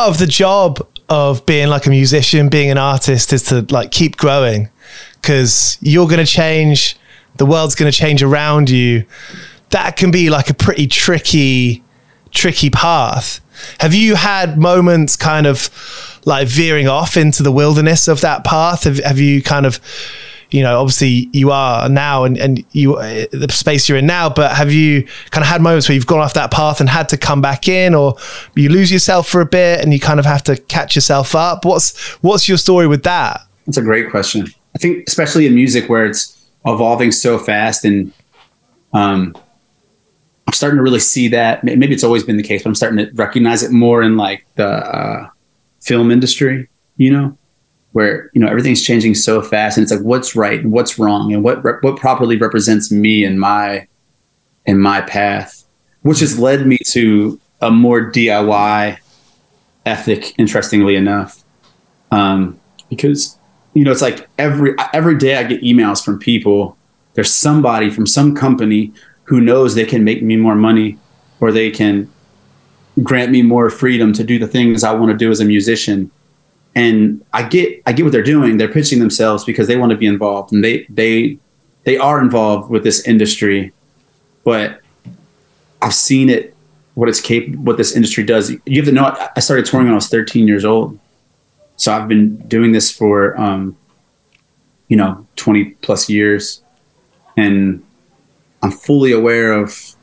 Part 0.00 0.12
of 0.12 0.18
the 0.18 0.26
job 0.26 0.88
of 1.10 1.44
being 1.44 1.68
like 1.68 1.84
a 1.84 1.90
musician, 1.90 2.48
being 2.48 2.70
an 2.70 2.78
artist, 2.78 3.34
is 3.34 3.42
to 3.48 3.66
like 3.68 3.90
keep 3.90 4.16
growing 4.16 4.70
because 5.20 5.76
you're 5.82 6.06
going 6.06 6.24
to 6.24 6.32
change. 6.32 6.96
The 7.36 7.44
world's 7.44 7.74
going 7.74 7.92
to 7.92 7.98
change 7.98 8.22
around 8.22 8.70
you 8.70 9.04
that 9.68 9.98
can 9.98 10.10
be 10.10 10.30
like 10.30 10.48
a 10.48 10.54
pretty 10.54 10.86
tricky, 10.86 11.84
tricky 12.30 12.70
path. 12.70 13.42
Have 13.80 13.92
you 13.92 14.14
had 14.14 14.56
moments 14.56 15.16
kind 15.16 15.46
of 15.46 15.68
like 16.24 16.48
veering 16.48 16.88
off 16.88 17.18
into 17.18 17.42
the 17.42 17.52
wilderness 17.52 18.08
of 18.08 18.22
that 18.22 18.42
path? 18.42 18.84
Have, 18.84 19.00
have 19.00 19.18
you 19.18 19.42
kind 19.42 19.66
of, 19.66 19.80
you 20.50 20.62
know, 20.62 20.80
obviously 20.80 21.28
you 21.32 21.50
are 21.50 21.88
now 21.88 22.24
and, 22.24 22.38
and 22.38 22.64
you, 22.72 22.96
the 22.96 23.48
space 23.50 23.88
you're 23.88 23.98
in 23.98 24.06
now, 24.06 24.28
but 24.28 24.52
have 24.52 24.72
you 24.72 25.04
kind 25.30 25.42
of 25.42 25.48
had 25.48 25.60
moments 25.62 25.88
where 25.88 25.94
you've 25.94 26.06
gone 26.06 26.20
off 26.20 26.34
that 26.34 26.50
path 26.50 26.80
and 26.80 26.88
had 26.88 27.08
to 27.10 27.16
come 27.16 27.40
back 27.40 27.68
in 27.68 27.94
or 27.94 28.16
you 28.56 28.68
lose 28.68 28.90
yourself 28.90 29.28
for 29.28 29.40
a 29.40 29.46
bit 29.46 29.80
and 29.80 29.92
you 29.92 30.00
kind 30.00 30.18
of 30.18 30.26
have 30.26 30.42
to 30.44 30.56
catch 30.56 30.94
yourself 30.94 31.34
up? 31.34 31.64
What's, 31.64 31.98
what's 32.22 32.48
your 32.48 32.58
story 32.58 32.86
with 32.86 33.04
that? 33.04 33.42
That's 33.66 33.78
a 33.78 33.82
great 33.82 34.10
question. 34.10 34.46
I 34.74 34.78
think 34.78 35.04
especially 35.06 35.46
in 35.46 35.54
music 35.54 35.88
where 35.88 36.06
it's 36.06 36.48
evolving 36.64 37.12
so 37.12 37.38
fast 37.38 37.84
and, 37.84 38.12
um, 38.92 39.34
I'm 40.46 40.54
starting 40.54 40.78
to 40.78 40.82
really 40.82 40.98
see 40.98 41.28
that. 41.28 41.62
Maybe 41.62 41.92
it's 41.92 42.02
always 42.02 42.24
been 42.24 42.36
the 42.36 42.42
case, 42.42 42.64
but 42.64 42.70
I'm 42.70 42.74
starting 42.74 42.98
to 42.98 43.08
recognize 43.12 43.62
it 43.62 43.70
more 43.70 44.02
in 44.02 44.16
like 44.16 44.44
the 44.56 44.66
uh, 44.66 45.28
film 45.80 46.10
industry. 46.10 46.68
You 46.96 47.12
know, 47.12 47.38
where 47.92 48.30
you 48.32 48.40
know 48.40 48.48
everything's 48.48 48.82
changing 48.82 49.14
so 49.14 49.42
fast, 49.42 49.76
and 49.76 49.82
it's 49.82 49.92
like 49.92 50.02
what's 50.02 50.36
right 50.36 50.60
and 50.60 50.72
what's 50.72 50.98
wrong, 50.98 51.32
and 51.32 51.42
what 51.42 51.62
what 51.62 51.96
properly 51.96 52.36
represents 52.36 52.90
me 52.90 53.24
and 53.24 53.40
my 53.40 53.86
and 54.66 54.80
my 54.80 55.00
path, 55.00 55.64
which 56.02 56.20
has 56.20 56.38
led 56.38 56.66
me 56.66 56.78
to 56.88 57.40
a 57.60 57.70
more 57.70 58.10
DIY 58.10 58.98
ethic. 59.86 60.38
Interestingly 60.38 60.96
enough, 60.96 61.44
um, 62.10 62.58
because 62.88 63.38
you 63.74 63.84
know 63.84 63.90
it's 63.90 64.02
like 64.02 64.28
every 64.38 64.74
every 64.92 65.16
day 65.16 65.36
I 65.36 65.44
get 65.44 65.62
emails 65.62 66.04
from 66.04 66.18
people. 66.18 66.76
There's 67.14 67.32
somebody 67.32 67.90
from 67.90 68.06
some 68.06 68.36
company 68.36 68.92
who 69.24 69.40
knows 69.40 69.74
they 69.74 69.84
can 69.84 70.04
make 70.04 70.22
me 70.22 70.36
more 70.36 70.54
money 70.54 70.96
or 71.40 71.50
they 71.52 71.70
can 71.70 72.10
grant 73.02 73.30
me 73.30 73.42
more 73.42 73.70
freedom 73.70 74.12
to 74.12 74.24
do 74.24 74.38
the 74.38 74.46
things 74.46 74.84
I 74.84 74.92
want 74.92 75.10
to 75.12 75.16
do 75.16 75.30
as 75.30 75.40
a 75.40 75.44
musician. 75.44 76.10
And 76.74 77.24
I 77.32 77.42
get 77.42 77.82
I 77.86 77.92
get 77.92 78.04
what 78.04 78.12
they're 78.12 78.22
doing. 78.22 78.56
They're 78.56 78.72
pitching 78.72 79.00
themselves 79.00 79.44
because 79.44 79.66
they 79.66 79.76
want 79.76 79.90
to 79.90 79.98
be 79.98 80.06
involved 80.06 80.52
and 80.52 80.62
they 80.62 80.86
they 80.88 81.38
they 81.84 81.96
are 81.96 82.20
involved 82.20 82.70
with 82.70 82.84
this 82.84 83.06
industry. 83.06 83.72
But 84.44 84.80
I've 85.82 85.94
seen 85.94 86.28
it 86.28 86.54
what 86.94 87.08
it's 87.08 87.20
capable 87.20 87.62
what 87.64 87.76
this 87.76 87.94
industry 87.94 88.24
does. 88.24 88.50
You 88.50 88.76
have 88.76 88.84
to 88.84 88.92
know 88.92 89.16
I 89.36 89.40
started 89.40 89.66
touring 89.66 89.86
when 89.86 89.92
I 89.92 89.96
was 89.96 90.08
13 90.08 90.46
years 90.46 90.64
old. 90.64 90.98
So 91.76 91.92
I've 91.92 92.08
been 92.08 92.36
doing 92.46 92.72
this 92.72 92.90
for 92.90 93.40
um, 93.40 93.76
you 94.90 94.96
know, 94.96 95.26
20 95.36 95.64
plus 95.82 96.10
years. 96.10 96.62
And 97.36 97.82
I'm 98.60 98.72
fully 98.72 99.12
aware 99.12 99.52
of 99.52 99.94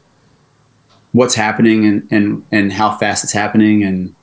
what's 1.12 1.36
happening 1.36 1.86
and, 1.86 2.08
and, 2.10 2.46
and 2.52 2.74
how 2.74 2.96
fast 2.98 3.24
it's 3.24 3.34
happening. 3.34 3.84
And 3.84 4.16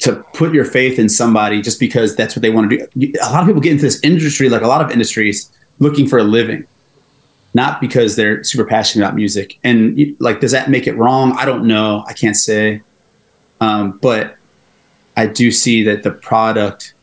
to 0.00 0.16
put 0.32 0.52
your 0.52 0.64
faith 0.64 0.98
in 0.98 1.08
somebody 1.08 1.60
just 1.60 1.78
because 1.78 2.16
that's 2.16 2.34
what 2.34 2.42
they 2.42 2.50
want 2.50 2.70
to 2.70 2.88
do. 2.96 3.12
A 3.22 3.30
lot 3.30 3.42
of 3.42 3.46
people 3.46 3.60
get 3.60 3.72
into 3.72 3.84
this 3.84 4.00
industry, 4.02 4.48
like 4.48 4.62
a 4.62 4.66
lot 4.66 4.82
of 4.82 4.90
industries, 4.90 5.52
looking 5.78 6.08
for 6.08 6.18
a 6.18 6.24
living, 6.24 6.66
not 7.52 7.80
because 7.80 8.16
they're 8.16 8.42
super 8.42 8.64
passionate 8.64 9.04
about 9.04 9.14
music. 9.14 9.58
And 9.62 10.16
like, 10.18 10.40
does 10.40 10.52
that 10.52 10.70
make 10.70 10.86
it 10.86 10.96
wrong? 10.96 11.32
I 11.32 11.44
don't 11.44 11.66
know. 11.66 12.02
I 12.06 12.14
can't 12.14 12.36
say. 12.36 12.82
Um, 13.60 13.98
but 13.98 14.36
I 15.18 15.26
do 15.26 15.50
see 15.50 15.84
that 15.84 16.02
the 16.02 16.12
product, 16.12 16.94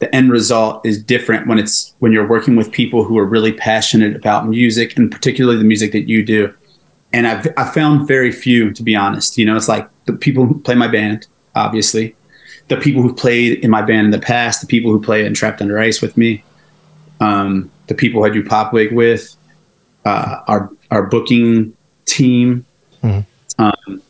the 0.00 0.12
end 0.14 0.32
result 0.32 0.84
is 0.84 1.00
different 1.00 1.46
when 1.46 1.58
it's 1.60 1.94
when 2.00 2.10
you're 2.10 2.26
working 2.26 2.56
with 2.56 2.72
people 2.72 3.04
who 3.04 3.18
are 3.18 3.24
really 3.24 3.52
passionate 3.52 4.16
about 4.16 4.48
music 4.48 4.96
and 4.96 5.12
particularly 5.12 5.58
the 5.58 5.64
music 5.64 5.92
that 5.92 6.08
you 6.08 6.24
do. 6.24 6.52
And 7.12 7.28
I've 7.28 7.46
I 7.56 7.70
found 7.70 8.08
very 8.08 8.32
few, 8.32 8.72
to 8.72 8.82
be 8.82 8.96
honest. 8.96 9.38
You 9.38 9.44
know, 9.44 9.54
it's 9.54 9.68
like 9.68 9.88
the 10.06 10.12
people 10.12 10.46
who 10.46 10.58
play 10.58 10.74
my 10.74 10.88
band 10.88 11.28
obviously. 11.54 12.16
The 12.68 12.76
people 12.76 13.02
who 13.02 13.12
played 13.12 13.64
in 13.64 13.70
my 13.70 13.82
band 13.82 14.06
in 14.06 14.10
the 14.10 14.20
past, 14.20 14.60
the 14.60 14.66
people 14.66 14.92
who 14.92 15.00
play 15.00 15.26
in 15.26 15.34
Trapped 15.34 15.60
Under 15.60 15.78
Ice 15.78 16.00
with 16.00 16.16
me, 16.16 16.44
um, 17.20 17.70
the 17.88 17.94
people 17.94 18.24
I 18.24 18.30
do 18.30 18.44
Pop 18.44 18.72
Wig 18.72 18.92
with, 18.92 19.36
uh, 20.04 20.40
our 20.46 20.70
our 20.90 21.06
booking 21.06 21.76
team. 22.04 22.64
Mm-hmm. 23.02 23.62
Um, 23.62 24.02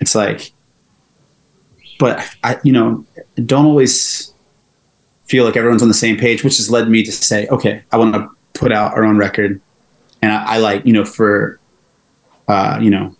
it's 0.00 0.14
like, 0.14 0.52
but 1.98 2.24
I, 2.42 2.58
you 2.64 2.72
know, 2.72 3.04
don't 3.44 3.66
always 3.66 4.32
feel 5.26 5.44
like 5.44 5.56
everyone's 5.56 5.82
on 5.82 5.88
the 5.88 5.94
same 5.94 6.16
page, 6.16 6.44
which 6.44 6.56
has 6.56 6.70
led 6.70 6.88
me 6.88 7.02
to 7.02 7.12
say, 7.12 7.46
okay, 7.48 7.82
I 7.92 7.96
want 7.96 8.14
to 8.14 8.28
put 8.54 8.72
out 8.72 8.92
our 8.92 9.04
own 9.04 9.18
record, 9.18 9.60
and 10.22 10.32
I, 10.32 10.54
I 10.54 10.58
like, 10.58 10.86
you 10.86 10.92
know, 10.92 11.04
for, 11.04 11.60
uh, 12.48 12.78
you 12.80 12.90
know, 12.90 13.14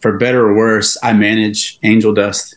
for 0.00 0.16
better 0.16 0.46
or 0.46 0.54
worse, 0.54 0.96
I 1.02 1.12
manage 1.12 1.78
Angel 1.82 2.14
Du$t. 2.14 2.56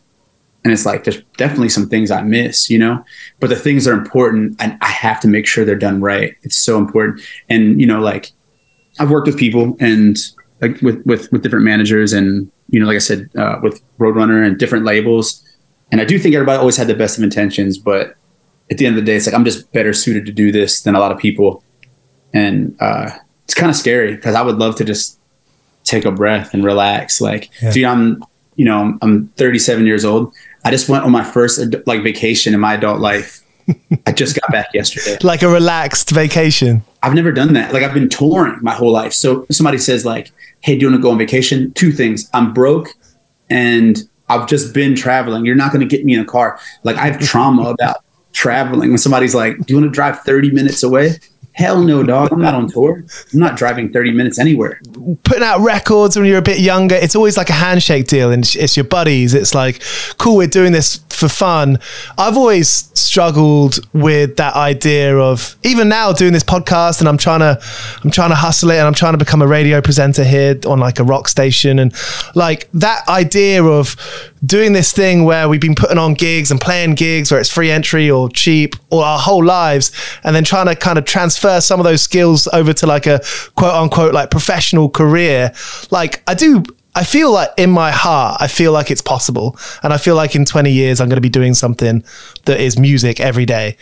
And 0.63 0.71
it's 0.71 0.85
like, 0.85 1.05
there's 1.05 1.23
definitely 1.37 1.69
some 1.69 1.89
things 1.89 2.11
I 2.11 2.21
miss, 2.21 2.69
you 2.69 2.77
know, 2.77 3.03
but 3.39 3.49
the 3.49 3.55
things 3.55 3.85
that 3.85 3.91
are 3.91 3.97
important, 3.97 4.61
and 4.61 4.77
I 4.81 4.89
have 4.89 5.19
to 5.21 5.27
make 5.27 5.47
sure 5.47 5.65
they're 5.65 5.75
done 5.75 6.01
right. 6.01 6.35
It's 6.43 6.57
so 6.57 6.77
important. 6.77 7.21
And, 7.49 7.81
you 7.81 7.87
know, 7.87 7.99
like 7.99 8.31
I've 8.99 9.09
worked 9.09 9.25
with 9.25 9.39
people 9.39 9.75
and 9.79 10.17
like 10.61 10.79
with, 10.83 11.03
with, 11.03 11.31
with 11.31 11.41
different 11.41 11.65
managers 11.65 12.13
and, 12.13 12.51
you 12.69 12.79
know, 12.79 12.85
like 12.85 12.95
I 12.95 12.99
said, 12.99 13.29
uh, 13.35 13.55
with 13.63 13.81
Roadrunner 13.97 14.45
and 14.45 14.59
different 14.59 14.85
labels. 14.85 15.43
And 15.91 15.99
I 15.99 16.05
do 16.05 16.19
think 16.19 16.35
everybody 16.35 16.59
always 16.59 16.77
had 16.77 16.85
the 16.85 16.93
best 16.93 17.17
of 17.17 17.23
intentions, 17.23 17.79
but 17.79 18.15
at 18.69 18.77
the 18.77 18.85
end 18.85 18.95
of 18.97 19.03
the 19.03 19.11
day, 19.11 19.15
it's 19.15 19.25
like, 19.25 19.33
I'm 19.33 19.43
just 19.43 19.71
better 19.71 19.93
suited 19.93 20.27
to 20.27 20.31
do 20.31 20.51
this 20.51 20.81
than 20.81 20.93
a 20.93 20.99
lot 20.99 21.11
of 21.11 21.17
people. 21.17 21.63
And, 22.33 22.77
uh, 22.79 23.09
it's 23.45 23.55
kind 23.55 23.71
of 23.71 23.75
scary 23.75 24.15
because 24.15 24.35
I 24.35 24.43
would 24.43 24.59
love 24.59 24.75
to 24.75 24.85
just 24.85 25.19
take 25.83 26.05
a 26.05 26.11
breath 26.11 26.53
and 26.53 26.63
relax. 26.63 27.21
Like, 27.21 27.49
yeah. 27.61 27.71
dude, 27.71 27.85
I'm, 27.85 28.23
you 28.55 28.65
know, 28.65 28.97
I'm 29.01 29.27
37 29.37 29.85
years 29.85 30.05
old. 30.05 30.33
I 30.63 30.71
just 30.71 30.89
went 30.89 31.03
on 31.03 31.11
my 31.11 31.23
first 31.23 31.59
like 31.87 32.03
vacation 32.03 32.53
in 32.53 32.59
my 32.59 32.75
adult 32.75 32.99
life. 32.99 33.43
I 34.05 34.11
just 34.11 34.39
got 34.39 34.51
back 34.51 34.67
yesterday. 34.73 35.17
Like 35.23 35.41
a 35.41 35.49
relaxed 35.49 36.09
vacation. 36.11 36.83
I've 37.03 37.13
never 37.13 37.31
done 37.31 37.53
that. 37.53 37.73
Like 37.73 37.83
I've 37.83 37.93
been 37.93 38.09
touring 38.09 38.59
my 38.61 38.73
whole 38.73 38.91
life. 38.91 39.13
So 39.13 39.45
somebody 39.49 39.77
says 39.77 40.05
like, 40.05 40.31
"Hey, 40.61 40.75
do 40.75 40.81
you 40.81 40.91
want 40.91 40.99
to 40.99 41.01
go 41.01 41.11
on 41.11 41.17
vacation?" 41.17 41.71
Two 41.73 41.91
things: 41.91 42.29
I'm 42.33 42.53
broke, 42.53 42.89
and 43.49 43.97
I've 44.29 44.47
just 44.47 44.73
been 44.73 44.95
traveling. 44.95 45.45
You're 45.45 45.55
not 45.55 45.71
going 45.71 45.87
to 45.87 45.95
get 45.95 46.05
me 46.05 46.13
in 46.13 46.19
a 46.19 46.25
car. 46.25 46.59
Like 46.83 46.97
I 46.97 47.07
have 47.07 47.19
trauma 47.19 47.69
about 47.69 48.03
traveling. 48.33 48.89
When 48.89 48.97
somebody's 48.97 49.33
like, 49.33 49.57
"Do 49.57 49.73
you 49.73 49.79
want 49.79 49.91
to 49.91 49.95
drive 49.95 50.19
30 50.21 50.51
minutes 50.51 50.83
away?" 50.83 51.15
Hell 51.53 51.81
no, 51.83 52.01
dog. 52.03 52.31
I'm 52.31 52.41
not 52.41 52.55
on 52.55 52.69
tour. 52.69 53.03
I'm 53.33 53.39
not 53.39 53.57
driving 53.57 53.91
30 53.91 54.11
minutes 54.11 54.39
anywhere. 54.39 54.81
Putting 55.23 55.43
out 55.43 55.59
records 55.59 56.15
when 56.15 56.25
you're 56.25 56.37
a 56.37 56.41
bit 56.41 56.59
younger, 56.59 56.95
it's 56.95 57.15
always 57.15 57.35
like 57.35 57.49
a 57.49 57.53
handshake 57.53 58.07
deal 58.07 58.31
and 58.31 58.49
it's 58.55 58.77
your 58.77 58.85
buddies. 58.85 59.33
It's 59.33 59.53
like, 59.53 59.81
cool, 60.17 60.37
we're 60.37 60.47
doing 60.47 60.71
this 60.71 60.99
for 61.21 61.29
fun. 61.29 61.79
I've 62.17 62.35
always 62.35 62.89
struggled 62.99 63.79
with 63.93 64.37
that 64.37 64.55
idea 64.55 65.17
of 65.17 65.55
even 65.63 65.87
now 65.87 66.11
doing 66.11 66.33
this 66.33 66.43
podcast 66.43 66.99
and 66.99 67.07
I'm 67.07 67.17
trying 67.17 67.39
to 67.39 67.61
I'm 68.03 68.11
trying 68.11 68.29
to 68.29 68.35
hustle 68.35 68.71
it 68.71 68.77
and 68.77 68.87
I'm 68.87 68.93
trying 68.93 69.13
to 69.13 69.17
become 69.17 69.41
a 69.41 69.47
radio 69.47 69.81
presenter 69.81 70.23
here 70.23 70.59
on 70.65 70.79
like 70.79 70.99
a 70.99 71.03
rock 71.03 71.27
station 71.27 71.79
and 71.79 71.93
like 72.35 72.69
that 72.73 73.07
idea 73.07 73.63
of 73.63 73.95
doing 74.43 74.73
this 74.73 74.91
thing 74.91 75.23
where 75.23 75.47
we've 75.47 75.61
been 75.61 75.75
putting 75.75 75.99
on 75.99 76.15
gigs 76.15 76.49
and 76.49 76.59
playing 76.59 76.95
gigs 76.95 77.31
where 77.31 77.39
it's 77.39 77.51
free 77.51 77.69
entry 77.69 78.09
or 78.09 78.27
cheap 78.29 78.75
or 78.89 79.03
our 79.03 79.19
whole 79.19 79.43
lives 79.45 79.91
and 80.23 80.35
then 80.35 80.43
trying 80.43 80.65
to 80.65 80.75
kind 80.75 80.97
of 80.97 81.05
transfer 81.05 81.61
some 81.61 81.79
of 81.79 81.83
those 81.83 82.01
skills 82.01 82.47
over 82.51 82.73
to 82.73 82.87
like 82.87 83.05
a 83.05 83.21
quote 83.55 83.75
unquote 83.75 84.13
like 84.13 84.31
professional 84.31 84.89
career 84.89 85.51
like 85.91 86.23
i 86.27 86.33
do 86.33 86.63
i 86.95 87.03
feel 87.03 87.31
like 87.31 87.49
in 87.57 87.69
my 87.69 87.91
heart 87.91 88.37
i 88.41 88.47
feel 88.47 88.71
like 88.71 88.91
it's 88.91 89.01
possible 89.01 89.57
and 89.83 89.93
i 89.93 89.97
feel 89.97 90.15
like 90.15 90.35
in 90.35 90.45
20 90.45 90.71
years 90.71 90.99
i'm 90.99 91.09
going 91.09 91.17
to 91.17 91.21
be 91.21 91.29
doing 91.29 91.53
something 91.53 92.03
that 92.45 92.59
is 92.59 92.77
music 92.77 93.19
every 93.19 93.45
day 93.45 93.77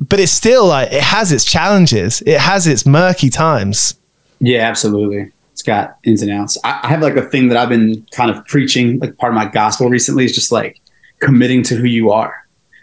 but 0.00 0.18
it's 0.18 0.32
still 0.32 0.66
like 0.66 0.92
it 0.92 1.02
has 1.02 1.32
its 1.32 1.44
challenges 1.44 2.22
it 2.22 2.40
has 2.40 2.66
its 2.66 2.86
murky 2.86 3.30
times 3.30 3.94
yeah 4.40 4.60
absolutely 4.60 5.30
it's 5.52 5.62
got 5.62 5.98
ins 6.04 6.22
and 6.22 6.30
outs. 6.30 6.56
I, 6.64 6.80
I 6.82 6.88
have 6.88 7.02
like 7.02 7.16
a 7.16 7.22
thing 7.22 7.48
that 7.48 7.58
I've 7.58 7.68
been 7.68 8.06
kind 8.10 8.30
of 8.30 8.44
preaching, 8.46 8.98
like 8.98 9.16
part 9.18 9.32
of 9.32 9.36
my 9.36 9.46
gospel 9.46 9.88
recently 9.88 10.24
is 10.24 10.34
just 10.34 10.50
like 10.50 10.80
committing 11.20 11.62
to 11.64 11.76
who 11.76 11.86
you 11.86 12.10
are. 12.10 12.34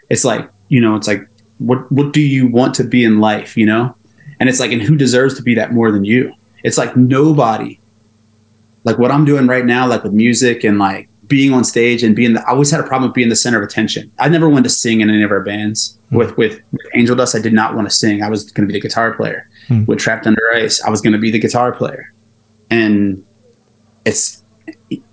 It's 0.08 0.24
like, 0.24 0.48
you 0.68 0.80
know, 0.80 0.94
it's 0.94 1.08
like, 1.08 1.26
what, 1.58 1.90
what 1.90 2.12
do 2.12 2.20
you 2.20 2.46
want 2.46 2.74
to 2.76 2.84
be 2.84 3.04
in 3.04 3.20
life, 3.20 3.56
you 3.56 3.66
know? 3.66 3.94
And 4.38 4.48
it's 4.48 4.60
like, 4.60 4.72
and 4.72 4.80
who 4.80 4.96
deserves 4.96 5.34
to 5.34 5.42
be 5.42 5.54
that 5.56 5.72
more 5.72 5.90
than 5.90 6.04
you? 6.04 6.32
It's 6.62 6.78
like 6.78 6.96
nobody, 6.96 7.79
like 8.84 8.98
what 8.98 9.10
I'm 9.10 9.24
doing 9.24 9.46
right 9.46 9.64
now, 9.64 9.86
like 9.86 10.02
with 10.02 10.12
music 10.12 10.64
and 10.64 10.78
like 10.78 11.08
being 11.26 11.52
on 11.52 11.64
stage 11.64 12.02
and 12.02 12.16
being 12.16 12.34
the, 12.34 12.40
I 12.42 12.52
always 12.52 12.70
had 12.70 12.80
a 12.80 12.84
problem 12.84 13.10
with 13.10 13.14
being 13.14 13.28
the 13.28 13.36
center 13.36 13.58
of 13.58 13.64
attention. 13.64 14.10
I 14.18 14.28
never 14.28 14.48
wanted 14.48 14.64
to 14.64 14.70
sing 14.70 15.00
in 15.00 15.10
any 15.10 15.22
of 15.22 15.30
our 15.30 15.42
bands. 15.42 15.98
Mm-hmm. 16.06 16.16
With, 16.16 16.36
with, 16.36 16.60
with 16.72 16.86
Angel 16.94 17.14
Du$t, 17.14 17.38
I 17.38 17.40
did 17.40 17.52
not 17.52 17.76
want 17.76 17.88
to 17.88 17.94
sing. 17.94 18.22
I 18.22 18.28
was 18.28 18.50
going 18.50 18.66
to 18.66 18.72
be 18.72 18.78
the 18.78 18.80
guitar 18.80 19.14
player. 19.14 19.48
Mm-hmm. 19.68 19.84
With 19.84 20.00
Trapped 20.00 20.26
Under 20.26 20.42
Ice, 20.54 20.82
I 20.82 20.90
was 20.90 21.00
going 21.00 21.12
to 21.12 21.18
be 21.18 21.30
the 21.30 21.38
guitar 21.38 21.72
player 21.72 22.12
and 22.70 23.24
it's 24.04 24.42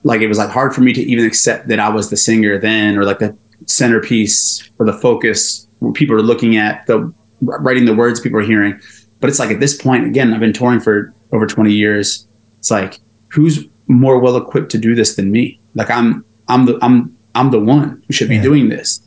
like 0.03 0.21
it 0.21 0.27
was 0.27 0.37
like 0.37 0.49
hard 0.49 0.73
for 0.73 0.81
me 0.81 0.93
to 0.93 1.01
even 1.01 1.25
accept 1.25 1.67
that 1.67 1.79
I 1.79 1.89
was 1.89 2.09
the 2.09 2.17
singer 2.17 2.57
then 2.57 2.97
or 2.97 3.03
like 3.03 3.19
the 3.19 3.35
centerpiece 3.65 4.69
or 4.79 4.85
the 4.85 4.93
focus 4.93 5.67
where 5.79 5.91
people 5.91 6.15
are 6.15 6.21
looking 6.21 6.57
at 6.57 6.85
the 6.85 7.11
writing 7.41 7.85
the 7.85 7.95
words 7.95 8.19
people 8.19 8.39
are 8.39 8.43
hearing 8.43 8.79
but 9.19 9.29
it's 9.29 9.39
like 9.39 9.51
at 9.51 9.59
this 9.59 9.79
point 9.79 10.05
again 10.05 10.33
I've 10.33 10.39
been 10.39 10.53
touring 10.53 10.79
for 10.79 11.13
over 11.33 11.45
20 11.45 11.71
years 11.71 12.27
it's 12.59 12.71
like 12.71 12.99
who's 13.29 13.65
more 13.87 14.19
well 14.19 14.37
equipped 14.37 14.71
to 14.71 14.77
do 14.77 14.95
this 14.95 15.15
than 15.15 15.31
me 15.31 15.59
like 15.75 15.89
I'm 15.89 16.25
I'm 16.47 16.65
the 16.65 16.77
I'm 16.81 17.15
I'm 17.35 17.51
the 17.51 17.59
one 17.59 18.03
who 18.07 18.13
should 18.13 18.29
be 18.29 18.35
yeah. 18.35 18.43
doing 18.43 18.69
this 18.69 19.01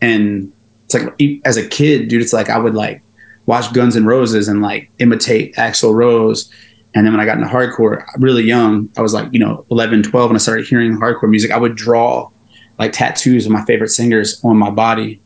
and 0.00 0.52
it's 0.84 0.94
like 0.94 1.20
as 1.44 1.56
a 1.56 1.66
kid 1.66 2.08
dude 2.08 2.22
it's 2.22 2.32
like 2.32 2.50
I 2.50 2.58
would 2.58 2.74
like 2.74 3.02
watch 3.46 3.72
Guns 3.72 3.96
N' 3.96 4.04
Roses 4.04 4.48
and 4.48 4.62
like 4.62 4.90
imitate 4.98 5.54
Axl 5.56 5.94
Rose 5.94 6.50
and 6.94 7.06
then 7.06 7.12
when 7.12 7.20
I 7.20 7.24
got 7.24 7.38
into 7.38 7.48
hardcore, 7.48 8.04
really 8.18 8.42
young, 8.42 8.90
I 8.96 9.00
was 9.00 9.14
like, 9.14 9.28
you 9.32 9.38
know, 9.38 9.64
11, 9.70 10.02
12, 10.02 10.30
and 10.30 10.36
I 10.36 10.38
started 10.38 10.66
hearing 10.66 10.98
hardcore 10.98 11.30
music. 11.30 11.52
I 11.52 11.56
would 11.56 11.76
draw 11.76 12.30
like 12.78 12.92
tattoos 12.92 13.46
of 13.46 13.52
my 13.52 13.64
favorite 13.64 13.90
singers 13.90 14.42
on 14.44 14.56
my 14.56 14.70
body 14.70 15.20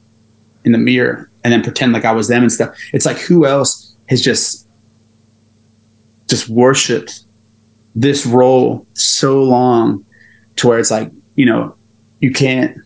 in 0.64 0.72
the 0.72 0.78
mirror 0.78 1.30
and 1.42 1.52
then 1.52 1.62
pretend 1.62 1.92
like 1.92 2.04
I 2.04 2.12
was 2.12 2.28
them 2.28 2.42
and 2.42 2.52
stuff. 2.52 2.76
It's 2.92 3.06
like, 3.06 3.16
who 3.16 3.46
else 3.46 3.96
has 4.08 4.20
just, 4.20 4.68
just 6.28 6.48
worshiped 6.48 7.23
this 7.94 8.26
role 8.26 8.86
so 8.94 9.42
long 9.42 10.04
to 10.56 10.68
where 10.68 10.78
it's 10.78 10.90
like, 10.90 11.10
you 11.36 11.46
know, 11.46 11.74
you 12.20 12.32
can't, 12.32 12.76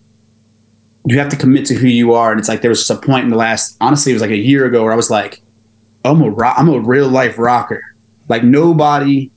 you 1.07 1.19
have 1.19 1.29
to 1.31 1.37
commit 1.37 1.67
to 1.67 1.75
who 1.75 1.87
you 1.87 2.13
are. 2.13 2.31
And 2.31 2.39
it's 2.39 2.49
like, 2.49 2.61
there 2.61 2.71
was 2.71 2.87
just 2.87 2.91
a 2.91 3.07
point 3.07 3.25
in 3.25 3.31
the 3.31 3.37
last, 3.37 3.77
honestly, 3.81 4.13
it 4.13 4.15
was 4.15 4.23
like 4.23 4.31
a 4.31 4.37
year 4.37 4.67
ago 4.67 4.85
where 4.85 4.93
I 4.93 4.97
was 4.97 5.11
like, 5.11 5.43
I'm 6.05 6.21
a, 6.23 6.45
I'm 6.45 6.69
a 6.69 6.81
real 6.81 7.09
life 7.09 7.39
rocker 7.39 7.83
like 8.29 8.45
nobody 8.45 9.31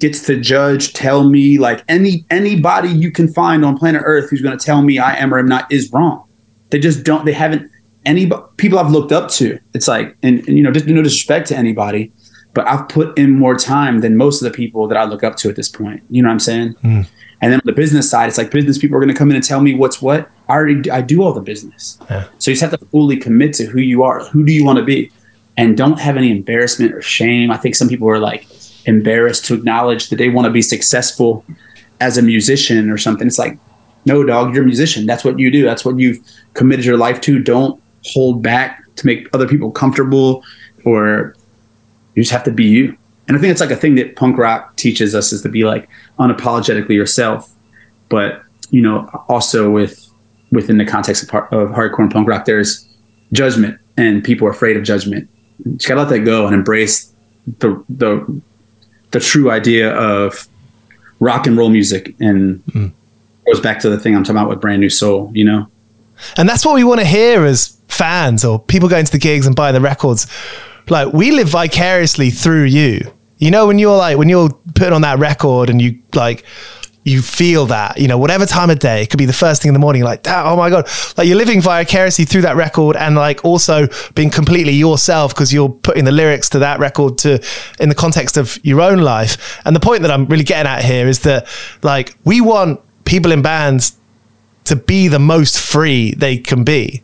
gets 0.00 0.24
to 0.26 0.40
judge, 0.40 0.92
tell 0.92 1.28
me 1.28 1.58
like 1.58 1.84
any 1.88 2.24
anybody 2.30 2.88
you 2.88 3.10
can 3.10 3.32
find 3.32 3.64
on 3.64 3.76
planet 3.76 4.02
Earth 4.04 4.30
who's 4.30 4.40
going 4.40 4.56
to 4.56 4.64
tell 4.64 4.82
me 4.82 4.98
I 4.98 5.14
am 5.16 5.32
or 5.34 5.38
am 5.38 5.46
not 5.46 5.70
is 5.70 5.92
wrong. 5.92 6.24
They 6.70 6.78
just 6.78 7.04
don't. 7.04 7.24
They 7.24 7.32
haven't 7.32 7.70
any 8.04 8.30
people 8.56 8.78
I've 8.78 8.90
looked 8.90 9.12
up 9.12 9.30
to. 9.32 9.58
It's 9.74 9.88
like 9.88 10.16
and, 10.22 10.46
and 10.48 10.56
you 10.56 10.62
know 10.62 10.72
just 10.72 10.86
no 10.86 11.02
disrespect 11.02 11.48
to 11.48 11.56
anybody, 11.56 12.12
but 12.54 12.66
I've 12.66 12.88
put 12.88 13.18
in 13.18 13.38
more 13.38 13.56
time 13.56 14.00
than 14.00 14.16
most 14.16 14.42
of 14.42 14.50
the 14.50 14.56
people 14.56 14.88
that 14.88 14.96
I 14.96 15.04
look 15.04 15.22
up 15.22 15.36
to 15.36 15.48
at 15.48 15.56
this 15.56 15.68
point. 15.68 16.02
You 16.10 16.22
know 16.22 16.28
what 16.28 16.34
I'm 16.34 16.40
saying? 16.40 16.74
Mm. 16.82 17.06
And 17.40 17.52
then 17.52 17.60
on 17.60 17.66
the 17.66 17.72
business 17.72 18.10
side, 18.10 18.28
it's 18.28 18.38
like 18.38 18.50
business 18.50 18.78
people 18.78 18.96
are 18.96 19.00
going 19.00 19.12
to 19.12 19.18
come 19.18 19.30
in 19.30 19.36
and 19.36 19.44
tell 19.44 19.60
me 19.60 19.74
what's 19.74 20.02
what. 20.02 20.28
I 20.48 20.54
already 20.54 20.90
I 20.90 21.02
do 21.02 21.22
all 21.22 21.32
the 21.32 21.40
business. 21.40 21.98
Yeah. 22.10 22.26
So 22.38 22.50
you 22.50 22.56
just 22.56 22.62
have 22.62 22.78
to 22.78 22.84
fully 22.86 23.16
commit 23.16 23.54
to 23.54 23.66
who 23.66 23.80
you 23.80 24.02
are. 24.02 24.24
Who 24.26 24.44
do 24.44 24.52
you 24.52 24.64
want 24.64 24.78
to 24.78 24.84
be? 24.84 25.12
and 25.58 25.76
don't 25.76 25.98
have 25.98 26.16
any 26.16 26.30
embarrassment 26.30 26.94
or 26.94 27.02
shame. 27.02 27.50
I 27.50 27.56
think 27.56 27.74
some 27.74 27.88
people 27.88 28.08
are 28.08 28.20
like 28.20 28.46
embarrassed 28.86 29.44
to 29.46 29.54
acknowledge 29.54 30.08
that 30.08 30.16
they 30.16 30.30
want 30.30 30.46
to 30.46 30.52
be 30.52 30.62
successful 30.62 31.44
as 32.00 32.16
a 32.16 32.22
musician 32.22 32.88
or 32.88 32.96
something. 32.96 33.26
It's 33.26 33.40
like, 33.40 33.58
no, 34.04 34.24
dog, 34.24 34.54
you're 34.54 34.62
a 34.62 34.66
musician. 34.66 35.04
That's 35.04 35.24
what 35.24 35.38
you 35.38 35.50
do. 35.50 35.64
That's 35.64 35.84
what 35.84 35.98
you've 35.98 36.20
committed 36.54 36.84
your 36.84 36.96
life 36.96 37.20
to. 37.22 37.40
Don't 37.40 37.82
hold 38.04 38.40
back 38.40 38.84
to 38.94 39.04
make 39.04 39.28
other 39.34 39.48
people 39.48 39.72
comfortable 39.72 40.44
or 40.84 41.34
you 42.18 42.24
just 42.24 42.32
have 42.32 42.42
to 42.42 42.50
be 42.50 42.64
you. 42.64 42.98
And 43.28 43.36
I 43.36 43.40
think 43.40 43.52
it's 43.52 43.60
like 43.60 43.70
a 43.70 43.76
thing 43.76 43.94
that 43.94 44.16
punk 44.16 44.38
rock 44.38 44.74
teaches 44.74 45.14
us 45.14 45.32
is 45.32 45.42
to 45.42 45.48
be 45.48 45.62
like 45.62 45.88
unapologetically 46.18 46.96
yourself. 46.96 47.54
But, 48.08 48.42
you 48.70 48.82
know, 48.82 49.08
also 49.28 49.70
with 49.70 50.04
within 50.50 50.78
the 50.78 50.84
context 50.84 51.22
of, 51.22 51.28
par- 51.28 51.48
of 51.54 51.68
hardcore 51.68 52.00
and 52.00 52.10
punk 52.10 52.26
rock, 52.26 52.44
there's 52.44 52.88
judgment, 53.32 53.78
and 53.96 54.24
people 54.24 54.48
are 54.48 54.50
afraid 54.50 54.76
of 54.76 54.82
judgment. 54.82 55.30
You 55.64 55.76
just 55.76 55.86
gotta 55.86 56.00
let 56.00 56.08
that 56.10 56.20
go 56.20 56.44
and 56.46 56.56
embrace 56.56 57.12
the 57.60 57.84
the 57.88 58.42
the 59.12 59.20
true 59.20 59.52
idea 59.52 59.94
of 59.94 60.48
rock 61.20 61.46
and 61.46 61.56
roll 61.56 61.70
music, 61.70 62.16
and 62.18 62.60
hmm. 62.72 62.88
goes 63.46 63.60
back 63.60 63.78
to 63.80 63.90
the 63.90 63.98
thing 64.00 64.16
I'm 64.16 64.24
talking 64.24 64.38
about 64.38 64.48
with 64.48 64.60
brand 64.60 64.80
new 64.80 64.90
soul. 64.90 65.30
You 65.34 65.44
know, 65.44 65.70
And 66.36 66.48
that's 66.48 66.66
what 66.66 66.74
we 66.74 66.82
want 66.82 66.98
to 66.98 67.06
hear 67.06 67.44
as 67.44 67.78
fans 67.86 68.44
or 68.44 68.58
people 68.58 68.88
going 68.88 69.04
to 69.04 69.12
the 69.12 69.18
gigs 69.18 69.46
and 69.46 69.54
buying 69.54 69.74
the 69.74 69.80
records. 69.80 70.26
Like 70.90 71.12
we 71.12 71.30
live 71.30 71.48
vicariously 71.48 72.30
through 72.30 72.64
you. 72.64 73.12
You 73.38 73.50
know, 73.50 73.66
when 73.66 73.78
you're 73.78 73.96
like 73.96 74.18
when 74.18 74.28
you're 74.28 74.50
putting 74.74 74.92
on 74.92 75.02
that 75.02 75.18
record 75.18 75.70
and 75.70 75.80
you 75.80 76.00
like 76.14 76.44
you 77.04 77.22
feel 77.22 77.64
that, 77.66 77.98
you 77.98 78.06
know, 78.06 78.18
whatever 78.18 78.44
time 78.44 78.68
of 78.68 78.78
day, 78.78 79.02
it 79.02 79.08
could 79.08 79.18
be 79.18 79.24
the 79.24 79.32
first 79.32 79.62
thing 79.62 79.70
in 79.70 79.72
the 79.72 79.78
morning, 79.78 80.02
like 80.02 80.26
oh 80.26 80.56
my 80.56 80.68
God. 80.68 80.88
Like 81.16 81.26
you're 81.26 81.36
living 81.36 81.60
vicariously 81.60 82.24
through 82.24 82.42
that 82.42 82.56
record 82.56 82.96
and 82.96 83.14
like 83.14 83.44
also 83.44 83.88
being 84.14 84.30
completely 84.30 84.72
yourself 84.72 85.34
because 85.34 85.52
you're 85.52 85.70
putting 85.70 86.04
the 86.04 86.12
lyrics 86.12 86.48
to 86.50 86.58
that 86.60 86.80
record 86.80 87.18
to 87.18 87.42
in 87.80 87.88
the 87.88 87.94
context 87.94 88.36
of 88.36 88.58
your 88.64 88.80
own 88.80 88.98
life. 88.98 89.60
And 89.64 89.74
the 89.74 89.80
point 89.80 90.02
that 90.02 90.10
I'm 90.10 90.26
really 90.26 90.44
getting 90.44 90.70
at 90.70 90.84
here 90.84 91.08
is 91.08 91.20
that 91.20 91.46
like 91.82 92.16
we 92.24 92.40
want 92.40 92.80
people 93.04 93.32
in 93.32 93.40
bands 93.40 93.96
to 94.64 94.76
be 94.76 95.08
the 95.08 95.18
most 95.18 95.58
free 95.58 96.12
they 96.12 96.36
can 96.36 96.62
be. 96.62 97.02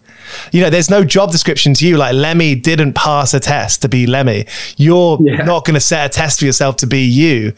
You 0.53 0.63
know, 0.63 0.71
there's 0.71 0.91
no 0.91 1.05
job 1.05 1.31
description 1.31 1.75
to 1.75 1.87
you. 1.87 1.97
Like 1.97 2.15
Lemmy 2.15 2.55
didn't 2.55 2.95
pass 2.95 3.35
a 3.35 3.41
test 3.41 3.83
to 3.83 3.89
be 3.89 4.07
Lemmy. 4.07 4.47
You're 4.77 5.19
Yeah. 5.21 5.45
not 5.45 5.65
going 5.65 5.75
to 5.75 5.81
set 5.81 6.07
a 6.07 6.09
test 6.09 6.39
for 6.41 6.45
yourself 6.47 6.77
to 6.77 6.87
be 6.87 7.03
you. 7.05 7.53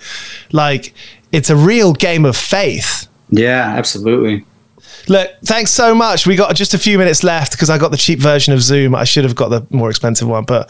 Like 0.53 0.93
it's 1.33 1.51
a 1.51 1.57
real 1.57 1.93
game 1.93 2.24
of 2.24 2.37
faith. 2.37 3.07
yeah, 3.31 3.74
absolutely. 3.77 4.45
Look, 5.09 5.31
thanks 5.45 5.70
so 5.70 5.95
much. 5.95 6.27
We 6.27 6.35
got 6.35 6.57
just 6.57 6.74
a 6.74 6.79
few 6.79 6.99
minutes 6.99 7.22
left 7.22 7.53
because 7.53 7.70
I 7.70 7.79
got 7.79 7.93
the 7.93 7.97
cheap 7.97 8.18
version 8.18 8.53
of 8.53 8.61
Zoom. 8.61 8.93
I 8.95 9.05
should 9.05 9.22
have 9.22 9.37
got 9.37 9.51
the 9.51 9.64
more 9.70 9.89
expensive 9.89 10.27
one. 10.27 10.45
But 10.45 10.68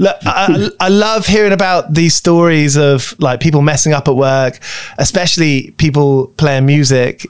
look, 0.00 0.16
I, 0.24 0.70
I 0.80 0.88
love 1.06 1.26
hearing 1.26 1.52
about 1.52 1.94
these 1.94 2.14
stories 2.16 2.76
of 2.76 3.14
like 3.20 3.38
people 3.38 3.62
messing 3.62 3.92
up 3.92 4.08
at 4.08 4.16
work, 4.16 4.58
especially 4.98 5.70
people 5.72 6.28
playing 6.36 6.66
music. 6.66 7.26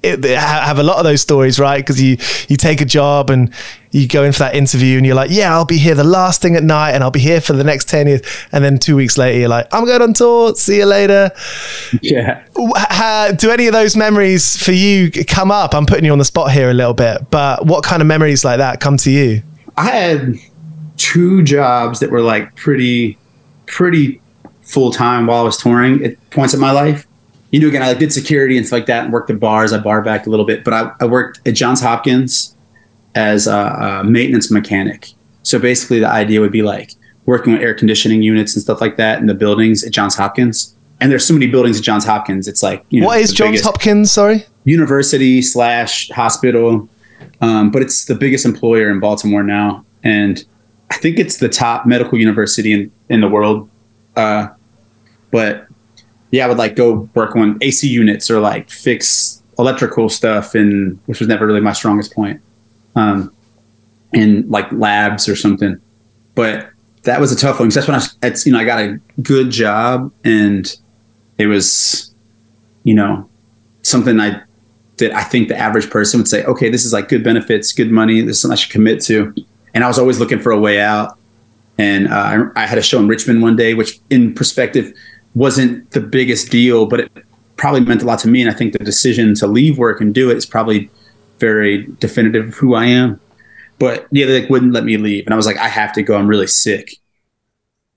It- 0.00 0.22
they 0.22 0.34
ha- 0.36 0.62
have 0.64 0.78
a 0.78 0.82
lot 0.84 0.98
of 0.98 1.04
those 1.04 1.20
stories, 1.22 1.58
right? 1.58 1.78
Because 1.78 2.00
you 2.00 2.16
you 2.48 2.56
take 2.56 2.80
a 2.80 2.84
job 2.84 3.30
and 3.30 3.52
you 3.90 4.06
go 4.06 4.22
in 4.22 4.32
for 4.32 4.40
that 4.40 4.54
interview 4.54 4.96
and 4.96 5.04
you're 5.04 5.14
like, 5.16 5.30
yeah, 5.30 5.52
I'll 5.52 5.64
be 5.64 5.78
here 5.78 5.94
the 5.96 6.04
last 6.04 6.40
thing 6.40 6.54
at 6.54 6.62
night 6.62 6.92
and 6.92 7.02
I'll 7.02 7.10
be 7.10 7.18
here 7.20 7.40
for 7.40 7.54
the 7.54 7.64
next 7.64 7.88
ten 7.88 8.06
years. 8.06 8.20
And 8.52 8.62
then 8.62 8.78
two 8.78 8.94
weeks 8.94 9.18
later, 9.18 9.38
you're 9.40 9.48
like, 9.48 9.66
I'm 9.72 9.84
going 9.86 10.00
on 10.02 10.12
tour. 10.12 10.54
See 10.54 10.76
you 10.76 10.84
later 10.86 11.32
Yeah. 12.00 12.42
ha, 12.56 13.32
do 13.36 13.50
any 13.50 13.66
of 13.66 13.72
those 13.72 13.96
memories 13.96 14.56
for 14.62 14.72
you 14.72 15.10
come 15.10 15.50
up? 15.50 15.74
I'm 15.74 15.86
putting 15.86 16.04
you 16.04 16.12
on 16.12 16.18
the 16.18 16.24
spot 16.24 16.52
here 16.52 16.70
a 16.70 16.74
little 16.74 16.94
bit, 16.94 17.28
but 17.30 17.66
what 17.66 17.82
kind 17.82 18.00
of 18.00 18.06
memories 18.06 18.44
like 18.44 18.58
that 18.58 18.80
come 18.80 18.96
to 18.98 19.10
you? 19.10 19.42
I 19.76 19.86
had 19.90 20.34
two 20.98 21.42
jobs 21.42 21.98
that 22.00 22.10
were 22.10 22.20
like 22.22 22.54
pretty, 22.54 23.18
pretty 23.66 24.20
full 24.62 24.92
time 24.92 25.26
while 25.26 25.40
I 25.40 25.44
was 25.44 25.56
touring 25.56 26.04
at 26.04 26.30
points 26.30 26.54
in 26.54 26.60
my 26.60 26.70
life. 26.70 27.06
You 27.50 27.60
know, 27.60 27.68
again, 27.68 27.82
I 27.82 27.94
did 27.94 28.12
security 28.12 28.56
and 28.56 28.66
stuff 28.66 28.78
like 28.78 28.86
that 28.86 29.04
and 29.04 29.12
worked 29.12 29.30
at 29.30 29.40
bars. 29.40 29.72
I 29.72 29.78
bar 29.78 30.02
backed 30.02 30.26
a 30.26 30.30
little 30.30 30.44
bit, 30.44 30.64
but 30.64 30.74
I, 30.74 30.92
I 31.00 31.06
worked 31.06 31.46
at 31.48 31.54
Johns 31.54 31.80
Hopkins 31.80 32.56
as 33.14 33.46
a, 33.46 33.56
a 33.56 34.04
maintenance 34.04 34.50
mechanic. 34.50 35.08
So 35.42 35.58
basically, 35.58 36.00
the 36.00 36.08
idea 36.08 36.40
would 36.40 36.52
be 36.52 36.62
like 36.62 36.92
working 37.24 37.52
with 37.54 37.62
air 37.62 37.74
conditioning 37.74 38.22
units 38.22 38.54
and 38.54 38.62
stuff 38.62 38.80
like 38.80 38.96
that 38.96 39.18
in 39.20 39.26
the 39.26 39.34
buildings 39.34 39.84
at 39.84 39.92
Johns 39.92 40.14
Hopkins. 40.14 40.74
And 41.00 41.10
there's 41.12 41.24
so 41.24 41.32
many 41.32 41.46
buildings 41.46 41.78
at 41.78 41.84
Johns 41.84 42.04
Hopkins. 42.04 42.48
It's 42.48 42.62
like, 42.62 42.84
you 42.90 43.00
know, 43.00 43.06
what 43.06 43.20
is 43.20 43.32
Johns 43.32 43.62
Hopkins? 43.62 44.10
Sorry. 44.10 44.44
university 44.64 45.40
slash 45.40 46.10
hospital, 46.10 46.88
um, 47.40 47.70
but 47.70 47.82
it's 47.82 48.04
the 48.04 48.14
biggest 48.14 48.44
employer 48.44 48.90
in 48.90 49.00
Baltimore 49.00 49.42
now, 49.42 49.84
and 50.04 50.44
I 50.90 50.96
think 50.96 51.18
it's 51.18 51.38
the 51.38 51.48
top 51.48 51.86
medical 51.86 52.18
university 52.18 52.72
in 52.72 52.92
in 53.08 53.20
the 53.20 53.28
world. 53.28 53.70
Uh, 54.16 54.48
but 55.30 55.67
yeah, 56.30 56.44
I 56.44 56.48
would 56.48 56.58
like 56.58 56.76
go 56.76 57.08
work 57.14 57.36
on 57.36 57.58
AC 57.60 57.88
units 57.88 58.30
or 58.30 58.40
like 58.40 58.70
fix 58.70 59.42
electrical 59.58 60.08
stuff, 60.08 60.54
and 60.54 60.98
which 61.06 61.18
was 61.18 61.28
never 61.28 61.46
really 61.46 61.60
my 61.60 61.72
strongest 61.72 62.14
point, 62.14 62.40
um, 62.96 63.32
in 64.12 64.48
like 64.48 64.70
labs 64.72 65.28
or 65.28 65.36
something. 65.36 65.80
But 66.34 66.70
that 67.02 67.20
was 67.20 67.32
a 67.32 67.36
tough 67.36 67.58
one 67.58 67.68
because 67.68 67.86
that's 67.86 68.12
when 68.22 68.32
I, 68.32 68.36
you 68.44 68.52
know, 68.52 68.58
I 68.58 68.64
got 68.64 68.80
a 68.80 69.00
good 69.22 69.50
job 69.50 70.12
and 70.24 70.76
it 71.38 71.46
was, 71.46 72.14
you 72.84 72.94
know, 72.94 73.28
something 73.82 74.20
I 74.20 74.42
that 74.98 75.14
I 75.14 75.22
think 75.22 75.48
the 75.48 75.56
average 75.56 75.90
person 75.90 76.20
would 76.20 76.28
say, 76.28 76.44
okay, 76.44 76.68
this 76.70 76.84
is 76.84 76.92
like 76.92 77.08
good 77.08 77.24
benefits, 77.24 77.72
good 77.72 77.90
money. 77.90 78.20
This 78.20 78.36
is 78.36 78.42
something 78.42 78.52
I 78.52 78.56
should 78.56 78.72
commit 78.72 79.00
to. 79.02 79.34
And 79.74 79.84
I 79.84 79.86
was 79.86 79.98
always 79.98 80.18
looking 80.18 80.40
for 80.40 80.52
a 80.52 80.58
way 80.58 80.80
out. 80.80 81.18
And 81.78 82.08
uh, 82.08 82.50
I, 82.56 82.62
I 82.62 82.66
had 82.66 82.78
a 82.78 82.82
show 82.82 82.98
in 82.98 83.06
Richmond 83.06 83.40
one 83.40 83.54
day, 83.54 83.74
which 83.74 84.00
in 84.10 84.34
perspective 84.34 84.92
wasn't 85.38 85.90
the 85.92 86.00
biggest 86.00 86.50
deal, 86.50 86.86
but 86.86 87.00
it 87.00 87.12
probably 87.56 87.80
meant 87.80 88.02
a 88.02 88.04
lot 88.04 88.18
to 88.20 88.28
me. 88.28 88.42
And 88.42 88.50
I 88.50 88.54
think 88.54 88.72
the 88.72 88.80
decision 88.80 89.34
to 89.36 89.46
leave 89.46 89.78
work 89.78 90.00
and 90.00 90.14
do 90.14 90.30
it 90.30 90.36
is 90.36 90.46
probably 90.46 90.90
very 91.38 91.86
definitive 92.00 92.48
of 92.48 92.54
who 92.54 92.74
I 92.74 92.86
am. 92.86 93.20
But 93.78 94.08
yeah, 94.10 94.26
they 94.26 94.40
like, 94.40 94.50
wouldn't 94.50 94.72
let 94.72 94.84
me 94.84 94.96
leave. 94.96 95.24
And 95.26 95.32
I 95.32 95.36
was 95.36 95.46
like, 95.46 95.56
I 95.56 95.68
have 95.68 95.92
to 95.92 96.02
go. 96.02 96.16
I'm 96.16 96.26
really 96.26 96.48
sick. 96.48 96.96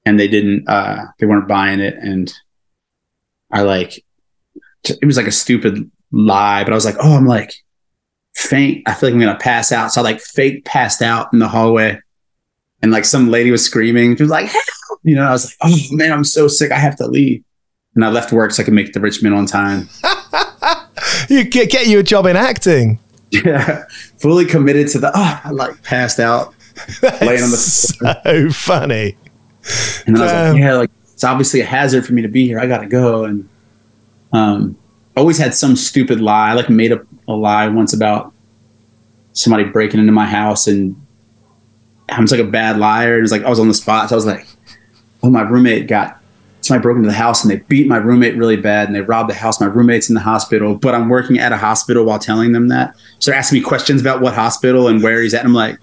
And 0.05 0.19
they 0.19 0.27
didn't, 0.27 0.69
uh, 0.69 1.05
they 1.17 1.25
weren't 1.25 1.47
buying 1.47 1.79
it. 1.79 1.95
And 1.95 2.31
I 3.51 3.63
like, 3.63 4.03
it 4.83 5.05
was 5.05 5.17
like 5.17 5.27
a 5.27 5.31
stupid 5.31 5.89
lie, 6.11 6.63
but 6.63 6.73
I 6.73 6.75
was 6.75 6.85
like, 6.85 6.97
oh, 6.99 7.15
I'm 7.15 7.25
like 7.25 7.53
faint. 8.35 8.87
I 8.87 8.93
feel 8.93 9.09
like 9.09 9.15
I'm 9.15 9.19
gonna 9.19 9.37
pass 9.37 9.71
out. 9.71 9.91
So 9.91 10.01
I 10.01 10.03
like 10.03 10.21
fake 10.21 10.65
passed 10.65 11.01
out 11.01 11.31
in 11.33 11.39
the 11.39 11.47
hallway, 11.47 11.99
and 12.81 12.91
like 12.91 13.05
some 13.05 13.29
lady 13.29 13.51
was 13.51 13.63
screaming. 13.63 14.15
She 14.15 14.23
was 14.23 14.31
like! 14.31 14.51
You 15.03 15.15
know, 15.15 15.23
I 15.23 15.31
was 15.31 15.45
like, 15.45 15.57
oh 15.61 15.95
man, 15.95 16.11
I'm 16.11 16.23
so 16.23 16.47
sick. 16.47 16.71
I 16.71 16.77
have 16.77 16.95
to 16.97 17.07
leave. 17.07 17.43
And 17.95 18.05
I 18.05 18.09
left 18.09 18.31
work 18.31 18.51
so 18.51 18.63
I 18.63 18.65
could 18.65 18.73
make 18.73 18.87
it 18.87 18.93
to 18.93 18.99
Richmond 18.99 19.35
on 19.35 19.45
time. 19.45 19.89
You 21.29 21.43
get, 21.43 21.69
get 21.69 21.87
you 21.87 21.99
a 21.99 22.03
job 22.03 22.25
in 22.25 22.35
acting. 22.35 22.99
yeah, 23.31 23.85
fully 24.17 24.45
committed 24.45 24.87
to 24.89 24.99
the. 24.99 25.11
Oh, 25.15 25.41
I 25.43 25.49
like 25.51 25.81
passed 25.83 26.19
out, 26.19 26.53
laying 27.21 27.43
on 27.43 27.51
the 27.51 27.95
floor. 27.99 28.15
so 28.23 28.49
funny. 28.51 29.15
And 30.05 30.15
then 30.15 30.21
I 30.21 30.25
was 30.25 30.53
like, 30.53 30.61
yeah, 30.61 30.73
like 30.75 30.91
it's 31.13 31.23
obviously 31.23 31.61
a 31.61 31.65
hazard 31.65 32.05
for 32.05 32.13
me 32.13 32.21
to 32.21 32.27
be 32.27 32.45
here. 32.45 32.59
I 32.59 32.67
gotta 32.67 32.87
go. 32.87 33.25
And 33.25 33.47
um, 34.33 34.77
always 35.15 35.37
had 35.37 35.53
some 35.53 35.75
stupid 35.75 36.19
lie. 36.19 36.49
I 36.49 36.53
like 36.53 36.69
made 36.69 36.91
up 36.91 37.03
a 37.27 37.33
lie 37.33 37.67
once 37.67 37.93
about 37.93 38.33
somebody 39.33 39.63
breaking 39.65 39.99
into 39.99 40.11
my 40.11 40.25
house, 40.25 40.67
and 40.67 40.95
I 42.09 42.19
was 42.19 42.31
like 42.31 42.41
a 42.41 42.45
bad 42.45 42.77
liar. 42.77 43.13
And 43.13 43.19
it 43.19 43.23
was 43.23 43.31
like 43.31 43.43
I 43.43 43.49
was 43.49 43.59
on 43.59 43.67
the 43.67 43.73
spot. 43.73 44.09
So 44.09 44.15
I 44.15 44.17
was 44.17 44.25
like, 44.25 44.45
oh, 45.23 45.29
my 45.29 45.41
roommate 45.41 45.87
got 45.87 46.21
somebody 46.61 46.83
broke 46.83 46.97
into 46.97 47.09
the 47.09 47.15
house 47.15 47.43
and 47.43 47.51
they 47.51 47.57
beat 47.67 47.87
my 47.87 47.97
roommate 47.97 48.37
really 48.37 48.55
bad 48.55 48.87
and 48.87 48.95
they 48.95 49.01
robbed 49.01 49.29
the 49.29 49.33
house. 49.33 49.59
My 49.59 49.67
roommate's 49.67 50.09
in 50.09 50.15
the 50.15 50.21
hospital, 50.21 50.75
but 50.75 50.93
I'm 50.93 51.09
working 51.09 51.39
at 51.39 51.51
a 51.51 51.57
hospital 51.57 52.05
while 52.05 52.19
telling 52.19 52.51
them 52.51 52.67
that. 52.69 52.95
So 53.19 53.31
they're 53.31 53.39
asking 53.39 53.59
me 53.59 53.65
questions 53.65 53.99
about 53.99 54.21
what 54.21 54.33
hospital 54.33 54.87
and 54.87 55.01
where 55.01 55.21
he's 55.21 55.33
at. 55.33 55.41
And 55.41 55.49
I'm 55.49 55.53
like, 55.53 55.79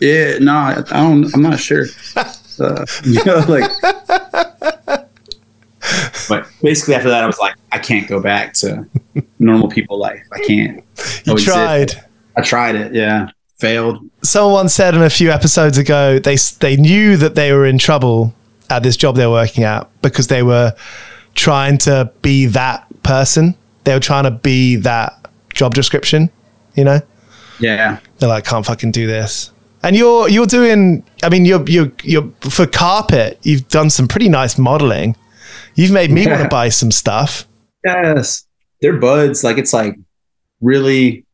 yeah, 0.00 0.38
no, 0.38 0.54
I 0.54 0.82
don't, 0.82 1.34
I'm 1.34 1.42
not 1.42 1.58
sure. 1.58 1.86
Uh, 2.16 2.84
you 3.04 3.24
know, 3.24 3.42
like, 3.48 3.70
but 6.28 6.46
basically 6.62 6.94
after 6.94 7.08
that, 7.08 7.24
I 7.24 7.26
was 7.26 7.38
like, 7.38 7.54
I 7.72 7.78
can't 7.78 8.06
go 8.06 8.20
back 8.20 8.52
to 8.54 8.86
normal 9.38 9.68
people 9.68 9.98
life. 9.98 10.26
I 10.32 10.40
can't. 10.40 10.84
You 11.24 11.34
is 11.34 11.42
it? 11.42 11.50
tried. 11.50 12.04
I 12.36 12.42
tried 12.42 12.74
it. 12.74 12.94
Yeah. 12.94 13.30
Failed. 13.58 14.08
Someone 14.22 14.68
said 14.68 14.94
in 14.94 15.02
a 15.02 15.10
few 15.10 15.30
episodes 15.30 15.76
ago 15.76 16.18
they 16.18 16.36
they 16.60 16.76
knew 16.76 17.18
that 17.18 17.34
they 17.34 17.52
were 17.52 17.66
in 17.66 17.76
trouble 17.76 18.34
at 18.70 18.82
this 18.82 18.96
job 18.96 19.16
they 19.16 19.26
were 19.26 19.32
working 19.32 19.64
at 19.64 19.88
because 20.02 20.28
they 20.28 20.42
were 20.42 20.74
trying 21.34 21.78
to 21.78 22.10
be 22.22 22.46
that 22.46 22.86
person. 23.02 23.54
They 23.84 23.94
were 23.94 24.00
trying 24.00 24.24
to 24.24 24.30
be 24.30 24.76
that 24.76 25.28
job 25.54 25.74
description. 25.74 26.30
You 26.76 26.84
know, 26.84 27.00
Yeah. 27.58 27.98
they're 28.18 28.28
like, 28.28 28.44
can't 28.44 28.64
fucking 28.64 28.92
do 28.92 29.06
this. 29.06 29.52
And 29.82 29.96
you're 29.96 30.28
you're 30.28 30.46
doing. 30.46 31.02
I 31.22 31.30
mean, 31.30 31.44
you're 31.46 31.64
you're 31.68 31.90
you're 32.02 32.30
for 32.42 32.66
carpet. 32.66 33.38
You've 33.42 33.66
done 33.68 33.88
some 33.90 34.06
pretty 34.08 34.28
nice 34.28 34.58
modeling. 34.58 35.16
You've 35.74 35.90
made 35.90 36.10
me 36.10 36.26
want 36.26 36.42
to 36.42 36.48
buy 36.48 36.68
some 36.68 36.90
stuff. 36.90 37.46
Yes. 37.84 38.44
They're 38.82 38.98
buds. 38.98 39.42
Like 39.42 39.56
it's 39.56 39.72
like 39.72 39.96
really 40.60 41.24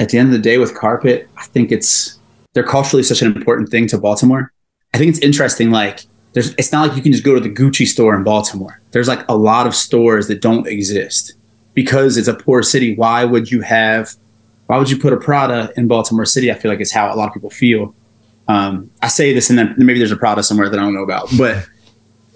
at 0.00 0.08
the 0.10 0.18
end 0.18 0.28
of 0.28 0.32
the 0.32 0.38
day 0.40 0.58
with 0.58 0.74
carpet, 0.74 1.28
I 1.36 1.44
think 1.44 1.70
it's 1.70 2.18
they're 2.54 2.64
culturally 2.64 3.02
such 3.04 3.22
an 3.22 3.34
important 3.36 3.68
thing 3.70 3.86
to 3.88 3.98
Baltimore. 3.98 4.52
I 4.92 4.98
think 4.98 5.10
it's 5.10 5.20
interesting, 5.20 5.70
like 5.70 6.00
there's 6.36 6.54
it's 6.58 6.70
not 6.70 6.86
like 6.86 6.94
you 6.94 7.02
can 7.02 7.12
just 7.12 7.24
go 7.24 7.34
to 7.34 7.40
the 7.40 7.48
Gucci 7.48 7.86
store 7.86 8.14
in 8.14 8.22
Baltimore. 8.22 8.78
There's 8.90 9.08
like 9.08 9.26
a 9.26 9.34
lot 9.34 9.66
of 9.66 9.74
stores 9.74 10.28
that 10.28 10.42
don't 10.42 10.66
exist. 10.66 11.32
Because 11.72 12.18
it's 12.18 12.28
a 12.28 12.34
poor 12.34 12.62
city, 12.62 12.94
why 12.94 13.24
would 13.24 13.50
you 13.50 13.62
have 13.62 14.14
why 14.66 14.76
would 14.76 14.90
you 14.90 14.98
put 14.98 15.14
a 15.14 15.16
Prada 15.16 15.72
in 15.78 15.88
Baltimore 15.88 16.26
City? 16.26 16.50
I 16.50 16.54
feel 16.54 16.70
like 16.70 16.80
it's 16.80 16.92
how 16.92 17.10
a 17.10 17.16
lot 17.16 17.28
of 17.28 17.32
people 17.32 17.48
feel. 17.48 17.94
Um, 18.48 18.90
I 19.00 19.08
say 19.08 19.32
this 19.32 19.48
and 19.48 19.58
then 19.58 19.74
maybe 19.78 19.98
there's 19.98 20.12
a 20.12 20.16
Prada 20.16 20.42
somewhere 20.42 20.68
that 20.68 20.78
I 20.78 20.82
don't 20.82 20.92
know 20.92 21.02
about, 21.02 21.30
but 21.38 21.66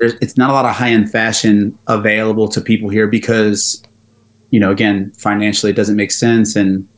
it's 0.01 0.39
not 0.39 0.49
a 0.49 0.55
lot 0.55 0.65
of 0.65 0.75
high 0.75 0.93
end 0.93 1.13
fashion 1.13 1.79
available 1.87 2.49
to 2.49 2.61
people 2.63 2.89
here 2.89 3.07
because, 3.07 3.83
you 4.49 4.59
know, 4.59 4.71
again, 4.71 5.13
financially 5.13 5.73
it 5.73 5.77
doesn't 5.77 5.97
make 5.97 6.11
sense. 6.11 6.57
And 6.57 6.89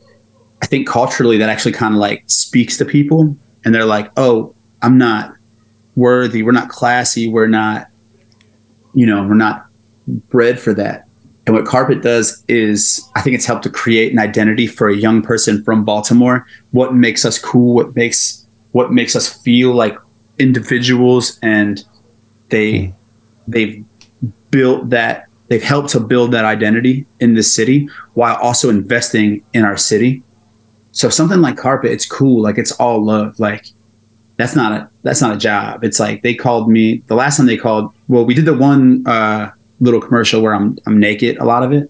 I 0.61 0.67
think 0.67 0.87
culturally 0.87 1.37
that 1.37 1.49
actually 1.49 1.73
kind 1.73 1.95
of 1.95 1.99
like 1.99 2.23
speaks 2.27 2.77
to 2.77 2.85
people 2.85 3.35
and 3.65 3.75
they're 3.75 3.83
like, 3.83 4.09
oh, 4.15 4.55
I'm 4.81 4.97
not 4.97 5.33
worthy. 5.95 6.43
We're 6.43 6.51
not 6.51 6.69
classy. 6.69 7.29
We're 7.29 7.47
not, 7.47 7.87
you 8.93 9.05
know, 9.05 9.23
we're 9.23 9.35
not 9.35 9.67
bred 10.07 10.59
for 10.59 10.73
that. 10.73 11.07
And 11.45 11.55
what 11.55 11.65
Carpet 11.65 12.01
does 12.01 12.43
is, 12.47 13.09
I 13.15 13.21
think 13.21 13.35
it's 13.35 13.45
helped 13.45 13.63
to 13.63 13.69
create 13.69 14.13
an 14.13 14.19
identity 14.19 14.65
for 14.65 14.87
a 14.87 14.95
young 14.95 15.21
person 15.21 15.63
from 15.63 15.83
Baltimore. 15.83 16.45
What 16.71 16.95
makes 16.95 17.25
us 17.25 17.37
cool? 17.37 17.75
What 17.75 17.95
makes 17.95 18.47
what 18.71 18.91
makes 18.91 19.15
us 19.15 19.41
feel 19.43 19.73
like 19.73 19.97
individuals? 20.39 21.37
And 21.41 21.83
they 22.49 22.85
hmm. 22.85 22.91
they've 23.47 23.85
built 24.51 24.89
that. 24.91 25.27
They've 25.49 25.61
helped 25.61 25.89
to 25.89 25.99
build 25.99 26.31
that 26.31 26.45
identity 26.45 27.05
in 27.19 27.35
the 27.35 27.43
city 27.43 27.89
while 28.13 28.37
also 28.37 28.69
investing 28.69 29.43
in 29.53 29.65
our 29.65 29.77
city. 29.77 30.23
So 30.93 31.09
something 31.09 31.41
like 31.41 31.57
Carpet, 31.57 31.91
it's 31.91 32.05
cool. 32.05 32.41
Like 32.41 32.57
it's 32.57 32.71
all 32.73 33.03
love. 33.03 33.39
Like 33.39 33.67
that's 34.37 34.55
not 34.55 34.71
a 34.71 34.89
that's 35.03 35.21
not 35.21 35.35
a 35.35 35.37
job. 35.37 35.83
It's 35.83 35.99
like 35.99 36.23
they 36.23 36.33
called 36.33 36.69
me 36.69 37.03
the 37.07 37.15
last 37.15 37.37
time 37.37 37.45
they 37.45 37.57
called. 37.57 37.93
Well, 38.07 38.25
we 38.25 38.33
did 38.33 38.45
the 38.45 38.53
one. 38.53 39.05
uh 39.07 39.51
little 39.83 40.01
commercial 40.01 40.41
where 40.41 40.55
I'm 40.55 40.77
I'm 40.87 40.99
naked 40.99 41.37
a 41.37 41.45
lot 41.45 41.63
of 41.63 41.71
it. 41.71 41.89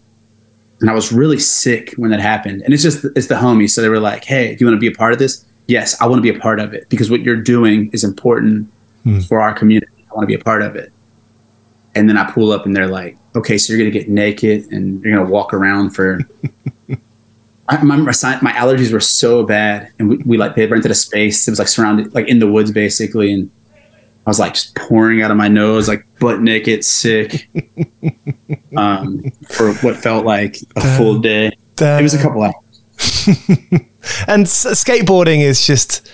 And 0.81 0.89
I 0.89 0.93
was 0.93 1.13
really 1.13 1.39
sick 1.39 1.93
when 1.95 2.11
that 2.11 2.19
happened. 2.19 2.61
And 2.63 2.73
it's 2.73 2.83
just 2.83 3.05
it's 3.15 3.27
the 3.27 3.35
homies. 3.35 3.69
So 3.69 3.81
they 3.81 3.89
were 3.89 3.99
like, 3.99 4.25
Hey, 4.25 4.55
do 4.55 4.57
you 4.59 4.67
want 4.67 4.75
to 4.75 4.81
be 4.81 4.93
a 4.93 4.97
part 4.97 5.13
of 5.13 5.19
this? 5.19 5.45
Yes, 5.67 5.99
I 6.01 6.07
want 6.07 6.21
to 6.21 6.33
be 6.33 6.35
a 6.35 6.41
part 6.41 6.59
of 6.59 6.73
it 6.73 6.89
because 6.89 7.09
what 7.09 7.21
you're 7.21 7.41
doing 7.41 7.89
is 7.93 8.03
important 8.03 8.69
hmm. 9.03 9.19
for 9.21 9.39
our 9.39 9.53
community. 9.53 9.91
I 10.11 10.13
want 10.15 10.23
to 10.23 10.27
be 10.27 10.39
a 10.39 10.43
part 10.43 10.61
of 10.61 10.75
it. 10.75 10.91
And 11.95 12.09
then 12.09 12.17
I 12.17 12.29
pull 12.29 12.51
up 12.51 12.65
and 12.65 12.75
they're 12.75 12.87
like, 12.87 13.17
Okay, 13.35 13.57
so 13.57 13.71
you're 13.71 13.79
gonna 13.79 13.91
get 13.91 14.09
naked 14.09 14.71
and 14.71 15.01
you're 15.03 15.15
gonna 15.15 15.29
walk 15.29 15.53
around 15.53 15.91
for 15.91 16.19
Remember 17.79 18.05
my 18.05 18.51
allergies 18.53 18.91
were 18.91 18.99
so 18.99 19.43
bad, 19.43 19.91
and 19.99 20.09
we, 20.09 20.17
we 20.17 20.37
like 20.37 20.55
they 20.55 20.65
rented 20.65 20.91
a 20.91 20.95
space. 20.95 21.47
It 21.47 21.51
was 21.51 21.59
like 21.59 21.67
surrounded, 21.67 22.13
like 22.13 22.27
in 22.27 22.39
the 22.39 22.47
woods, 22.51 22.71
basically, 22.71 23.33
and 23.33 23.49
I 24.25 24.29
was 24.29 24.39
like 24.39 24.53
just 24.53 24.75
pouring 24.75 25.21
out 25.21 25.31
of 25.31 25.37
my 25.37 25.47
nose, 25.47 25.87
like 25.87 26.05
butt 26.19 26.41
naked, 26.41 26.85
sick, 26.85 27.49
um, 28.77 29.23
for 29.49 29.73
what 29.75 29.97
felt 29.97 30.25
like 30.25 30.57
a 30.75 30.81
Damn. 30.81 30.97
full 30.97 31.19
day. 31.19 31.51
Damn. 31.75 31.99
It 31.99 32.03
was 32.03 32.13
a 32.13 32.21
couple 32.21 32.43
hours. 32.43 32.53
and 34.27 34.45
skateboarding 34.45 35.41
is 35.41 35.65
just, 35.65 36.09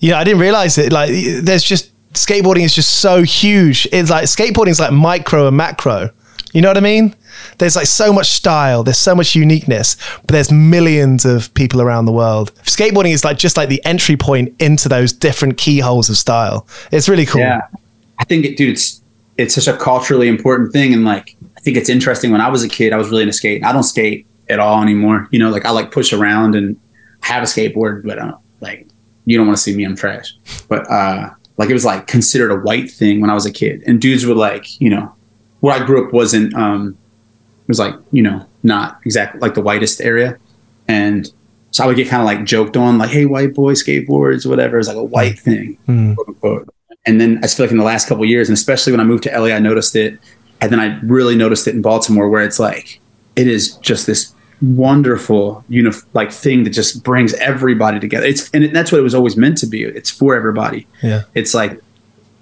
you 0.00 0.10
know, 0.10 0.16
I 0.16 0.24
didn't 0.24 0.40
realize 0.40 0.78
it. 0.78 0.92
Like, 0.92 1.10
there's 1.42 1.64
just 1.64 1.92
skateboarding 2.14 2.64
is 2.64 2.74
just 2.74 3.00
so 3.00 3.22
huge. 3.22 3.86
It's 3.92 4.10
like 4.10 4.24
skateboarding 4.24 4.68
is 4.68 4.80
like 4.80 4.92
micro 4.92 5.48
and 5.48 5.56
macro. 5.56 6.10
You 6.52 6.62
know 6.62 6.68
what 6.68 6.78
I 6.78 6.80
mean? 6.80 7.14
There's 7.58 7.76
like 7.76 7.86
so 7.86 8.12
much 8.12 8.30
style, 8.30 8.82
there's 8.82 8.98
so 8.98 9.14
much 9.14 9.34
uniqueness, 9.34 9.96
but 10.22 10.28
there's 10.28 10.50
millions 10.52 11.24
of 11.24 11.52
people 11.54 11.80
around 11.80 12.06
the 12.06 12.12
world. 12.12 12.54
Skateboarding 12.62 13.12
is 13.12 13.24
like 13.24 13.38
just 13.38 13.56
like 13.56 13.68
the 13.68 13.84
entry 13.84 14.16
point 14.16 14.54
into 14.60 14.88
those 14.88 15.12
different 15.12 15.58
keyholes 15.58 16.08
of 16.08 16.16
style. 16.16 16.66
It's 16.90 17.08
really 17.08 17.26
cool. 17.26 17.40
Yeah. 17.40 17.62
I 18.18 18.24
think 18.24 18.44
it, 18.44 18.56
dude, 18.56 18.70
it's 18.70 19.02
it's 19.36 19.54
such 19.54 19.66
a 19.66 19.76
culturally 19.76 20.28
important 20.28 20.72
thing 20.72 20.92
and 20.92 21.04
like 21.04 21.36
I 21.56 21.60
think 21.60 21.76
it's 21.76 21.88
interesting 21.88 22.30
when 22.30 22.40
I 22.40 22.48
was 22.48 22.62
a 22.62 22.68
kid, 22.68 22.92
I 22.92 22.96
was 22.96 23.10
really 23.10 23.22
into 23.22 23.32
skate. 23.32 23.64
I 23.64 23.72
don't 23.72 23.82
skate 23.82 24.26
at 24.48 24.60
all 24.60 24.82
anymore. 24.82 25.28
You 25.30 25.38
know, 25.38 25.50
like 25.50 25.64
I 25.64 25.70
like 25.70 25.90
push 25.90 26.12
around 26.12 26.54
and 26.54 26.78
have 27.20 27.42
a 27.42 27.46
skateboard, 27.46 28.04
but 28.04 28.18
uh, 28.18 28.36
like 28.60 28.86
you 29.24 29.36
don't 29.36 29.46
want 29.46 29.56
to 29.56 29.62
see 29.62 29.74
me, 29.74 29.84
I'm 29.84 29.96
trash. 29.96 30.34
But 30.68 30.90
uh 30.90 31.30
like 31.56 31.70
it 31.70 31.72
was 31.72 31.84
like 31.84 32.06
considered 32.06 32.50
a 32.50 32.56
white 32.56 32.90
thing 32.90 33.20
when 33.20 33.30
I 33.30 33.34
was 33.34 33.46
a 33.46 33.52
kid. 33.52 33.82
And 33.86 34.00
dudes 34.00 34.26
were 34.26 34.34
like, 34.34 34.80
you 34.80 34.90
know, 34.90 35.14
where 35.60 35.74
I 35.74 35.84
grew 35.84 36.06
up 36.06 36.12
wasn't 36.12 36.54
um 36.54 36.96
was 37.68 37.78
like 37.78 37.94
you 38.12 38.22
know 38.22 38.46
not 38.62 39.00
exactly 39.04 39.40
like 39.40 39.54
the 39.54 39.62
whitest 39.62 40.00
area, 40.00 40.38
and 40.88 41.30
so 41.70 41.84
I 41.84 41.86
would 41.86 41.96
get 41.96 42.08
kind 42.08 42.22
of 42.22 42.26
like 42.26 42.44
joked 42.44 42.76
on 42.76 42.98
like 42.98 43.10
hey 43.10 43.26
white 43.26 43.54
boy 43.54 43.72
skateboards 43.72 44.46
whatever. 44.46 44.78
It's 44.78 44.88
like 44.88 44.96
a 44.96 45.02
white 45.02 45.38
thing 45.38 45.78
mm. 45.88 46.14
quote 46.14 46.28
unquote. 46.28 46.68
And 47.06 47.20
then 47.20 47.38
I 47.42 47.48
feel 47.48 47.66
like 47.66 47.70
in 47.70 47.76
the 47.76 47.84
last 47.84 48.08
couple 48.08 48.24
years, 48.24 48.48
and 48.48 48.56
especially 48.56 48.92
when 48.92 49.00
I 49.00 49.04
moved 49.04 49.24
to 49.24 49.38
LA, 49.38 49.48
I 49.48 49.58
noticed 49.58 49.94
it, 49.94 50.18
and 50.60 50.72
then 50.72 50.80
I 50.80 50.98
really 51.00 51.36
noticed 51.36 51.68
it 51.68 51.74
in 51.74 51.82
Baltimore 51.82 52.30
where 52.30 52.42
it's 52.42 52.58
like 52.58 53.00
it 53.36 53.46
is 53.46 53.76
just 53.78 54.06
this 54.06 54.32
wonderful 54.62 55.62
you 55.68 55.82
know 55.82 55.90
like 56.14 56.32
thing 56.32 56.64
that 56.64 56.70
just 56.70 57.02
brings 57.02 57.34
everybody 57.34 58.00
together. 58.00 58.26
It's 58.26 58.50
and 58.50 58.64
it, 58.64 58.72
that's 58.72 58.92
what 58.92 58.98
it 58.98 59.02
was 59.02 59.14
always 59.14 59.36
meant 59.36 59.58
to 59.58 59.66
be. 59.66 59.82
It's 59.82 60.10
for 60.10 60.34
everybody. 60.34 60.86
Yeah. 61.02 61.22
It's 61.34 61.54
like 61.54 61.80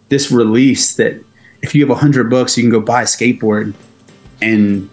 this 0.08 0.30
release 0.30 0.94
that 0.96 1.14
if 1.62 1.74
you 1.74 1.80
have 1.86 1.90
a 1.90 2.00
hundred 2.00 2.28
bucks, 2.28 2.56
you 2.56 2.62
can 2.62 2.70
go 2.70 2.80
buy 2.80 3.02
a 3.02 3.06
skateboard 3.06 3.74
and 4.40 4.90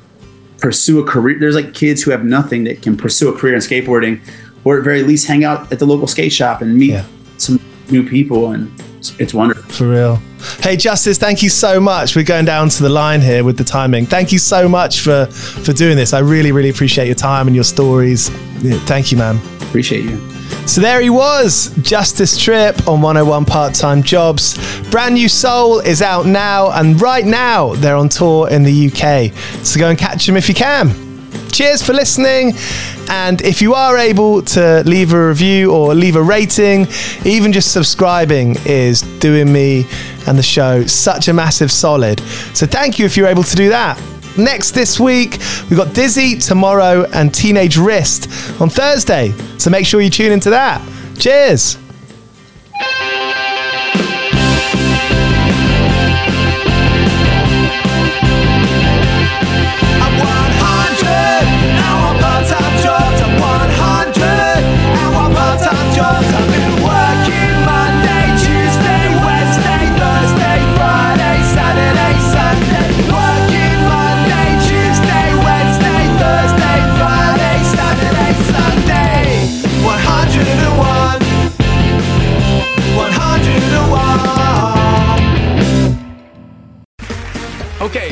pursue 0.60 1.00
a 1.00 1.04
career. 1.04 1.38
There's 1.40 1.56
like 1.56 1.74
kids 1.74 2.02
who 2.02 2.12
have 2.12 2.24
nothing 2.24 2.64
that 2.66 2.82
can 2.82 2.98
pursue 2.98 3.34
a 3.34 3.38
career 3.38 3.56
in 3.56 3.60
skateboarding, 3.60 4.20
or 4.64 4.78
at 4.78 4.84
very 4.84 5.04
least 5.04 5.28
hang 5.28 5.44
out 5.44 5.72
at 5.72 5.80
the 5.80 5.86
local 5.86 6.08
skate 6.08 6.32
shop 6.32 6.62
and 6.62 6.78
meet 6.78 6.92
yeah. 6.92 7.06
some 7.38 7.60
new 7.90 8.08
people, 8.08 8.52
and 8.52 8.72
it's, 8.98 9.18
it's 9.20 9.34
wonderful. 9.34 9.64
For 9.72 9.88
real. 9.88 10.16
Hey, 10.62 10.78
Justice, 10.78 11.18
thank 11.18 11.44
you 11.44 11.50
so 11.50 11.80
much. 11.80 12.16
We're 12.16 12.24
going 12.24 12.46
down 12.46 12.70
to 12.70 12.84
the 12.84 12.90
line 12.90 13.22
here 13.22 13.44
with 13.44 13.58
the 13.58 13.64
timing. 13.64 14.06
Thank 14.06 14.32
you 14.32 14.40
so 14.40 14.70
much 14.70 15.02
for 15.02 15.26
for 15.26 15.74
doing 15.74 15.98
this. 15.98 16.14
I 16.14 16.20
really, 16.20 16.52
really 16.52 16.70
appreciate 16.70 17.08
your 17.08 17.16
time 17.16 17.48
and 17.48 17.56
your 17.56 17.66
stories. 17.66 18.30
Yeah, 18.62 18.78
thank 18.86 19.12
you, 19.12 19.18
man. 19.18 19.38
Appreciate 19.62 20.04
you. 20.04 20.39
So 20.70 20.82
there 20.82 21.02
he 21.02 21.10
was, 21.10 21.76
Justice 21.82 22.38
Tripp 22.38 22.88
on 22.88 23.02
101 23.02 23.46
Part 23.46 23.74
Time 23.74 24.04
Jobs. 24.04 24.56
Brand 24.92 25.16
new 25.16 25.28
Soul 25.28 25.80
is 25.80 26.04
out 26.04 26.28
now, 26.28 26.70
and 26.70 27.02
right 27.02 27.26
now 27.26 27.74
they're 27.74 27.96
on 27.96 28.08
tour 28.08 28.48
in 28.50 28.62
the 28.62 28.88
UK. 28.88 29.34
So 29.66 29.80
go 29.80 29.90
and 29.90 29.98
catch 29.98 30.28
them 30.28 30.38
if 30.38 30.48
you 30.48 30.54
can. 30.54 30.92
Cheers 31.52 31.82
for 31.82 31.94
listening. 31.94 32.54
And 33.10 33.42
if 33.42 33.64
you 33.64 33.74
are 33.74 33.98
able 33.98 34.44
to 34.44 34.84
leave 34.86 35.12
a 35.12 35.30
review 35.30 35.74
or 35.74 35.96
leave 35.96 36.16
a 36.16 36.22
rating, 36.22 36.86
even 37.26 37.52
just 37.52 37.72
subscribing 37.74 38.56
is 38.66 39.02
doing 39.18 39.52
me 39.52 39.88
and 40.28 40.38
the 40.38 40.44
show 40.44 40.86
such 40.86 41.30
a 41.30 41.34
massive 41.34 41.72
solid. 41.72 42.20
So 42.54 42.68
thank 42.68 43.00
you 43.00 43.08
if 43.08 43.18
you're 43.18 43.28
able 43.28 43.44
to 43.44 43.56
do 43.56 43.70
that. 43.70 44.00
Next 44.38 44.72
this 44.72 45.00
week, 45.00 45.40
we've 45.70 45.78
got 45.78 45.94
Dizzy 45.94 46.38
tomorrow 46.38 47.06
and 47.14 47.34
Teenage 47.34 47.78
Wrist 47.78 48.30
on 48.62 48.70
Thursday. 48.70 49.32
So 49.58 49.70
make 49.70 49.86
sure 49.86 50.02
you 50.02 50.10
tune 50.10 50.32
into 50.32 50.50
that. 50.52 50.82
Cheers. 51.18 51.78